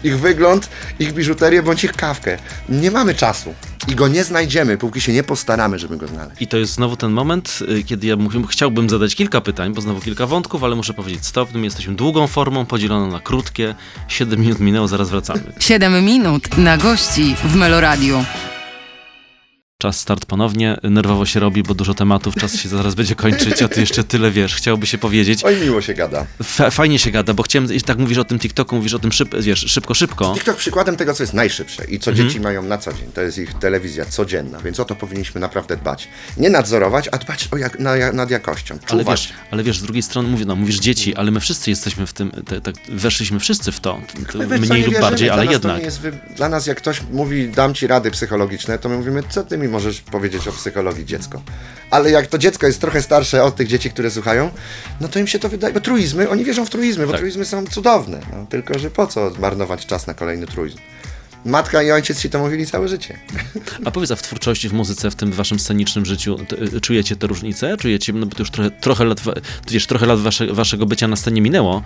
ich 0.05 0.19
wygląd, 0.19 0.69
ich 0.99 1.13
biżuterię 1.13 1.63
bądź 1.63 1.85
ich 1.85 1.93
kawkę. 1.93 2.39
Nie 2.69 2.91
mamy 2.91 3.15
czasu. 3.15 3.55
I 3.89 3.95
go 3.95 4.09
nie 4.09 4.25
znajdziemy, 4.25 4.79
póki 4.79 5.01
się 5.01 5.13
nie 5.13 5.23
postaramy, 5.23 5.79
żeby 5.79 5.97
go 5.97 6.09
znaleźć. 6.09 6.43
I 6.43 6.47
to 6.47 6.57
jest 6.57 6.73
znowu 6.73 6.97
ten 6.97 7.11
moment, 7.13 7.59
y, 7.79 7.83
kiedy 7.85 8.07
ja 8.07 8.17
mógł- 8.17 8.47
chciałbym 8.47 8.91
zadać 8.91 9.15
kilka 9.15 9.41
pytań, 9.41 9.75
bo 9.75 9.81
znowu 9.81 10.01
kilka 10.01 10.27
wątków, 10.27 10.65
ale 10.65 10.77
muszę 10.77 10.95
powiedzieć 10.95 11.27
stop. 11.27 11.55
My 11.55 11.61
jesteśmy 11.65 11.95
długą 11.95 12.27
formą, 12.27 12.67
podzieloną 12.67 13.11
na 13.11 13.21
krótkie. 13.21 13.75
7 14.09 14.41
minut 14.41 14.61
minęło, 14.61 14.89
zaraz 14.89 15.11
wracamy. 15.11 15.43
7 15.59 16.05
minut 16.05 16.59
na 16.59 16.77
gości 16.77 17.35
w 17.45 17.55
Meloradiu. 17.57 18.25
Czas 19.81 20.01
start 20.01 20.27
ponownie. 20.27 20.77
Nerwowo 20.83 21.27
się 21.27 21.41
robi, 21.41 21.63
bo 21.63 21.75
dużo 21.75 21.95
tematów, 21.95 22.35
czas 22.35 22.57
się 22.57 22.69
zaraz 22.69 22.95
będzie 22.95 23.15
kończyć, 23.15 23.63
a 23.63 23.69
ty 23.69 23.81
jeszcze 23.81 24.05
tyle 24.05 24.31
wiesz, 24.31 24.55
chciałby 24.55 24.87
się 24.87 24.99
powiedzieć. 24.99 25.45
Oj, 25.45 25.57
miło 25.57 25.81
się 25.81 25.95
gada. 25.95 26.27
Fa- 26.43 26.71
fajnie 26.71 26.99
się 26.99 27.11
gada, 27.11 27.35
bo 27.35 27.43
chciałem, 27.43 27.75
i 27.75 27.81
tak 27.81 27.99
mówisz 27.99 28.19
o 28.19 28.25
tym 28.25 28.39
TikToku, 28.39 28.77
mówisz 28.77 28.95
o 28.95 28.99
tym 28.99 29.13
szyb, 29.13 29.35
wiesz, 29.41 29.59
szybko, 29.59 29.95
szybko. 29.95 30.33
TikTok 30.35 30.57
przykładem 30.57 30.97
tego, 30.97 31.15
co 31.15 31.23
jest 31.23 31.35
najszybsze 31.35 31.85
i 31.85 31.99
co 31.99 32.11
Mhm. 32.11 32.29
dzieci 32.29 32.41
mają 32.41 32.63
na 32.63 32.79
co 32.79 32.93
dzień. 32.93 33.13
To 33.15 33.21
jest 33.21 33.39
ich 33.39 33.55
telewizja 33.55 34.05
codzienna, 34.05 34.61
więc 34.61 34.81
o 34.81 34.85
to 34.85 34.97
powinniśmy 34.97 35.41
naprawdę 35.41 35.77
dbać. 35.77 36.09
Nie 36.37 36.51
nadzorować, 36.51 37.09
a 37.13 37.19
dbać 37.19 37.49
o 37.53 37.57
jak, 37.57 37.79
na, 37.79 38.13
nad 38.13 38.31
jakością. 38.31 38.79
Ale 38.89 38.99
Czuwać. 39.01 39.21
wiesz, 39.27 39.33
ale 39.51 39.63
wiesz, 39.63 39.79
z 39.79 39.83
drugiej 39.83 40.03
strony 40.03 40.29
mówię, 40.29 40.45
no 40.45 40.57
mówisz 40.57 40.79
dzieci, 40.79 41.15
ale 41.17 41.31
my 41.31 41.41
wszyscy 41.41 41.71
jesteśmy 41.71 42.07
w 42.07 42.13
tym, 42.13 42.31
te, 42.31 42.61
tak, 42.61 42.75
weszliśmy 42.89 43.41
wszyscy 43.41 43.73
w 43.73 43.81
to, 43.81 44.01
to 44.33 44.39
My 44.39 44.47
mniej 44.47 44.61
nie 44.61 44.67
lub 44.67 44.71
wierzymy, 44.87 45.01
bardziej, 45.01 45.31
ale 45.31 45.47
jednak. 45.47 45.83
jest. 45.83 46.01
Dla 46.37 46.49
nas, 46.49 46.67
jak 46.67 46.79
ktoś 46.79 47.03
mówi, 47.13 47.49
dam 47.49 47.75
ci 47.75 47.87
rady 47.87 48.11
psychologiczne, 48.11 48.79
to 48.79 48.89
my 48.89 48.97
mówimy, 48.97 49.23
co 49.29 49.43
ty 49.43 49.59
mi 49.59 49.70
możesz 49.71 50.01
powiedzieć 50.01 50.49
o 50.49 50.53
psychologii 50.53 51.05
dziecko. 51.05 51.43
Ale 51.91 52.11
jak 52.11 52.27
to 52.27 52.39
dziecko 52.39 52.67
jest 52.67 52.81
trochę 52.81 53.03
starsze 53.03 53.43
od 53.45 53.57
tych 53.57 53.69
dzieci, 53.69 53.91
które 53.91 54.11
słuchają, 54.11 54.51
no 55.01 55.09
to 55.09 55.19
im 55.19 55.27
się 55.27 55.39
to 55.39 55.49
wydaje, 55.49 55.75
bo 55.75 55.81
truizmy, 55.81 56.29
oni 56.31 56.45
wierzą 56.45 56.65
w 56.67 56.71
truizmy, 56.71 57.07
bo 57.07 57.13
Tak. 57.13 57.21
truizmy 57.21 57.45
są 57.45 57.67
cudowne. 57.67 58.21
No, 58.33 58.47
tylko, 58.51 58.79
że 58.79 58.91
po 58.91 59.07
co 59.07 59.31
marnować 59.39 59.87
czas 59.87 60.07
na 60.07 60.15
kolejny 60.15 60.47
truizm? 60.47 60.79
Matka 61.45 61.83
i 61.83 61.91
ojciec 61.91 62.21
ci 62.21 62.31
to 62.31 62.39
mówili 62.39 62.67
całe 62.67 62.89
życie. 62.89 63.19
A 63.85 63.91
powiedz, 63.91 64.11
a 64.11 64.17
w 64.17 64.23
twórczości, 64.23 64.69
w 64.69 64.73
muzyce, 64.73 65.11
w 65.11 65.15
tym 65.15 65.33
waszym 65.33 65.59
scenicznym 65.59 66.07
życiu, 66.07 66.39
y, 66.77 66.81
czujecie 66.81 67.17
te 67.17 67.27
różnice? 67.27 67.77
Czujecie, 67.77 68.13
no 68.13 68.27
bo 68.27 68.35
to 68.35 68.43
już 68.43 68.51
trochę, 68.51 68.71
trochę 68.71 69.05
lat, 69.05 69.21
wiesz, 69.71 69.87
trochę 69.87 70.07
lat 70.07 70.21
wasze, 70.21 70.47
waszego 70.47 70.87
bycia 70.87 71.09
na 71.09 71.17
scenie 71.17 71.41
minęło 71.41 71.83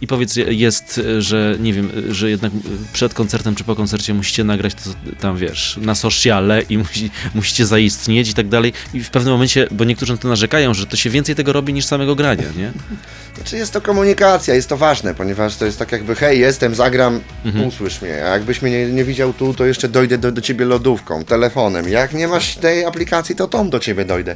i 0.00 0.06
powiedz, 0.06 0.36
jest, 0.36 0.98
y, 0.98 1.22
że 1.22 1.56
nie 1.60 1.72
wiem, 1.72 1.90
y, 2.10 2.14
że 2.14 2.30
jednak 2.30 2.52
przed 2.92 3.14
koncertem 3.14 3.54
czy 3.54 3.64
po 3.64 3.74
koncercie 3.74 4.14
musicie 4.14 4.44
nagrać 4.44 4.74
to 4.74 4.80
tam, 5.20 5.36
wiesz, 5.36 5.78
na 5.82 5.94
sociale 5.94 6.62
i 6.62 6.78
musi, 6.78 7.10
musicie 7.34 7.66
zaistnieć 7.66 8.28
i 8.30 8.34
tak 8.34 8.48
dalej 8.48 8.72
i 8.94 9.00
w 9.00 9.10
pewnym 9.10 9.32
momencie, 9.32 9.68
bo 9.70 9.84
niektórzy 9.84 10.12
na 10.12 10.18
to 10.18 10.28
narzekają, 10.28 10.74
że 10.74 10.86
to 10.86 10.96
się 10.96 11.10
więcej 11.10 11.34
tego 11.34 11.52
robi 11.52 11.72
niż 11.72 11.84
samego 11.84 12.14
grania, 12.14 12.44
nie? 12.56 12.72
Znaczy 13.36 13.56
jest 13.56 13.72
to 13.72 13.80
komunikacja, 13.80 14.54
jest 14.54 14.68
to 14.68 14.76
ważne, 14.76 15.14
ponieważ 15.14 15.56
to 15.56 15.64
jest 15.64 15.78
tak 15.78 15.92
jakby, 15.92 16.14
hej, 16.14 16.40
jestem, 16.40 16.74
zagram, 16.74 17.20
usłysz 17.68 18.02
mnie. 18.02 18.24
A 18.24 18.28
jakbyś 18.28 18.62
mnie 18.62 18.70
nie, 18.70 18.85
nie 18.92 19.04
widział 19.04 19.32
tu, 19.32 19.54
to 19.54 19.66
jeszcze 19.66 19.88
dojdę 19.88 20.18
do, 20.18 20.32
do 20.32 20.40
ciebie 20.40 20.64
lodówką, 20.64 21.24
telefonem. 21.24 21.88
Jak 21.88 22.14
nie 22.14 22.28
masz 22.28 22.56
tej 22.56 22.84
aplikacji, 22.84 23.36
to 23.36 23.48
tą 23.48 23.70
do 23.70 23.80
ciebie 23.80 24.04
dojdę. 24.04 24.34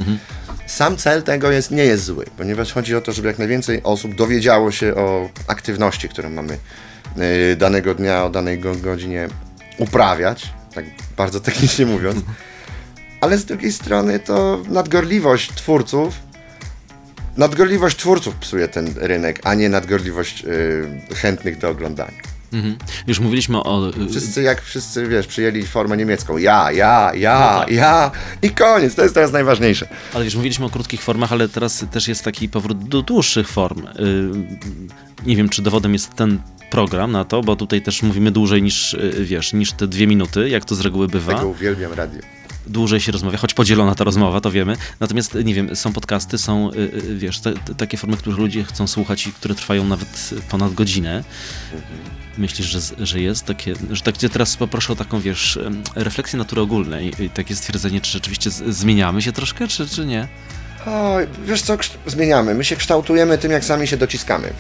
Sam 0.67 0.97
cel 0.97 1.23
tego 1.23 1.51
jest, 1.51 1.71
nie 1.71 1.85
jest 1.85 2.05
zły, 2.05 2.25
ponieważ 2.37 2.73
chodzi 2.73 2.97
o 2.97 3.01
to, 3.01 3.13
żeby 3.13 3.29
jak 3.29 3.39
najwięcej 3.39 3.83
osób 3.83 4.15
dowiedziało 4.15 4.71
się 4.71 4.95
o 4.95 5.29
aktywności, 5.47 6.09
które 6.09 6.31
mamy 6.31 6.59
y, 7.53 7.57
danego 7.57 7.95
dnia, 7.95 8.25
o 8.25 8.31
danej 8.31 8.59
go, 8.59 8.77
godzinie 8.77 9.29
uprawiać, 9.79 10.53
tak 10.75 10.85
bardzo 11.17 11.41
technicznie 11.41 11.87
mówiąc. 11.87 12.19
Ale 13.21 13.39
z 13.39 13.45
drugiej 13.45 13.73
strony 13.73 14.19
to 14.19 14.63
nadgorliwość 14.69 15.55
twórców 15.55 16.15
nadgorliwość 17.37 17.97
twórców 17.97 18.35
psuje 18.35 18.69
ten 18.69 18.95
rynek, 18.97 19.41
a 19.45 19.55
nie 19.55 19.69
nadgorliwość 19.69 20.45
y, 20.45 21.15
chętnych 21.15 21.59
do 21.59 21.69
oglądania. 21.69 22.19
Mhm. 22.53 22.77
Już 23.07 23.21
mówiliśmy 23.21 23.63
o... 23.63 23.89
y, 23.89 24.09
Wszyscy, 24.11 24.43
jak 24.43 24.63
wszyscy, 24.63 25.07
wiesz, 25.09 25.27
przyjęli 25.27 25.63
formę 25.67 25.97
niemiecką. 25.97 26.37
Ja, 26.39 26.73
ja, 26.73 27.11
ja, 27.15 27.39
No 27.55 27.61
tak. 27.61 27.71
ja 27.71 28.11
i 28.43 28.51
koniec. 28.51 28.95
To 28.95 29.03
jest 29.03 29.15
teraz 29.15 29.33
najważniejsze. 29.33 29.89
Ale 30.15 30.25
już 30.25 30.35
mówiliśmy 30.35 30.65
o 30.67 30.71
krótkich 30.71 31.03
formach, 31.03 31.33
ale 31.33 31.49
teraz 31.49 31.85
też 31.93 32.09
jest 32.09 32.25
taki 32.25 32.49
powrót 32.49 32.89
do 32.89 33.03
dłuższych 33.03 33.49
form. 33.49 33.83
Yy, 33.99 34.31
Nie 35.27 35.37
wiem, 35.37 35.49
czy 35.49 35.63
dowodem 35.63 35.93
jest 35.93 36.15
ten 36.15 36.41
program 36.71 37.13
na 37.13 37.25
to, 37.25 37.43
bo 37.43 37.57
tutaj 37.57 37.83
też 37.83 38.03
mówimy 38.03 38.31
dłużej 38.31 38.63
niż, 38.63 38.97
wiesz, 39.21 39.53
niż 39.53 39.73
te 39.73 39.87
dwie 39.89 40.07
minuty, 40.07 40.49
jak 40.49 40.65
to 40.65 40.75
z 40.75 40.81
reguły 40.81 41.09
bywa. 41.09 41.35
Tego 41.35 41.49
uwielbiam 41.49 41.93
radio. 41.93 42.21
Dłużej 42.67 43.01
się 43.01 43.13
rozmawia, 43.13 43.39
choć 43.39 43.55
podzielona 43.55 43.95
ta 43.95 44.05
rozmowa, 44.05 44.41
to 44.41 44.51
wiemy. 44.51 44.77
Natomiast, 45.01 45.35
nie 45.45 45.55
wiem, 45.55 45.77
są 45.77 45.93
podcasty, 45.93 46.39
są, 46.39 46.71
wiesz, 47.17 47.41
te, 47.41 47.53
te, 47.53 47.75
takie 47.75 47.97
formy, 47.97 48.17
które 48.17 48.37
ludzie 48.37 48.65
chcą 48.65 48.87
słuchać 48.87 49.27
i 49.27 49.33
które 49.33 49.55
trwają 49.55 49.85
nawet 49.85 50.31
ponad 50.51 50.75
godzinę. 50.75 51.25
Myślisz, 52.39 52.67
że, 52.67 53.07
że 53.07 53.21
jest 53.21 53.45
takie, 53.45 53.75
że 53.91 54.03
tak, 54.03 54.15
gdzie 54.15 54.29
teraz 54.29 54.57
poproszę 54.57 54.93
o 54.93 54.97
taką, 54.97 55.21
wiesz, 55.21 55.59
refleksję 55.97 56.39
natury 56.39 56.63
ogólnej 56.63 57.23
i 57.25 57.31
takie 57.31 57.57
stwierdzenie, 57.57 58.01
czy 58.01 58.13
rzeczywiście 58.13 58.51
zmieniamy 58.51 59.23
się 59.23 59.33
troszkę, 59.33 59.69
czy, 59.69 59.89
czy 59.89 60.07
nie? 60.07 60.29
O, 60.87 61.17
wiesz 61.45 61.63
co, 61.63 61.77
zmieniamy. 62.07 62.55
My 62.55 62.65
się 62.65 62.77
kształtujemy 62.77 63.39
tym, 63.39 63.53
jak 63.53 63.65
sami 63.65 63.87
się 63.87 63.97
dociskamy. 63.97 64.53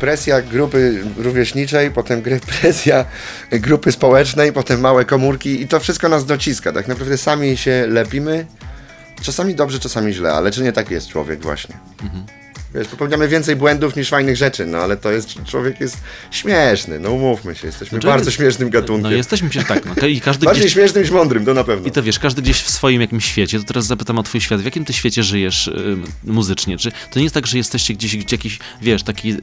Presja 0.00 0.42
grupy 0.42 1.04
rówieśniczej, 1.16 1.90
potem 1.90 2.22
presja 2.60 3.04
grupy 3.50 3.92
społecznej, 3.92 4.52
potem 4.52 4.80
małe 4.80 5.04
komórki 5.04 5.62
i 5.62 5.68
to 5.68 5.80
wszystko 5.80 6.08
nas 6.08 6.26
dociska. 6.26 6.72
Tak 6.72 6.88
naprawdę 6.88 7.18
sami 7.18 7.56
się 7.56 7.86
lepimy. 7.88 8.46
Czasami 9.22 9.54
dobrze, 9.54 9.78
czasami 9.78 10.12
źle, 10.12 10.32
ale 10.32 10.50
czy 10.50 10.62
nie 10.62 10.72
taki 10.72 10.94
jest 10.94 11.08
człowiek 11.08 11.42
właśnie? 11.42 11.76
Wiesz, 12.74 12.88
popełniamy 12.88 13.28
więcej 13.28 13.56
błędów 13.56 13.96
niż 13.96 14.08
fajnych 14.08 14.36
rzeczy, 14.36 14.66
no 14.66 14.78
ale 14.78 14.96
to 14.96 15.12
jest, 15.12 15.44
człowiek 15.44 15.80
jest 15.80 15.96
śmieszny, 16.30 16.98
no 17.00 17.10
umówmy 17.10 17.54
się, 17.54 17.66
jesteśmy 17.66 17.96
Znaczy, 17.96 18.06
bardzo 18.06 18.30
śmiesznym 18.30 18.70
gatunkiem. 18.70 19.02
No 19.02 19.16
jesteśmy 19.16 19.48
przecież 19.48 19.68
tak, 19.68 19.84
no, 20.02 20.06
i 20.06 20.20
każdy 20.20 20.46
Bardziej 20.46 20.62
gdzieś... 20.62 20.72
śmiesznym 20.72 21.02
niż 21.02 21.12
mądrym, 21.12 21.44
to 21.44 21.54
na 21.54 21.64
pewno. 21.64 21.88
I 21.88 21.90
to 21.90 22.02
wiesz, 22.02 22.18
każdy 22.18 22.42
gdzieś 22.42 22.62
w 22.62 22.70
swoim 22.70 23.00
jakimś 23.00 23.24
świecie, 23.24 23.58
to 23.58 23.64
teraz 23.64 23.86
zapytam 23.86 24.18
o 24.18 24.22
twój 24.22 24.40
świat, 24.40 24.60
w 24.60 24.64
jakim 24.64 24.84
ty 24.84 24.92
świecie 24.92 25.22
żyjesz 25.22 25.68
y, 25.68 25.96
muzycznie? 26.24 26.78
Czy 26.78 26.92
to 27.10 27.18
nie 27.18 27.22
jest 27.22 27.34
tak, 27.34 27.46
że 27.46 27.56
jesteście 27.56 27.94
gdzieś, 27.94 28.16
gdzie 28.16 28.36
jakiś, 28.36 28.58
wiesz, 28.82 29.02
taki, 29.02 29.32
y, 29.32 29.38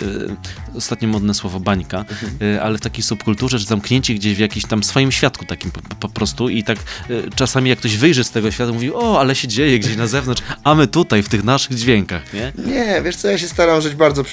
ostatnio 0.76 1.08
modne 1.08 1.34
słowo 1.34 1.60
bańka, 1.60 2.06
y, 2.42 2.62
ale 2.62 2.78
w 2.78 2.82
takiej 2.82 3.04
subkulturze, 3.04 3.60
czy 3.60 3.66
zamknięci 3.66 4.16
gdzieś 4.16 4.36
w 4.36 4.40
jakimś 4.40 4.66
tam 4.66 4.84
swoim 4.84 5.12
świadku 5.12 5.46
takim 5.46 5.72
po, 5.72 5.82
po 5.96 6.10
prostu 6.10 6.50
i 6.50 6.64
tak 6.64 6.78
y, 7.10 7.24
czasami 7.36 7.70
jak 7.70 7.80
ktoś 7.80 7.98
wyjrzy 7.98 8.24
z 8.24 8.32
tego 8.32 8.52
świata, 8.52 8.72
mówi, 8.72 8.94
o, 8.94 9.20
ale 9.20 9.36
się 9.36 9.48
dzieje 9.48 9.80
gdzieś 9.80 9.96
na 9.96 10.08
zewnątrz, 10.08 10.42
a 10.64 10.76
my 10.76 10.88
tutaj, 10.88 11.24
w 11.24 11.30
tych 11.30 11.44
naszych 11.44 11.76
dźwiękach, 11.78 12.34
nie? 12.34 12.54
Nie, 12.66 13.02
wiesz 13.02 13.16
co, 13.22 13.28
ja 13.28 13.38
się 13.38 13.48
staram 13.48 13.82
żyć 13.82 13.96
bardzo... 13.96 14.24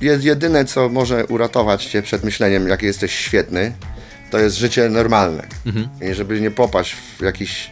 Jedyne, 0.00 0.64
co 0.64 0.88
może 0.88 1.26
uratować 1.26 1.84
cię 1.84 2.02
przed 2.02 2.24
myśleniem, 2.24 2.68
jaki 2.68 2.86
jesteś 2.86 3.12
świetny, 3.14 3.72
to 4.30 4.38
jest 4.38 4.56
życie 4.56 4.88
normalne. 4.88 5.46
I 6.10 6.14
żeby 6.14 6.40
nie 6.40 6.50
popaść 6.50 6.94
w 7.18 7.22
jakiś, 7.22 7.70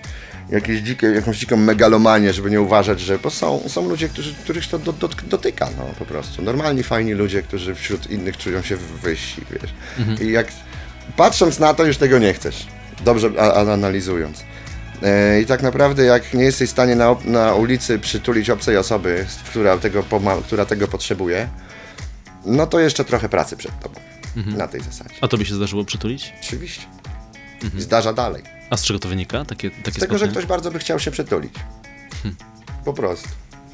jakieś 0.51 0.81
dzikie, 0.81 1.07
jakąś 1.07 1.39
dziką 1.39 1.57
megalomanię, 1.57 2.33
żeby 2.33 2.51
nie 2.51 2.61
uważać, 2.61 3.01
że... 3.01 3.19
Bo 3.19 3.31
są, 3.31 3.63
są 3.69 3.89
ludzie, 3.89 4.09
którzy, 4.09 4.35
których 4.35 4.67
to 4.69 4.79
do, 4.79 4.93
do, 4.93 5.09
dotyka, 5.09 5.69
no 5.79 5.85
po 5.99 6.05
prostu. 6.05 6.43
Normalni, 6.43 6.83
fajni 6.83 7.13
ludzie, 7.13 7.43
którzy 7.43 7.75
wśród 7.75 8.11
innych 8.11 8.37
czują 8.37 8.63
się 8.63 8.77
wyżsi, 8.77 9.43
wiesz. 9.51 9.75
I 10.21 10.33
jak 10.33 10.47
patrząc 11.17 11.59
na 11.59 11.75
to, 11.75 11.85
już 11.85 11.97
tego 11.97 12.19
nie 12.19 12.35
chcesz. 12.35 12.67
Dobrze 13.05 13.31
a, 13.39 13.43
a- 13.53 13.73
analizując. 13.73 14.45
E, 15.03 15.41
I 15.41 15.47
tak 15.47 15.63
naprawdę, 15.63 16.05
jak 16.05 16.35
nie 16.35 16.45
jesteś 16.45 16.69
w 16.69 16.73
stanie 16.73 16.97
na, 16.97 17.17
na 17.25 17.55
ulicy 17.55 17.99
przytulić 17.99 18.51
obcej 18.51 18.77
osoby, 18.77 19.27
która 19.51 19.79
tego, 19.79 20.05
która 20.47 20.65
tego 20.65 20.89
potrzebuje, 20.89 21.49
no 22.47 22.67
to 22.67 22.81
jeszcze 22.81 23.05
trochę 23.05 23.29
pracy 23.29 23.57
przed 23.57 23.81
tobą. 23.81 24.01
Na 24.37 24.69
tej 24.69 24.81
zasadzie. 24.81 25.15
A 25.21 25.29
tobie 25.29 25.45
się 25.45 25.55
zdarzyło 25.55 25.85
przytulić? 25.85 26.33
Oczywiście. 26.43 26.83
I 27.79 27.83
Zdarza 27.83 28.13
dalej. 28.13 28.43
A 28.71 28.77
z 28.77 28.85
czego 28.85 28.99
to 28.99 29.09
wynika? 29.09 29.45
Takie, 29.45 29.71
takie 29.71 29.93
Z 29.93 30.03
tego, 30.03 30.19
że 30.19 30.29
ktoś 30.29 30.47
bardzo 30.47 30.71
by 30.71 30.79
chciał 30.79 30.99
się 30.99 31.11
przytulić. 31.11 31.55
Po 32.85 32.93
prostu. 32.93 33.29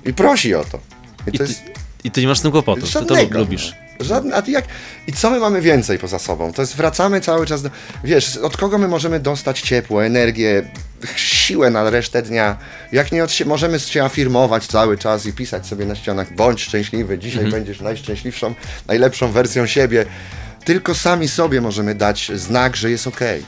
I 0.04 0.14
prosi 0.14 0.54
o 0.54 0.64
to. 0.64 0.81
I 1.26 1.28
I 1.28 1.33
to 1.33 1.44
ty, 1.44 1.50
jest 1.50 1.62
I 2.04 2.11
ty 2.11 2.20
nie 2.20 2.26
masz 2.28 2.38
z 2.38 2.42
tym 2.42 2.50
kłopotu, 2.50 2.80
ty 2.80 2.87
to 2.87 2.92
żadnego. 2.92 3.38
lubisz. 3.38 3.74
Żadne, 4.00 4.34
a 4.37 4.42
ty 4.42 4.50
jak, 4.50 4.64
I 5.06 5.12
co 5.12 5.30
my 5.30 5.40
mamy 5.40 5.61
więcej 5.61 5.98
poza 5.98 6.18
sobą? 6.18 6.52
To 6.52 6.62
jest 6.62 6.76
wracamy 6.76 7.20
cały 7.20 7.46
czas 7.46 7.62
do... 7.62 7.70
Wiesz, 8.04 8.37
od 8.37 8.56
kogo 8.56 8.78
my 8.78 8.88
możemy 8.88 9.20
dostać 9.20 9.61
ciepło, 9.61 10.04
energię, 10.04 10.70
siłę 11.16 11.70
na 11.70 11.90
resztę 11.90 12.22
dnia? 12.22 12.56
Jak 12.92 13.12
nie 13.12 13.24
od 13.24 13.32
się, 13.32 13.44
możemy 13.44 13.78
się 13.80 14.04
afirmować 14.04 14.66
cały 14.66 14.98
czas 14.98 15.26
i 15.26 15.32
pisać 15.32 15.66
sobie 15.66 15.87
na 15.87 15.94
ścianach 15.94 16.34
bądź 16.34 16.62
szczęśliwy, 16.62 17.18
dzisiaj 17.18 17.44
Mhm. 17.44 17.52
będziesz 17.62 17.80
najszczęśliwszą, 17.80 18.54
najlepszą 18.87 19.32
wersją 19.32 19.66
siebie. 19.66 20.06
Tylko 20.64 20.94
sami 20.94 21.28
sobie 21.28 21.61
możemy 21.61 21.94
dać 21.94 22.30
znak, 22.34 22.76
że 22.76 22.90
jest 22.90 23.06
okej. 23.06 23.42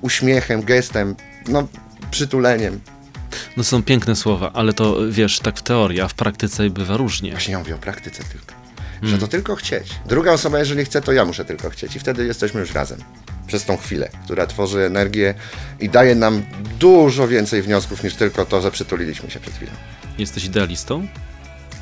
Uśmiechem, 0.00 0.62
gestem, 0.62 1.14
no 1.48 1.68
przytuleniem. 2.10 2.80
No 3.56 3.64
są 3.64 3.82
piękne 3.82 4.16
słowa, 4.16 4.50
ale 4.54 4.72
to 4.72 4.96
wiesz, 5.10 5.40
tak 5.40 5.58
w 5.58 5.62
teorii, 5.62 6.00
a 6.00 6.08
w 6.08 6.14
praktyce 6.14 6.70
bywa 6.70 6.96
różnie. 6.96 7.30
Właśnie 7.30 7.52
ja 7.52 7.58
mówię 7.58 7.74
o 7.74 7.78
praktyce 7.78 8.24
tylko. 8.24 8.54
Mm. 9.02 9.10
Że 9.10 9.18
to 9.18 9.28
tylko 9.28 9.56
chcieć. 9.56 9.90
Druga 10.06 10.32
osoba, 10.32 10.58
jeżeli 10.58 10.84
chce, 10.84 11.00
to 11.02 11.12
ja 11.12 11.24
muszę 11.24 11.44
tylko 11.44 11.70
chcieć. 11.70 11.96
I 11.96 11.98
wtedy 11.98 12.26
jesteśmy 12.26 12.60
już 12.60 12.74
razem. 12.74 12.98
Przez 13.46 13.64
tą 13.64 13.76
chwilę, 13.76 14.08
która 14.24 14.46
tworzy 14.46 14.84
energię 14.84 15.34
i 15.80 15.88
daje 15.88 16.14
nam 16.14 16.42
dużo 16.78 17.28
więcej 17.28 17.62
wniosków 17.62 18.04
niż 18.04 18.14
tylko 18.14 18.44
to, 18.46 18.60
że 18.60 18.70
przytuliliśmy 18.70 19.30
się 19.30 19.40
przed 19.40 19.54
chwilą. 19.54 19.72
Jesteś 20.18 20.44
idealistą? 20.44 21.06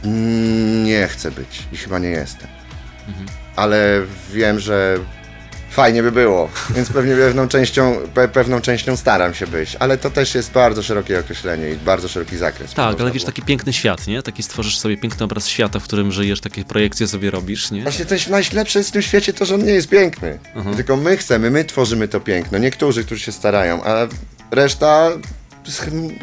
Mm, 0.04 0.84
Nie 0.84 1.08
chcę 1.08 1.30
być 1.30 1.62
i 1.72 1.76
chyba 1.76 1.98
nie 1.98 2.08
jestem. 2.08 2.48
Mhm. 3.08 3.26
Ale 3.56 4.02
wiem, 4.32 4.60
że 4.60 4.98
Fajnie 5.74 6.02
by 6.02 6.12
było, 6.12 6.48
więc 6.70 6.88
pewnie 6.88 7.16
pewną 7.16 7.48
częścią, 7.48 7.96
pe, 8.14 8.28
pewną 8.28 8.60
częścią 8.60 8.96
staram 8.96 9.34
się 9.34 9.46
być, 9.46 9.76
ale 9.78 9.98
to 9.98 10.10
też 10.10 10.34
jest 10.34 10.52
bardzo 10.52 10.82
szerokie 10.82 11.20
określenie 11.20 11.70
i 11.70 11.76
bardzo 11.76 12.08
szeroki 12.08 12.36
zakres. 12.36 12.74
Tak, 12.74 13.00
ale 13.00 13.10
wiesz, 13.10 13.24
taki 13.24 13.42
piękny 13.42 13.72
świat, 13.72 14.06
nie? 14.06 14.22
Taki 14.22 14.42
stworzysz 14.42 14.78
sobie 14.78 14.96
piękny 14.96 15.24
obraz 15.24 15.48
świata, 15.48 15.78
w 15.78 15.84
którym 15.84 16.12
żyjesz, 16.12 16.40
takie 16.40 16.64
projekcje 16.64 17.08
sobie 17.08 17.30
robisz, 17.30 17.70
nie? 17.70 17.82
Właśnie 17.82 18.06
coś 18.06 18.28
najlepsze 18.28 18.78
jest 18.78 18.90
w 18.90 18.92
tym 18.92 19.02
świecie 19.02 19.32
to, 19.32 19.44
że 19.44 19.54
on 19.54 19.64
nie 19.64 19.72
jest 19.72 19.88
piękny. 19.88 20.38
Tylko 20.76 20.96
my 20.96 21.16
chcemy, 21.16 21.50
my 21.50 21.64
tworzymy 21.64 22.08
to 22.08 22.20
piękno. 22.20 22.58
Niektórzy, 22.58 23.04
którzy 23.04 23.20
się 23.20 23.32
starają, 23.32 23.84
a 23.84 24.06
reszta 24.50 25.10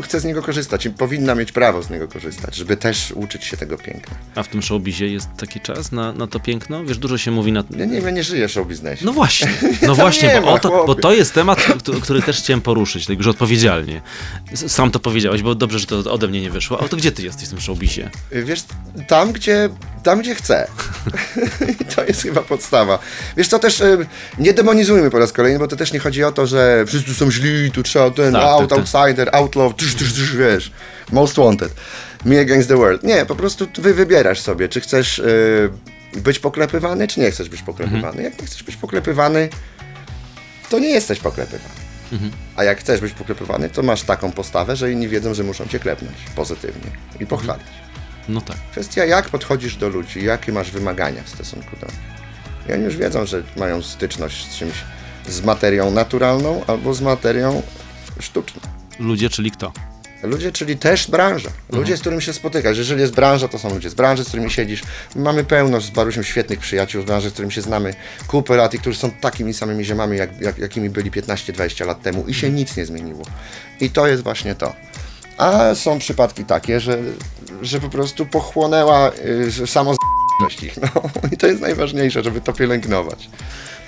chce 0.04 0.20
z 0.20 0.26
niego 0.26 0.42
korzystać 0.42 0.86
i 0.86 0.90
powinna 0.90 1.36
mieć 1.36 1.52
prawo 1.52 1.82
z 1.84 1.90
niego 1.90 2.08
korzystać, 2.08 2.56
żeby 2.56 2.78
też 2.78 3.12
uczyć 3.16 3.44
się 3.46 3.58
tego 3.58 3.78
piękna. 3.78 4.16
A 4.36 4.44
w 4.44 4.48
tym 4.48 4.62
showbizie 4.62 5.08
jest 5.08 5.28
taki 5.38 5.60
czas 5.60 5.92
na, 5.92 6.12
na 6.14 6.28
to 6.28 6.40
piękno? 6.40 6.86
Wiesz, 6.86 6.98
dużo 6.98 7.18
się 7.18 7.32
mówi 7.32 7.52
na... 7.52 7.64
Ja 7.78 7.86
nie, 7.86 8.00
ja 8.00 8.10
nie 8.10 8.24
żyję 8.24 8.48
w 8.48 8.52
show 8.52 8.68
biznesie. 8.68 9.06
No 9.06 9.14
właśnie, 9.14 9.48
no 9.88 9.96
właśnie, 9.96 10.28
nie 10.30 10.42
bo, 10.42 10.52
ma, 10.52 10.60
to, 10.60 10.84
bo 10.86 10.96
to 10.96 11.14
jest 11.14 11.34
temat, 11.34 11.62
któ- 11.80 12.02
który 12.02 12.22
też 12.22 12.38
chciałem 12.38 12.62
poruszyć, 12.62 13.06
tak 13.06 13.18
już 13.18 13.28
odpowiedzialnie. 13.28 14.02
Sam 14.54 14.92
to 14.92 15.00
powiedziałeś, 15.00 15.42
bo 15.42 15.56
dobrze, 15.56 15.80
że 15.80 15.86
to 15.86 16.12
ode 16.12 16.28
mnie 16.28 16.42
nie 16.42 16.50
wyszło. 16.52 16.82
A 16.84 16.88
to 16.88 16.98
gdzie 16.98 17.12
ty 17.12 17.24
jesteś 17.24 17.48
w 17.48 17.50
tym 17.50 17.62
showbizie? 17.62 18.10
Wiesz, 18.32 18.64
tam 19.08 19.32
gdzie, 19.32 19.70
tam 20.04 20.20
gdzie 20.20 20.36
chcę. 20.36 20.68
To 21.96 22.04
jest 22.04 22.22
chyba 22.24 22.42
podstawa. 22.42 23.00
Wiesz 23.38 23.48
co, 23.48 23.60
też 23.60 23.82
y, 23.82 24.06
nie 24.40 24.54
demonizujmy 24.54 25.10
po 25.12 25.20
raz 25.20 25.34
kolejny, 25.34 25.60
bo 25.60 25.68
to 25.68 25.76
też 25.76 25.94
nie 25.94 26.00
chodzi 26.00 26.24
o 26.24 26.32
to, 26.32 26.48
że 26.48 26.86
wszyscy 26.88 27.14
są 27.14 27.32
źli, 27.32 27.72
tu 27.72 27.84
trzeba 27.84 28.12
ten 28.12 28.34
Tak, 28.34 28.44
out, 28.44 28.70
tak, 28.70 28.80
tak. 28.86 28.96
outsider, 28.96 29.30
outlaw, 29.32 29.76
tysz, 29.76 29.96
tysz, 29.96 30.14
tysz, 30.14 30.36
wiesz, 30.36 30.72
most 31.12 31.36
wanted, 31.36 31.74
me 32.26 32.40
against 32.40 32.70
the 32.70 32.78
world. 32.78 33.04
Nie, 33.04 33.26
po 33.26 33.36
prostu 33.36 33.68
wy 33.78 33.94
wybierasz 33.94 34.40
sobie, 34.40 34.70
czy 34.70 34.82
chcesz 34.82 35.20
y, 35.20 35.70
być 36.16 36.40
poklepywany, 36.40 37.08
czy 37.08 37.20
nie 37.20 37.32
chcesz 37.32 37.50
być 37.50 37.62
poklepywany. 37.62 38.08
Mhm. 38.08 38.24
Jak 38.24 38.42
nie 38.42 38.48
chcesz 38.48 38.64
być 38.64 38.76
poklepywany, 38.78 39.50
to 40.70 40.80
nie 40.80 40.90
jesteś 40.90 41.20
poklepywany. 41.20 41.82
Mhm. 42.12 42.32
A 42.56 42.64
jak 42.64 42.80
chcesz 42.80 43.02
być 43.02 43.14
poklepywany, 43.14 43.70
to 43.70 43.84
masz 43.84 44.04
taką 44.04 44.32
postawę, 44.32 44.76
że 44.76 44.92
inni 44.92 45.08
wiedzą, 45.08 45.34
że 45.34 45.44
muszą 45.44 45.68
cię 45.68 45.80
klepnąć 45.80 46.18
pozytywnie 46.36 46.92
i 47.20 47.26
pochwalić. 47.26 47.68
No 48.30 48.42
tak. 48.42 48.58
Kwestia, 48.72 49.06
jak 49.06 49.30
podchodzisz 49.30 49.76
do 49.76 49.90
ludzi, 49.90 50.26
jakie 50.26 50.52
masz 50.52 50.72
wymagania 50.72 51.24
w 51.24 51.30
stosunku 51.30 51.76
do 51.82 51.86
nich. 51.86 52.22
I 52.70 52.74
oni 52.74 52.84
już 52.84 52.98
wiedzą, 52.98 53.26
że 53.26 53.44
mają 53.58 53.82
styczność 53.82 54.52
z 54.52 54.58
czymś, 54.58 54.74
z 55.28 55.42
materią 55.42 55.92
naturalną 55.92 56.64
albo 56.68 56.94
z 56.94 57.02
materią 57.02 57.62
sztuczną. 58.20 58.81
Ludzie, 59.00 59.30
czyli 59.30 59.52
kto? 59.52 59.72
Ludzie, 60.24 60.52
czyli 60.52 60.78
też 60.78 61.10
branża. 61.10 61.50
Ludzie, 61.72 61.98
z 61.98 62.02
którymi 62.02 62.22
się 62.22 62.34
spotykasz. 62.34 62.78
Jeżeli 62.78 63.02
jest 63.02 63.14
branża, 63.14 63.48
to 63.48 63.60
są 63.60 63.74
ludzie 63.74 63.90
z 63.90 63.94
branży, 63.94 64.24
z 64.24 64.28
którymi 64.28 64.52
siedzisz. 64.52 64.84
Mamy 65.16 65.44
pełno 65.44 65.82
z 65.82 65.90
Barusiem 65.90 66.24
świetnych 66.24 66.60
przyjaciół 66.60 67.02
z 67.02 67.06
branży, 67.06 67.30
z 67.30 67.34
którymi 67.34 67.54
się 67.54 67.62
znamy 67.62 67.94
kupę 68.28 68.56
lat 68.56 68.74
i 68.74 68.80
którzy 68.80 68.98
są 68.98 69.12
takimi 69.12 69.54
samymi 69.54 69.86
ziemami, 69.86 70.18
jak, 70.18 70.42
jak, 70.42 70.58
jakimi 70.58 70.90
byli 70.90 71.12
15-20 71.12 71.86
lat 71.86 72.02
temu 72.02 72.28
i 72.28 72.34
się 72.34 72.50
nic 72.50 72.78
nie 72.78 72.86
zmieniło. 72.86 73.24
I 73.80 73.90
to 73.90 74.08
jest 74.08 74.24
właśnie 74.24 74.56
to. 74.56 74.74
A 75.38 75.76
są 75.76 76.00
przypadki 76.00 76.46
takie, 76.46 76.80
że, 76.80 77.00
że 77.62 77.80
po 77.80 77.90
prostu 77.90 78.26
pochłonęła 78.26 79.12
y, 79.62 79.68
samo 79.68 79.94
z 79.94 79.98
ich. 80.64 80.78
No. 80.82 80.90
I 81.32 81.38
to 81.38 81.48
jest 81.48 81.62
najważniejsze, 81.62 82.24
żeby 82.24 82.42
to 82.42 82.54
pielęgnować. 82.54 83.30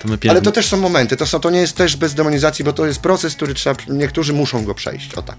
To 0.02 0.08
my 0.08 0.18
Ale 0.30 0.42
to 0.42 0.52
też 0.52 0.66
są 0.68 0.78
momenty, 0.78 1.18
to, 1.18 1.26
są, 1.26 1.40
to 1.40 1.50
nie 1.50 1.60
jest 1.60 1.76
też 1.78 1.96
bez 1.98 2.14
demonizacji, 2.14 2.66
bo 2.66 2.74
to 2.74 2.86
jest 2.86 3.00
proces, 3.00 3.36
który 3.36 3.54
trzeba, 3.54 3.76
niektórzy 3.90 4.34
muszą 4.34 4.66
go 4.66 4.76
przejść, 4.76 5.14
o 5.16 5.22
tak. 5.22 5.38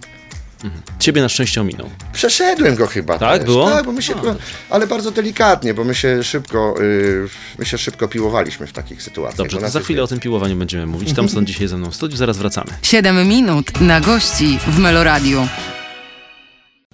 Ciebie 0.99 1.23
na 1.23 1.29
szczęście 1.29 1.61
ominął. 1.61 1.91
Przeszedłem 2.13 2.75
go 2.75 2.87
chyba 2.87 3.19
Tak, 3.19 3.37
też. 3.39 3.47
było? 3.47 3.71
Tak, 3.71 3.85
bo 3.87 3.93
my 3.93 4.03
się, 4.03 4.15
A, 4.15 4.75
ale 4.75 4.87
bardzo 4.87 5.11
delikatnie, 5.11 5.75
bo 5.75 5.85
my 5.85 5.95
się 5.95 6.25
szybko, 6.25 6.75
y, 6.83 7.29
my 7.59 7.67
się 7.67 7.79
szybko 7.79 8.09
piłowaliśmy 8.09 8.67
w 8.67 8.73
takich 8.73 9.03
sytuacjach. 9.03 9.37
Dobrze, 9.37 9.57
to 9.57 9.69
za 9.71 9.79
jest- 9.79 9.87
chwilę 9.87 10.03
o 10.03 10.07
tym 10.07 10.21
piłowaniu 10.21 10.57
będziemy 10.57 10.87
mówić. 10.87 11.13
Tam 11.13 11.29
są 11.29 11.45
dzisiaj 11.45 11.69
ze 11.69 11.77
mną 11.77 11.91
w 11.91 11.95
studiu, 11.97 12.17
zaraz 12.17 12.37
wracamy. 12.39 12.71
7 12.83 13.29
minut 13.29 13.81
na 13.81 14.01
gości 14.01 14.59
w 14.67 14.79
Meloradiu. 14.79 15.49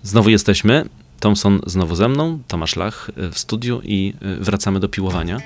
Znowu 0.03 0.31
jesteśmy. 0.31 0.85
Thompson 1.21 1.61
znowu 1.67 1.95
ze 1.95 2.09
mną, 2.09 2.39
Tomasz 2.49 2.77
Lach 2.77 3.11
y, 3.19 3.31
w 3.31 3.39
studiu 3.39 3.81
i 3.85 4.15
y, 4.23 4.45
wracamy 4.45 4.81
do 4.81 4.89
piłowania. 4.89 5.41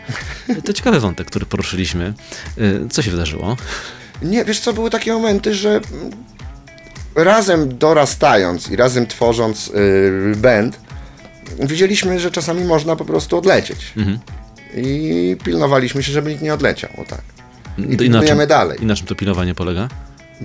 To 0.64 0.72
ciekawy 0.72 1.00
wątek, 1.00 1.26
który 1.26 1.46
poruszyliśmy. 1.46 2.14
Y, 2.58 2.88
Co 2.90 3.02
się 3.02 3.10
wydarzyło? 3.10 3.56
Nie, 4.22 4.44
wiesz 4.44 4.60
co, 4.60 4.72
były 4.72 4.90
takie 4.90 5.12
momenty, 5.12 5.54
że 5.54 5.80
razem 7.14 7.78
dorastając 7.78 8.70
i 8.70 8.76
razem 8.76 9.06
tworząc 9.06 9.72
band, 10.36 10.80
widzieliśmy, 11.60 12.20
że 12.20 12.30
czasami 12.30 12.64
można 12.64 12.96
po 12.96 13.04
prostu 13.04 13.38
odlecieć. 13.38 13.92
Mhm. 13.96 14.18
I 14.76 15.36
pilnowaliśmy 15.44 16.02
się, 16.02 16.12
żeby 16.12 16.30
nikt 16.30 16.42
nie 16.42 16.54
odleciał, 16.54 16.90
o 16.98 17.04
tak. 17.04 17.22
I 17.78 17.96
pilnujemy 17.96 18.46
dalej. 18.46 18.78
I 18.82 18.86
na 18.86 18.96
czym 18.96 19.06
to 19.06 19.14
pilnowanie 19.14 19.54
polega? 19.54 19.88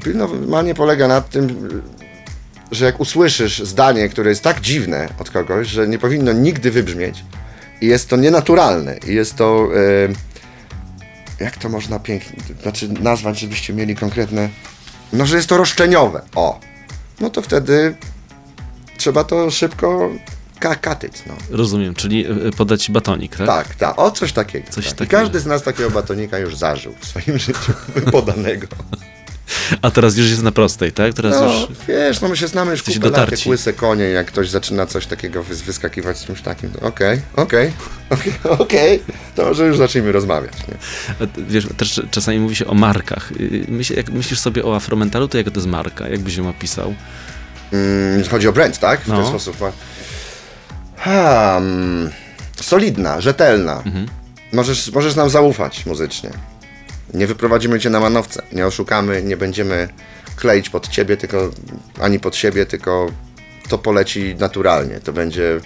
Pilnowanie 0.03 0.75
polega 0.75 1.07
na 1.07 1.21
tym, 1.21 1.69
że 2.71 2.85
jak 2.85 2.99
usłyszysz 2.99 3.63
zdanie, 3.63 4.09
które 4.09 4.29
jest 4.29 4.43
tak 4.43 4.61
dziwne 4.61 5.09
od 5.19 5.29
kogoś, 5.29 5.67
że 5.67 5.87
nie 5.87 5.99
powinno 5.99 6.31
nigdy 6.31 6.71
wybrzmieć 6.71 7.23
i 7.81 7.85
jest 7.85 8.09
to 8.09 8.15
nienaturalne 8.15 8.97
i 9.07 9.13
jest 9.13 9.35
to... 9.35 9.69
E, 9.75 10.29
jak 11.43 11.57
to 11.57 11.69
można 11.69 11.99
pięknie, 11.99 12.43
znaczy 12.61 12.87
nazwać, 12.87 13.39
żebyście 13.39 13.73
mieli 13.73 13.95
konkretne... 13.95 14.49
No, 15.13 15.25
że 15.25 15.35
jest 15.35 15.49
to 15.49 15.57
roszczeniowe, 15.57 16.21
o. 16.35 16.59
No 17.19 17.29
to 17.29 17.41
wtedy 17.41 17.95
trzeba 18.97 19.23
to 19.23 19.51
szybko 19.51 20.09
ka 20.59 20.75
katyć, 20.75 21.13
no. 21.27 21.33
Rozumiem, 21.49 21.95
czyli 21.95 22.31
y, 22.47 22.51
podać 22.51 22.91
batonik, 22.91 23.35
tak? 23.35 23.47
Tak, 23.47 23.75
tak, 23.75 23.99
o 23.99 24.11
coś 24.11 24.33
takiego. 24.33 24.65
Coś 24.69 24.85
tak. 24.85 24.93
I 24.93 24.97
takiego. 24.97 25.11
każdy 25.21 25.39
z 25.39 25.45
nas 25.45 25.63
takiego 25.63 25.89
batonika 25.89 26.39
już 26.39 26.55
zażył 26.55 26.93
w 26.99 27.05
swoim 27.05 27.37
życiu 27.47 27.73
podanego. 28.11 28.67
A 29.81 29.91
teraz 29.91 30.17
już 30.17 30.29
jest 30.29 30.43
na 30.43 30.51
prostej, 30.51 30.91
tak? 30.91 31.13
Teraz 31.13 31.35
No, 31.41 31.45
już... 31.45 31.67
wiesz, 31.87 32.21
no 32.21 32.27
my 32.27 32.37
się 32.37 32.47
znamy 32.47 32.71
już 32.71 32.83
kupę 32.83 33.09
lat, 33.09 33.31
jak 33.31 33.39
łyse 33.47 33.73
konie, 33.73 34.03
jak 34.03 34.27
ktoś 34.27 34.49
zaczyna 34.49 34.85
coś 34.85 35.05
takiego 35.05 35.43
wys- 35.43 35.61
wyskakiwać 35.63 36.17
z 36.17 36.25
czymś 36.25 36.41
takim, 36.41 36.71
okej, 36.81 37.21
okej, 37.35 37.73
okej, 38.43 39.03
to 39.35 39.45
może 39.45 39.67
już 39.67 39.77
zacznijmy 39.77 40.11
rozmawiać, 40.11 40.53
nie? 40.67 41.27
Wiesz, 41.43 41.67
też 41.77 42.01
czasami 42.11 42.39
mówi 42.39 42.55
się 42.55 42.67
o 42.67 42.73
markach. 42.73 43.31
Y, 43.31 43.65
Myśl, 43.67 43.93
jak 43.95 44.09
myślisz 44.09 44.39
sobie 44.39 44.65
o 44.65 44.75
afromentalu, 44.75 45.27
to 45.27 45.37
jaka 45.37 45.51
to 45.51 45.57
jest 45.57 45.67
marka? 45.67 46.07
Jak 46.07 46.19
byś 46.19 46.35
ją 46.37 46.49
opisał? 46.49 46.93
Mm, 47.73 48.23
chodzi 48.31 48.47
o 48.47 48.53
brand, 48.53 48.79
tak? 48.79 49.01
W 49.01 49.07
No. 49.07 49.15
ten 49.17 49.27
sposób. 49.27 49.57
Hmm, 50.97 52.09
solidna, 52.55 53.21
rzetelna. 53.21 53.83
Możesz, 54.53 54.91
możesz 54.91 55.15
nam 55.15 55.29
zaufać 55.29 55.85
muzycznie. 55.85 56.29
Nie 57.13 57.27
wyprowadzimy 57.27 57.79
cię 57.79 57.89
na 57.89 57.99
manowce, 57.99 58.41
nie 58.51 58.65
oszukamy, 58.67 59.23
nie 59.23 59.37
będziemy 59.37 59.89
kleić 60.35 60.69
pod 60.69 60.87
ciebie, 60.87 61.17
tylko 61.17 61.51
ani 62.01 62.19
pod 62.19 62.35
siebie, 62.35 62.65
tylko 62.65 63.11
to 63.69 63.77
poleci 63.77 64.35
naturalnie. 64.39 64.99
To 64.99 65.13
będzie. 65.13 65.59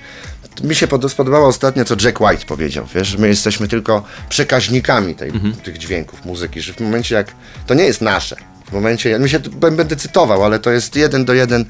Mi 0.63 0.75
się 0.75 0.87
pod- 0.87 1.11
spodobało 1.11 1.47
ostatnio, 1.47 1.85
co 1.85 1.95
Jack 2.03 2.21
White 2.21 2.45
powiedział, 2.45 2.85
wiesz, 2.95 3.17
my 3.17 3.27
jesteśmy 3.27 3.67
tylko 3.67 4.03
przekaźnikami 4.29 5.15
tej, 5.15 5.31
tych 5.63 5.77
dźwięków, 5.77 6.25
muzyki, 6.25 6.61
że 6.61 6.73
w 6.73 6.79
momencie 6.79 7.15
jak. 7.15 7.27
To 7.67 7.73
nie 7.73 7.83
jest 7.83 8.01
nasze. 8.01 8.35
W 8.69 8.71
momencie, 8.73 9.09
ja 9.09 9.19
mi 9.19 9.29
się 9.29 9.39
będę 9.39 9.95
cytował, 9.95 10.43
ale 10.43 10.59
to 10.59 10.71
jest 10.71 10.95
jeden 10.95 11.25
do 11.25 11.33
jeden, 11.33 11.65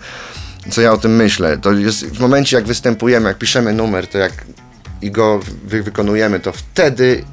co 0.70 0.82
ja 0.82 0.92
o 0.94 0.98
tym 0.98 1.16
myślę. 1.16 1.58
To 1.58 1.72
jest 1.72 2.06
w 2.06 2.20
momencie, 2.20 2.56
jak 2.56 2.66
występujemy, 2.66 3.28
jak 3.30 3.38
piszemy 3.38 3.74
numer, 3.74 4.08
to 4.08 4.18
jak 4.18 4.32
i 5.02 5.12
go 5.12 5.40
wy, 5.64 5.84
wykonujemy, 5.84 6.40
to 6.40 6.52
wtedy, 6.52 7.24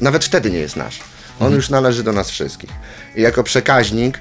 nawet 0.00 0.24
wtedy 0.24 0.50
nie 0.50 0.58
jest 0.58 0.76
nasz. 0.76 1.00
On 1.40 1.52
już 1.52 1.70
należy 1.70 2.02
do 2.02 2.12
nas 2.12 2.30
wszystkich. 2.30 2.70
I 3.16 3.22
jako 3.22 3.42
przekaźnik 3.42 4.20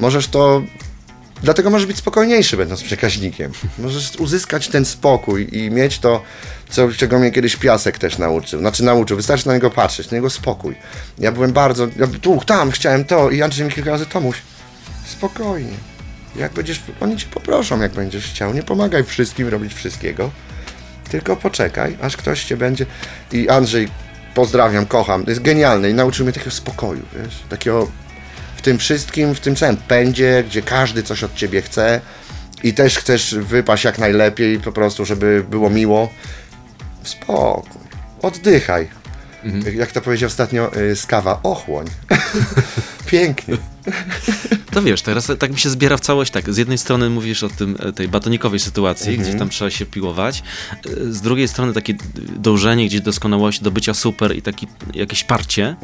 możesz 0.00 0.28
to. 0.28 0.62
Dlatego 1.42 1.70
możesz 1.70 1.86
być 1.86 1.96
spokojniejszy, 1.96 2.56
będąc 2.56 2.82
przekaźnikiem. 2.82 3.52
Możesz 3.78 4.16
uzyskać 4.16 4.68
ten 4.68 4.84
spokój 4.84 5.48
i 5.52 5.70
mieć 5.70 5.98
to, 5.98 6.22
co, 6.68 6.92
czego 6.92 7.18
mnie 7.18 7.30
kiedyś 7.30 7.56
piasek 7.56 7.98
też 7.98 8.18
nauczył. 8.18 8.60
Znaczy 8.60 8.84
nauczył, 8.84 9.16
wystarczy 9.16 9.46
na 9.46 9.54
niego 9.54 9.70
patrzeć, 9.70 10.10
na 10.10 10.16
niego 10.16 10.30
spokój. 10.30 10.74
Ja 11.18 11.32
byłem 11.32 11.52
bardzo. 11.52 11.88
Ja 11.96 12.06
tu, 12.06 12.40
tam, 12.46 12.70
chciałem 12.70 13.04
to 13.04 13.30
i 13.30 13.42
Andrzej 13.42 13.66
mi 13.66 13.72
kilka 13.72 13.90
razy 13.90 14.06
Tomuś. 14.06 14.36
Spokojnie. 15.06 15.76
Jak 16.36 16.52
będziesz. 16.52 16.80
Oni 17.00 17.16
cię 17.16 17.26
poproszą, 17.30 17.80
jak 17.80 17.92
będziesz 17.92 18.26
chciał. 18.26 18.54
Nie 18.54 18.62
pomagaj 18.62 19.04
wszystkim 19.04 19.48
robić 19.48 19.74
wszystkiego. 19.74 20.30
Tylko 21.10 21.36
poczekaj, 21.36 21.96
aż 22.02 22.16
ktoś 22.16 22.44
cię 22.44 22.56
będzie. 22.56 22.86
I 23.32 23.48
Andrzej, 23.48 23.88
pozdrawiam, 24.34 24.86
kocham. 24.86 25.24
Jest 25.26 25.42
genialny 25.42 25.90
i 25.90 25.94
nauczył 25.94 26.26
mnie 26.26 26.32
takiego 26.32 26.50
spokoju, 26.50 27.02
wiesz? 27.12 27.42
Takiego 27.48 27.88
w 28.56 28.62
tym 28.62 28.78
wszystkim, 28.78 29.34
w 29.34 29.40
tym 29.40 29.56
całym 29.56 29.76
pędzie, 29.76 30.44
gdzie 30.46 30.62
każdy 30.62 31.02
coś 31.02 31.24
od 31.24 31.34
ciebie 31.34 31.62
chce 31.62 32.00
i 32.62 32.74
też 32.74 32.98
chcesz 32.98 33.34
wypaść 33.34 33.84
jak 33.84 33.98
najlepiej, 33.98 34.60
po 34.60 34.72
prostu, 34.72 35.04
żeby 35.04 35.44
było 35.50 35.70
miło. 35.70 36.08
Spokój. 37.02 37.82
Oddychaj. 38.22 39.03
Jak 39.74 39.92
to 39.92 40.00
powiedział 40.00 40.26
ostatnio 40.26 40.76
y, 40.76 40.96
Skawa, 40.96 41.40
ochłoń. 41.42 41.86
Pięknie. 43.06 43.56
To 44.70 44.82
wiesz, 44.82 45.02
teraz 45.02 45.32
tak 45.38 45.52
mi 45.52 45.58
się 45.58 45.70
zbiera 45.70 45.96
w 45.96 46.00
całość 46.00 46.30
tak. 46.32 46.52
Z 46.54 46.56
jednej 46.56 46.78
strony 46.78 47.10
mówisz 47.10 47.42
o 47.42 47.48
tym, 47.48 47.76
e, 47.80 47.92
tej 47.92 48.08
batonikowej 48.08 48.60
sytuacji, 48.60 49.18
gdzie 49.18 49.34
tam 49.34 49.48
trzeba 49.48 49.70
się 49.70 49.86
piłować. 49.86 50.42
E, 50.86 51.12
Z 51.12 51.20
drugiej 51.20 51.48
strony 51.48 51.72
takie 51.72 51.94
dążenie 52.36 52.86
gdzieś 52.86 53.00
do 53.00 53.04
doskonałości, 53.04 53.64
do 53.64 53.70
bycia 53.70 53.94
super 53.94 54.36
i 54.36 54.42
takie 54.42 54.66
jakieś 54.94 55.24
parcie. 55.24 55.76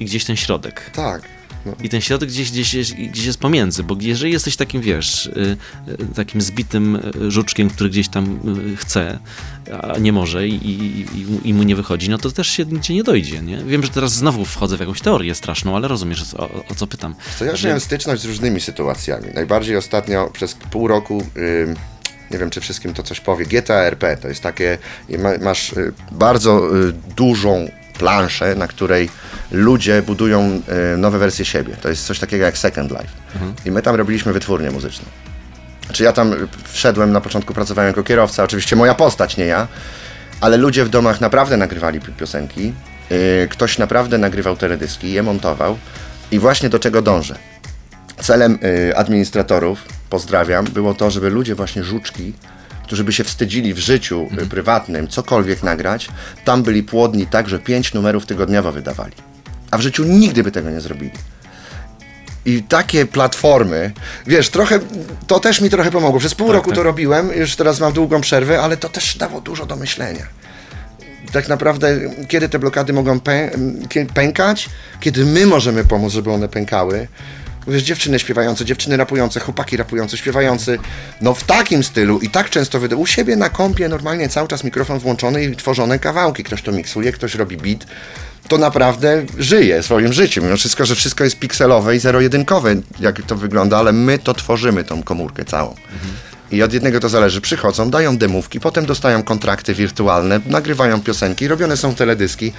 i 0.00 0.04
gdzieś 0.04 0.24
ten 0.24 0.36
środek. 0.36 0.90
Tak. 0.94 1.22
No. 1.66 1.72
I 1.82 1.88
ten 1.88 2.00
środek 2.00 2.28
gdzieś, 2.28 2.50
gdzieś, 2.50 2.74
jest- 2.74 2.94
gdzieś 2.94 3.24
jest 3.26 3.38
pomiędzy, 3.38 3.82
bo 3.82 3.96
jeżeli 4.00 4.32
jesteś 4.32 4.56
takim, 4.56 4.80
wiesz, 4.80 5.26
y, 5.26 5.56
y, 5.88 6.14
takim 6.14 6.40
zbitym 6.40 6.96
y, 7.26 7.30
żuczkiem, 7.30 7.70
który 7.70 7.90
gdzieś 7.90 8.08
tam 8.08 8.40
chce, 8.76 9.18
a 9.82 9.98
nie 9.98 10.12
może 10.12 10.48
i, 10.48 10.54
i, 10.70 11.06
i- 11.48 11.54
mu 11.54 11.62
nie 11.62 11.76
wychodzi, 11.76 12.10
no 12.10 12.18
to 12.18 12.30
też 12.30 12.48
się 12.48 12.64
nigdzie 12.64 12.94
nie 12.94 13.02
dojdzie, 13.04 13.42
nie? 13.42 13.56
Wiem, 13.64 13.82
że 13.82 13.88
teraz 13.88 14.12
znowu 14.12 14.44
wchodzę 14.44 14.76
w 14.76 14.80
jakąś 14.80 15.00
teorię 15.00 15.34
straszną, 15.34 15.76
ale 15.76 15.88
rozumiesz, 15.88 16.34
o, 16.34 16.50
o 16.68 16.74
co 16.76 16.86
pytam. 16.86 17.14
To 17.38 17.44
ja 17.44 17.56
Że- 17.56 17.68
miałem 17.68 17.80
styczność 17.80 18.22
z 18.22 18.24
różnymi 18.24 18.60
sytuacjami. 18.60 19.26
Najbardziej 19.34 19.76
ostatnio 19.76 20.30
przez 20.32 20.54
pół 20.54 20.88
roku, 20.88 21.22
ym, 21.36 21.74
nie 22.30 22.38
wiem 22.38 22.50
czy 22.50 22.60
wszystkim 22.60 22.94
to 22.94 23.02
coś 23.02 23.20
powie, 23.20 23.46
GTA 23.46 23.74
RP 23.74 24.16
to 24.16 24.28
jest 24.28 24.42
takie, 24.42 24.78
masz 25.40 25.74
bardzo 26.12 26.62
dużą 27.16 27.70
planszę, 27.98 28.54
na 28.54 28.68
której 28.68 29.08
ludzie 29.50 30.02
budują 30.02 30.60
y, 30.94 30.96
nowe 30.96 31.18
wersje 31.18 31.44
siebie. 31.44 31.76
To 31.82 31.88
jest 31.88 32.06
coś 32.06 32.18
takiego 32.18 32.44
jak 32.44 32.58
Second 32.58 32.90
Life. 32.90 33.08
I 33.64 33.70
my 33.70 33.82
tam 33.82 33.94
robiliśmy 33.94 34.32
wytwórnię 34.32 34.70
muzyczną. 34.70 35.04
Czy 35.92 36.02
ja 36.04 36.12
tam 36.12 36.34
wszedłem, 36.64 37.12
na 37.12 37.20
początku 37.20 37.54
pracowałem 37.54 37.88
jako 37.88 38.02
kierowca, 38.02 38.44
oczywiście 38.44 38.76
moja 38.76 38.94
postać, 38.94 39.36
nie 39.36 39.44
ja, 39.46 39.68
ale 40.40 40.56
ludzie 40.56 40.84
w 40.84 40.88
domach 40.88 41.20
naprawdę 41.20 41.56
nagrywali 41.56 42.00
pi- 42.00 42.12
piosenki, 42.12 42.72
yy, 43.10 43.48
ktoś 43.50 43.78
naprawdę 43.78 44.18
nagrywał 44.18 44.56
teledyski, 44.56 45.12
je 45.12 45.22
montował 45.22 45.78
i 46.30 46.38
właśnie 46.38 46.68
do 46.68 46.78
czego 46.78 47.02
dążę. 47.02 47.38
Celem 48.20 48.58
y, 48.90 48.96
administratorów, 48.96 49.84
pozdrawiam, 50.10 50.64
było 50.64 50.94
to, 50.94 51.10
żeby 51.10 51.30
ludzie 51.30 51.54
właśnie 51.54 51.84
żuczki, 51.84 52.32
którzy 52.84 53.04
by 53.04 53.12
się 53.12 53.24
wstydzili 53.24 53.74
w 53.74 53.78
życiu 53.78 54.28
y, 54.42 54.46
prywatnym 54.46 55.08
cokolwiek 55.08 55.62
nagrać, 55.62 56.08
tam 56.44 56.62
byli 56.62 56.82
płodni 56.82 57.26
tak, 57.26 57.48
że 57.48 57.58
pięć 57.58 57.94
numerów 57.94 58.26
tygodniowo 58.26 58.72
wydawali. 58.72 59.12
A 59.70 59.78
w 59.78 59.80
życiu 59.80 60.04
nigdy 60.04 60.42
by 60.42 60.52
tego 60.52 60.70
nie 60.70 60.80
zrobili. 60.80 61.10
I 62.44 62.62
takie 62.62 63.06
platformy, 63.06 63.92
wiesz, 64.26 64.48
trochę, 64.48 64.78
to 65.26 65.40
też 65.40 65.60
mi 65.60 65.70
trochę 65.70 65.90
pomogło. 65.90 66.20
Przez 66.20 66.34
pół 66.34 66.46
Tak, 66.46 66.54
roku 66.54 66.70
tak. 66.70 66.76
to 66.76 66.82
robiłem, 66.82 67.30
już 67.36 67.56
teraz 67.56 67.80
mam 67.80 67.92
długą 67.92 68.20
przerwę, 68.20 68.62
ale 68.62 68.76
to 68.76 68.88
też 68.88 69.16
dało 69.16 69.40
dużo 69.40 69.66
do 69.66 69.76
myślenia. 69.76 70.26
Tak 71.32 71.48
naprawdę, 71.48 72.00
kiedy 72.28 72.48
te 72.48 72.58
blokady 72.58 72.92
mogą 72.92 73.20
pę 73.20 73.50
pękać, 74.14 74.68
kiedy 75.00 75.24
my 75.24 75.46
możemy 75.46 75.84
pomóc, 75.84 76.12
żeby 76.12 76.32
one 76.32 76.48
pękały. 76.48 77.08
Wiesz, 77.68 77.82
dziewczyny 77.82 78.18
śpiewające, 78.18 78.64
dziewczyny 78.64 78.96
rapujące, 78.96 79.40
chłopaki 79.40 79.76
rapujące, 79.76 80.16
śpiewający, 80.16 80.78
no 81.20 81.34
w 81.34 81.44
takim 81.44 81.84
stylu 81.84 82.18
i 82.18 82.30
tak 82.30 82.50
często 82.50 82.80
wyda 82.80 82.96
u 82.96 83.06
siebie 83.06 83.36
na 83.36 83.48
kompie 83.48 83.88
normalnie 83.88 84.28
cały 84.28 84.48
czas 84.48 84.64
mikrofon 84.64 84.98
włączony 84.98 85.44
i 85.44 85.56
tworzone 85.56 85.98
kawałki. 85.98 86.44
Ktoś 86.44 86.62
to 86.62 86.72
miksuje, 86.72 87.12
ktoś 87.12 87.34
robi 87.34 87.56
beat. 87.56 87.86
To 88.48 88.58
naprawdę 88.58 89.24
żyje 89.38 89.82
swoim 89.82 90.12
życiem. 90.12 90.44
Mimo 90.44 90.56
wszystko, 90.56 90.86
że 90.86 90.94
wszystko 90.94 91.24
jest 91.24 91.38
pikselowe 91.38 91.96
i 91.96 91.98
zero-jedynkowe, 91.98 92.74
jak 93.00 93.22
to 93.22 93.36
wygląda, 93.36 93.78
ale 93.78 93.92
my 93.92 94.18
to 94.18 94.34
tworzymy, 94.34 94.84
tą 94.84 95.02
komórkę 95.02 95.44
całą. 95.44 95.74
I 96.50 96.62
od 96.62 96.72
jednego 96.72 97.00
to 97.00 97.08
zależy. 97.08 97.40
Przychodzą, 97.40 97.90
dają 97.90 98.18
demówki, 98.18 98.60
potem 98.60 98.86
dostają 98.86 99.22
kontrakty 99.22 99.74
wirtualne, 99.74 100.40
nagrywają 100.46 101.00
piosenki, 101.02 101.48
robione 101.48 101.76
są 101.76 101.94
teledyski. 101.94 102.52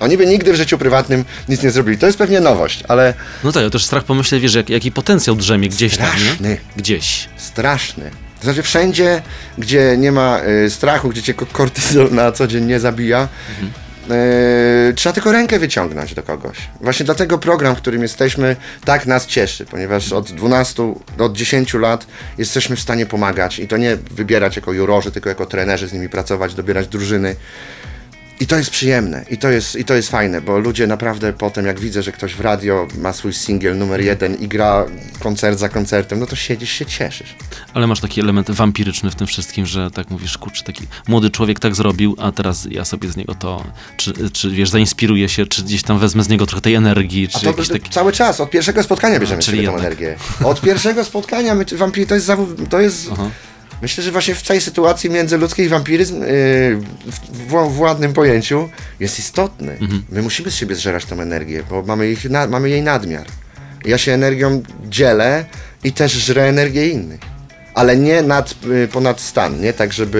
Oni 0.00 0.16
by 0.16 0.26
nigdy 0.26 0.52
w 0.52 0.56
życiu 0.56 0.78
prywatnym 0.78 1.24
nic 1.48 1.62
nie 1.62 1.70
zrobili. 1.70 1.98
To 1.98 2.06
jest 2.06 2.18
pewnie 2.18 2.40
nowość, 2.40 2.82
ale 2.88 3.14
No 3.44 3.52
tak, 3.52 3.70
też 3.72 3.84
strach 3.84 4.04
pomyśleć, 4.04 4.42
wiesz, 4.42 4.54
jak, 4.54 4.70
jaki 4.70 4.92
potencjał 4.92 5.36
drzemie 5.36 5.68
gdzieś 5.68 5.96
tam, 5.96 6.06
Straszny. 6.06 6.48
nie? 6.48 6.56
Gdzieś. 6.76 7.28
straszny. 7.36 8.10
To 8.38 8.44
znaczy 8.44 8.62
wszędzie, 8.62 9.22
gdzie 9.58 9.96
nie 9.98 10.12
ma 10.12 10.40
y, 10.66 10.70
strachu, 10.70 11.08
gdzie 11.08 11.22
cię 11.22 11.34
ko- 11.34 11.46
kortyzol 11.46 12.08
na 12.12 12.32
co 12.32 12.46
dzień 12.46 12.64
nie 12.64 12.80
zabija, 12.80 13.28
y, 14.10 14.94
trzeba 14.94 15.12
tylko 15.12 15.32
rękę 15.32 15.58
wyciągnąć 15.58 16.14
do 16.14 16.22
kogoś. 16.22 16.56
Właśnie 16.80 17.06
dlatego 17.06 17.38
program, 17.38 17.76
w 17.76 17.78
którym 17.78 18.02
jesteśmy, 18.02 18.56
tak 18.84 19.06
nas 19.06 19.26
cieszy, 19.26 19.66
ponieważ 19.66 20.12
od 20.12 20.32
12, 20.32 20.94
od 21.18 21.32
10 21.36 21.74
lat 21.74 22.06
jesteśmy 22.38 22.76
w 22.76 22.80
stanie 22.80 23.06
pomagać 23.06 23.58
i 23.58 23.68
to 23.68 23.76
nie 23.76 23.96
wybierać 23.96 24.56
jako 24.56 24.72
jurorzy, 24.72 25.12
tylko 25.12 25.28
jako 25.28 25.46
trenerzy 25.46 25.88
z 25.88 25.92
nimi 25.92 26.08
pracować, 26.08 26.54
dobierać 26.54 26.88
drużyny. 26.88 27.36
I 28.40 28.46
to 28.46 28.56
jest 28.56 28.70
przyjemne, 28.70 29.24
i 29.30 29.38
to 29.38 29.50
jest, 29.50 29.76
i 29.76 29.84
to 29.84 29.94
jest 29.94 30.10
fajne, 30.10 30.40
bo 30.40 30.58
ludzie 30.58 30.86
naprawdę 30.86 31.32
potem, 31.32 31.66
jak 31.66 31.80
widzę, 31.80 32.02
że 32.02 32.12
ktoś 32.12 32.34
w 32.34 32.40
radio 32.40 32.88
ma 32.98 33.12
swój 33.12 33.32
singiel 33.32 33.78
numer 33.78 34.00
jeden 34.00 34.34
i 34.34 34.48
gra 34.48 34.86
koncert 35.20 35.58
za 35.58 35.68
koncertem, 35.68 36.18
no 36.18 36.26
to 36.26 36.36
siedzisz 36.36 36.70
się 36.70 36.86
cieszysz. 36.86 37.34
Ale 37.74 37.86
masz 37.86 38.00
taki 38.00 38.20
element 38.20 38.50
wampiryczny 38.50 39.10
w 39.10 39.14
tym 39.14 39.26
wszystkim, 39.26 39.66
że 39.66 39.90
tak 39.90 40.10
mówisz, 40.10 40.38
kurczę, 40.38 40.64
taki 40.64 40.86
młody 41.08 41.30
człowiek 41.30 41.60
tak 41.60 41.74
zrobił, 41.74 42.16
a 42.18 42.32
teraz 42.32 42.68
ja 42.70 42.84
sobie 42.84 43.08
z 43.08 43.16
niego 43.16 43.34
to, 43.34 43.64
czy, 43.96 44.30
czy 44.30 44.50
wiesz, 44.50 44.70
zainspiruję 44.70 45.28
się, 45.28 45.46
czy 45.46 45.62
gdzieś 45.62 45.82
tam 45.82 45.98
wezmę 45.98 46.22
z 46.22 46.28
niego 46.28 46.46
trochę 46.46 46.60
tej 46.60 46.74
energii, 46.74 47.28
A 47.34 47.38
czy 47.38 47.44
to, 47.44 47.50
jakiś 47.50 47.68
taki... 47.68 47.90
cały 47.90 48.12
czas, 48.12 48.40
od 48.40 48.50
pierwszego 48.50 48.82
spotkania 48.82 49.20
bierzemy 49.20 49.42
czyli 49.42 49.58
sobie 49.58 49.68
tą 49.68 49.72
jednak. 49.72 49.86
energię. 49.86 50.16
Od 50.44 50.60
pierwszego 50.60 51.04
spotkania, 51.04 51.54
my, 51.54 51.64
wampir, 51.72 52.06
to 52.06 52.14
jest, 52.14 52.26
zawód, 52.26 52.68
to 52.70 52.80
jest 52.80 53.08
Aha. 53.12 53.30
Myślę, 53.82 54.04
że 54.04 54.12
właśnie 54.12 54.34
w 54.34 54.42
tej 54.42 54.60
sytuacji 54.60 55.10
międzyludzkiej 55.10 55.68
wampiryzm 55.68 56.20
yy, 56.20 56.26
w, 57.48 57.70
w, 57.70 57.80
ładnym 57.80 58.12
pojęciu 58.12 58.68
jest 59.00 59.18
istotny. 59.18 59.72
Mhm. 59.72 60.04
My 60.10 60.22
musimy 60.22 60.50
z 60.50 60.54
siebie 60.54 60.74
zżerać 60.74 61.04
tą 61.04 61.20
energię, 61.20 61.62
bo 61.70 61.82
mamy, 61.82 62.10
ich 62.10 62.30
na, 62.30 62.46
mamy 62.46 62.70
jej 62.70 62.82
nadmiar. 62.82 63.26
Ja 63.84 63.98
się 63.98 64.12
energią 64.12 64.62
dzielę 64.84 65.44
i 65.84 65.92
też 65.92 66.12
żrę 66.12 66.48
energię 66.48 66.88
innych. 66.88 67.20
Ale 67.74 67.96
nie 67.96 68.22
nad, 68.22 68.54
y, 68.84 68.88
ponad 68.88 69.20
stan, 69.20 69.60
nie 69.60 69.72
tak, 69.72 69.92
żeby, 69.92 70.18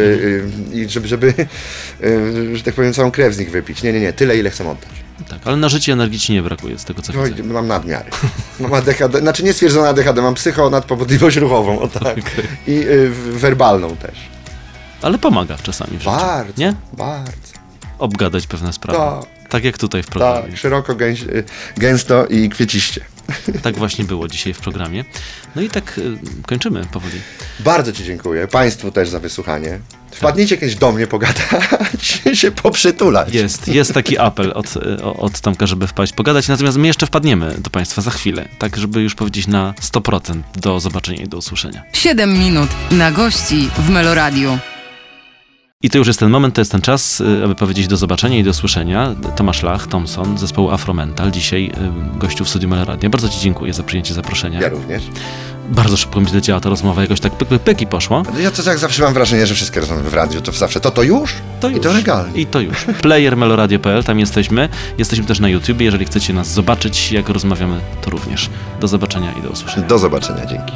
y, 0.72 0.76
i 0.76 0.88
żeby, 0.88 1.08
żeby 1.08 1.26
y, 2.04 2.56
że 2.56 2.62
tak 2.62 2.74
powiem, 2.74 2.92
całą 2.92 3.10
krew 3.10 3.34
z 3.34 3.38
nich 3.38 3.50
wypić. 3.50 3.82
Nie, 3.82 3.92
nie, 3.92 4.00
nie, 4.00 4.12
tyle 4.12 4.36
ile 4.36 4.50
chcę 4.50 4.70
oddać. 4.70 5.05
Tak, 5.28 5.38
ale 5.44 5.56
na 5.56 5.68
życie 5.68 5.92
energii 5.92 6.18
ci 6.20 6.32
nie 6.32 6.42
brakuje, 6.42 6.78
z 6.78 6.84
tego 6.84 7.02
co 7.02 7.12
Oj, 7.20 7.30
widzę. 7.30 7.42
mam 7.42 7.66
nadmiary. 7.66 8.10
Mam 8.60 8.74
ADHD, 8.74 9.18
znaczy 9.20 9.44
nie 9.44 9.52
stwierdzoną 9.52 9.86
ADHD, 9.88 10.22
mam 10.22 10.34
psychonadpobudliwość 10.34 11.36
ruchową, 11.36 11.78
o 11.80 11.88
tak. 11.88 12.16
I 12.66 12.70
y, 12.72 13.10
werbalną 13.32 13.96
też. 13.96 14.18
Ale 15.02 15.18
pomaga 15.18 15.56
czasami 15.62 15.90
w 15.98 16.00
życiu, 16.00 16.10
Bardzo, 16.10 16.52
nie? 16.62 16.74
bardzo. 16.92 17.32
Obgadać 17.98 18.46
pewne 18.46 18.72
sprawy. 18.72 19.26
Tak 19.48 19.64
jak 19.64 19.78
tutaj 19.78 20.02
w 20.02 20.06
programie. 20.06 20.48
Tak, 20.48 20.58
szeroko, 20.58 20.94
gęś, 20.94 21.22
y, 21.22 21.44
gęsto 21.76 22.26
i 22.26 22.48
kwieciście. 22.48 23.00
Tak 23.62 23.76
właśnie 23.76 24.04
było 24.04 24.28
dzisiaj 24.28 24.54
w 24.54 24.58
programie. 24.60 25.04
No 25.56 25.62
i 25.62 25.68
tak 25.68 25.98
y, 25.98 26.16
kończymy 26.46 26.84
powoli. 26.92 27.20
Bardzo 27.60 27.92
Ci 27.92 28.04
dziękuję. 28.04 28.48
Państwu 28.48 28.90
też 28.90 29.08
za 29.08 29.20
wysłuchanie. 29.20 29.78
Wpadnijcie 30.16 30.56
kiedyś 30.56 30.74
do 30.74 30.92
mnie 30.92 31.06
pogadać, 31.06 32.22
się 32.40 32.50
poprzytulać. 32.50 33.34
Jest, 33.34 33.68
jest 33.68 33.94
taki 33.94 34.18
apel 34.18 34.52
od, 34.54 34.74
od 35.18 35.40
Tomka, 35.40 35.66
żeby 35.66 35.86
wpaść 35.86 36.12
pogadać, 36.12 36.48
natomiast 36.48 36.78
my 36.78 36.86
jeszcze 36.86 37.06
wpadniemy 37.06 37.54
do 37.58 37.70
Państwa 37.70 38.02
za 38.02 38.10
chwilę, 38.10 38.48
tak 38.58 38.76
żeby 38.76 39.02
już 39.02 39.14
powiedzieć 39.14 39.46
na 39.46 39.74
100% 39.82 40.40
do 40.56 40.80
zobaczenia 40.80 41.22
i 41.22 41.28
do 41.28 41.38
usłyszenia. 41.38 41.82
7 41.92 42.38
minut 42.38 42.68
na 42.90 43.12
gości 43.12 43.68
w 43.78 43.90
Meloradiu. 43.90 44.58
I 45.82 45.90
to 45.90 45.98
już 45.98 46.06
jest 46.06 46.20
ten 46.20 46.30
moment, 46.30 46.54
to 46.54 46.60
jest 46.60 46.72
ten 46.72 46.80
czas, 46.80 47.20
y, 47.20 47.44
aby 47.44 47.54
powiedzieć 47.54 47.86
do 47.86 47.96
zobaczenia 47.96 48.38
i 48.38 48.44
do 48.44 48.50
usłyszenia. 48.50 49.14
Tomasz 49.36 49.62
Lach, 49.62 49.86
Thompson, 49.86 50.38
zespołu 50.38 50.70
Afromental, 50.70 51.30
dzisiaj 51.30 51.72
y, 52.14 52.18
gościu 52.18 52.44
w 52.44 52.48
studiu 52.48 52.68
Meloradia. 52.68 53.10
Bardzo 53.10 53.28
Ci 53.28 53.40
dziękuję 53.40 53.72
za 53.72 53.82
przyjęcie 53.82 54.14
zaproszenia. 54.14 54.60
Ja 54.60 54.68
również. 54.68 55.02
Bardzo 55.68 55.96
szybko 55.96 56.20
mi 56.20 56.28
zleciała 56.28 56.60
ta 56.60 56.68
rozmowa, 56.68 57.02
jakoś 57.02 57.20
tak 57.20 57.32
pyk, 57.32 57.48
pyk, 57.48 57.62
pyk 57.62 57.80
i 57.80 57.86
poszło. 57.86 58.22
Ja 58.40 58.50
to 58.50 58.62
tak 58.62 58.78
zawsze 58.78 59.02
mam 59.02 59.14
wrażenie, 59.14 59.46
że 59.46 59.54
wszystkie 59.54 59.80
rozmowy 59.80 60.10
w 60.10 60.14
radiu 60.14 60.40
to 60.40 60.52
zawsze 60.52 60.80
to 60.80 60.90
to 60.90 61.02
już? 61.02 61.34
To 61.60 61.68
już. 61.68 61.78
I 61.78 61.80
to 61.80 61.92
legalnie. 61.92 62.40
I 62.40 62.46
to 62.46 62.60
już. 62.60 62.86
Player 63.02 63.36
meloradio.pl, 63.36 64.04
tam 64.04 64.20
jesteśmy. 64.20 64.68
Jesteśmy 64.98 65.24
też 65.24 65.40
na 65.40 65.48
YouTube. 65.48 65.80
Jeżeli 65.80 66.04
chcecie 66.04 66.32
nas 66.32 66.48
zobaczyć, 66.48 67.12
jak 67.12 67.28
rozmawiamy, 67.28 67.80
to 68.02 68.10
również. 68.10 68.50
Do 68.80 68.88
zobaczenia 68.88 69.32
i 69.32 69.42
do 69.42 69.48
usłyszenia. 69.48 69.86
Do 69.86 69.98
zobaczenia, 69.98 70.46
dzięki. 70.46 70.72